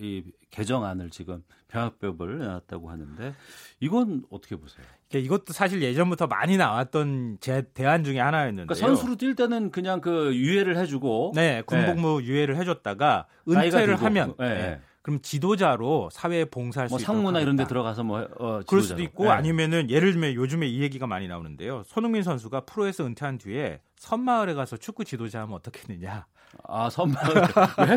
[0.00, 3.32] 이 개정안을 지금 병합법을 내놨다고 하는데
[3.78, 4.84] 이건 어떻게 보세요?
[5.14, 10.34] 이것도 사실 예전부터 많이 나왔던 제 대안 중에 하나였는데 그러니까 선수로 뛸 때는 그냥 그
[10.34, 12.26] 유예를 해주고 네 군복무 네.
[12.26, 14.48] 유예를 해줬다가 은퇴를 하면 네.
[14.48, 14.80] 네.
[15.02, 19.24] 그럼 지도자로 사회에 봉사할 뭐 수 상무나 이런 데 들어가서 뭐 어, 그럴 수도 있고
[19.24, 19.30] 네.
[19.30, 21.82] 아니면은 예를 들면 요즘에 이 얘기가 많이 나오는데요.
[21.86, 26.26] 손흥민 선수가 프로에서 은퇴한 뒤에 섬마을에 가서 축구 지도자 하면 어떻겠느냐.
[26.66, 27.34] 아, 섬마을.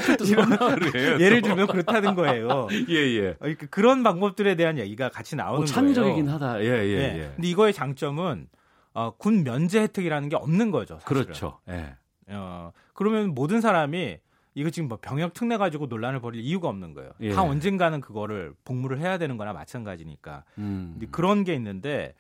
[0.09, 1.19] 왜또 섬마을이에요?
[1.19, 2.67] 예를 들면 그렇다는 거예요.
[2.89, 3.33] 예, 예.
[3.39, 6.35] 그러니까 그런 방법들에 대한 얘기가 같이 나오는 뭐 창의적이긴 거예요.
[6.35, 6.61] 하다.
[6.61, 7.31] 예, 예, 예, 예.
[7.35, 8.47] 근데 이거의 장점은
[8.93, 10.99] 어, 군 면제 혜택이라는 게 없는 거죠.
[11.01, 11.23] 사실은.
[11.23, 11.59] 그렇죠.
[11.69, 11.95] 예.
[12.29, 14.17] 어, 그러면 모든 사람이
[14.53, 17.11] 이거 지금 뭐 병역 특례 가지고 논란을 벌일 이유가 없는 거예요.
[17.21, 17.31] 예.
[17.31, 20.43] 다 언젠가는 그거를 복무를 해야 되는 거나 마찬가지니까.
[20.57, 20.99] 음.
[21.11, 22.15] 그런 게 있는데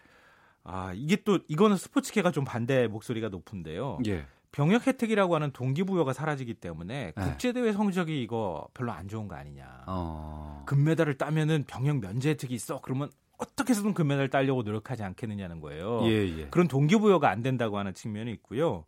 [0.63, 3.99] 아, 이게 또 이거는 스포츠계가 좀 반대 목소리가 높은데요.
[4.07, 4.25] 예.
[4.51, 7.23] 병역 혜택이라고 하는 동기부여가 사라지기 때문에 네.
[7.23, 9.83] 국제대회 성적이 이거 별로 안 좋은 거 아니냐.
[9.87, 10.63] 어.
[10.65, 12.81] 금메달을 따면은 병역 면제 혜택이 있어.
[12.81, 16.01] 그러면 어떻게 해서든 금메달을 따려고 노력하지 않겠느냐는 거예요.
[16.03, 16.47] 예, 예.
[16.49, 18.85] 그런 동기부여가 안 된다고 하는 측면이 있고요.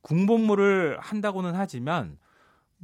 [0.00, 2.18] 군복무를 한다고는 하지만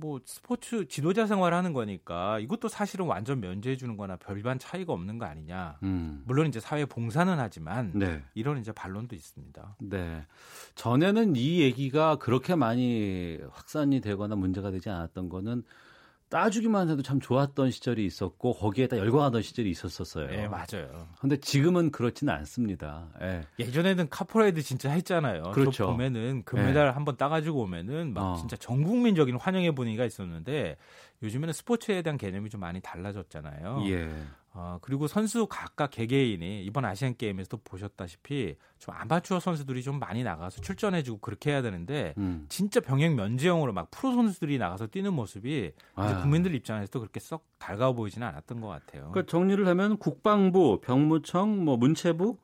[0.01, 5.19] 뭐 스포츠 지도자 생활을 하는 거니까 이것도 사실은 완전 면제해 주는 거나 별반 차이가 없는
[5.19, 5.79] 거 아니냐.
[5.83, 6.23] 음.
[6.25, 8.23] 물론 이제 사회 봉사는 하지만 네.
[8.35, 9.77] 이런 이제 반론도 있습니다.
[9.81, 10.25] 네.
[10.77, 15.65] 전에는 이 얘기가 그렇게 많이 확산이 되거나 문제가 되지 않았던 거는
[16.29, 20.29] 따주기만 해도 참 좋았던 시절이 있었고 거기에다 열광하던 시절이 있었었어요.
[20.29, 21.09] 네, 맞아요.
[21.21, 23.09] 근데 지금은 그렇지는 않습니다.
[23.23, 23.43] 예.
[23.59, 25.45] 예전에는 카퍼레이드 진짜 했잖아요.
[25.53, 25.87] 그렇죠.
[25.87, 26.93] 보면은 금메달 네.
[26.93, 28.37] 한번 따가지고 오면은 막 어.
[28.37, 30.77] 진짜 전 국민적인 환영의 분위기가 있었는데
[31.23, 33.85] 요즘에는 스포츠에 대한 개념이 좀 많이 달라졌잖아요.
[33.87, 34.11] 예.
[34.61, 40.61] 어, 그리고 선수 각각 개개인이 이번 아시안 게임에서도 보셨다시피 좀 아마추어 선수들이 좀 많이 나가서
[40.63, 42.45] 출전해주고 그렇게 해야 되는데 음.
[42.49, 46.23] 진짜 병역 면제용으로 막 프로 선수들이 나가서 뛰는 모습이 아.
[46.23, 49.11] 국민들 입장에서도 그렇게 썩 달가워 보이지는 않았던 것 같아요.
[49.13, 52.37] 그러니까 정리를 하면 국방부, 병무청, 뭐 문체부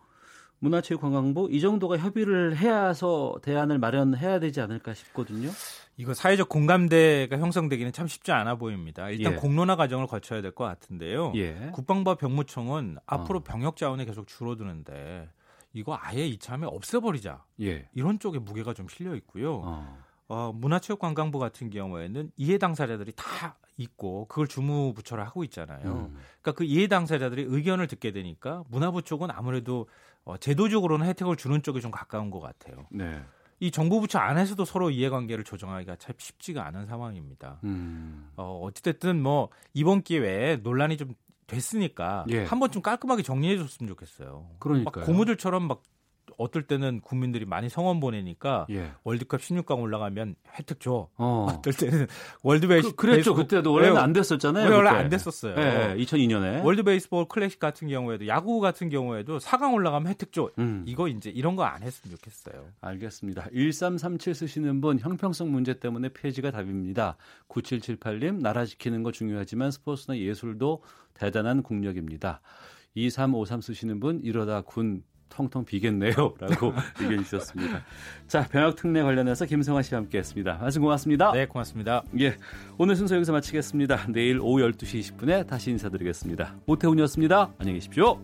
[0.60, 5.50] 문화체육관광부 이 정도가 협의를 해야서 대안을 마련해야 되지 않을까 싶거든요.
[5.96, 9.10] 이거 사회적 공감대가 형성되기는 참 쉽지 않아 보입니다.
[9.10, 9.36] 일단 예.
[9.36, 11.32] 공론화 과정을 거쳐야 될 것 같은데요.
[11.36, 11.70] 예.
[11.72, 13.42] 국방부와 병무청은 앞으로 어.
[13.42, 15.28] 병역 자원이 계속 줄어드는데
[15.72, 17.44] 이거 아예 이참에 없애버리자.
[17.62, 17.88] 예.
[17.94, 19.60] 이런 쪽에 무게가 좀 실려 있고요.
[19.64, 19.98] 어.
[20.28, 25.82] 어, 문화체육관광부 같은 경우에는 이해 당사자들이 다 있고 그걸 주무부처를 하고 있잖아요.
[25.84, 26.16] 음.
[26.40, 29.88] 그러니까 그 이해 당사자들이 의견을 듣게 되니까 문화부 쪽은 아무래도
[30.24, 32.86] 어, 제도적으로는 혜택을 주는 쪽에 좀 가까운 것 같아요.
[32.90, 33.20] 네.
[33.60, 37.60] 이 정부 부처 안에서도 서로 이해관계를 조정하기가 참 쉽지가 않은 상황입니다.
[37.64, 38.30] 음.
[38.36, 41.14] 어, 어찌됐든 뭐 이번 기회에 논란이 좀
[41.46, 42.44] 됐으니까 예.
[42.44, 44.50] 한번 좀 깔끔하게 정리해 줬으면 좋겠어요.
[44.58, 45.82] 그러니까 고무줄처럼 막
[46.38, 48.92] 어떨 때는 국민들이 많이 성원 보내니까 예.
[49.02, 51.08] 월드컵 16강 올라가면 혜택 줘.
[51.16, 51.46] 어.
[51.58, 52.06] 어떨 때는
[52.42, 54.72] 월드 베이스 그, 랬죠 그때도 원래는 안 됐었잖아요.
[54.72, 55.54] 원래 안 됐었어요.
[55.56, 60.50] 네, 2002년에 월드 베이스볼 클래식 같은 경우에도 야구 같은 경우에도 4강 올라가면 혜택 줘.
[60.58, 60.84] 음.
[60.86, 62.66] 이거 이제 이런 거 안 했으면 좋겠어요.
[62.82, 63.48] 알겠습니다.
[63.52, 67.16] 1337 쓰시는 분 형평성 문제 때문에 폐지가 답입니다.
[67.48, 70.82] 9778님 나라 지키는 거 중요하지만 스포츠나 예술도
[71.14, 72.40] 대단한 국력입니다.
[72.94, 76.12] 2353 쓰시는 분 이러다 군 텅텅 비겠네요.
[76.38, 77.82] 라고 의견 주셨습니다.
[78.26, 80.58] 자, 병역 특례 관련해서 김성환 씨와 함께 했습니다.
[80.60, 81.32] 말씀 고맙습니다.
[81.32, 82.02] 네, 고맙습니다.
[82.20, 82.36] 예.
[82.78, 84.06] 오늘 순서 여기서 마치겠습니다.
[84.08, 86.56] 내일 오후 12시 20분에 다시 인사드리겠습니다.
[86.66, 87.52] 오태훈이었습니다.
[87.58, 88.20] 안녕히 계십시오.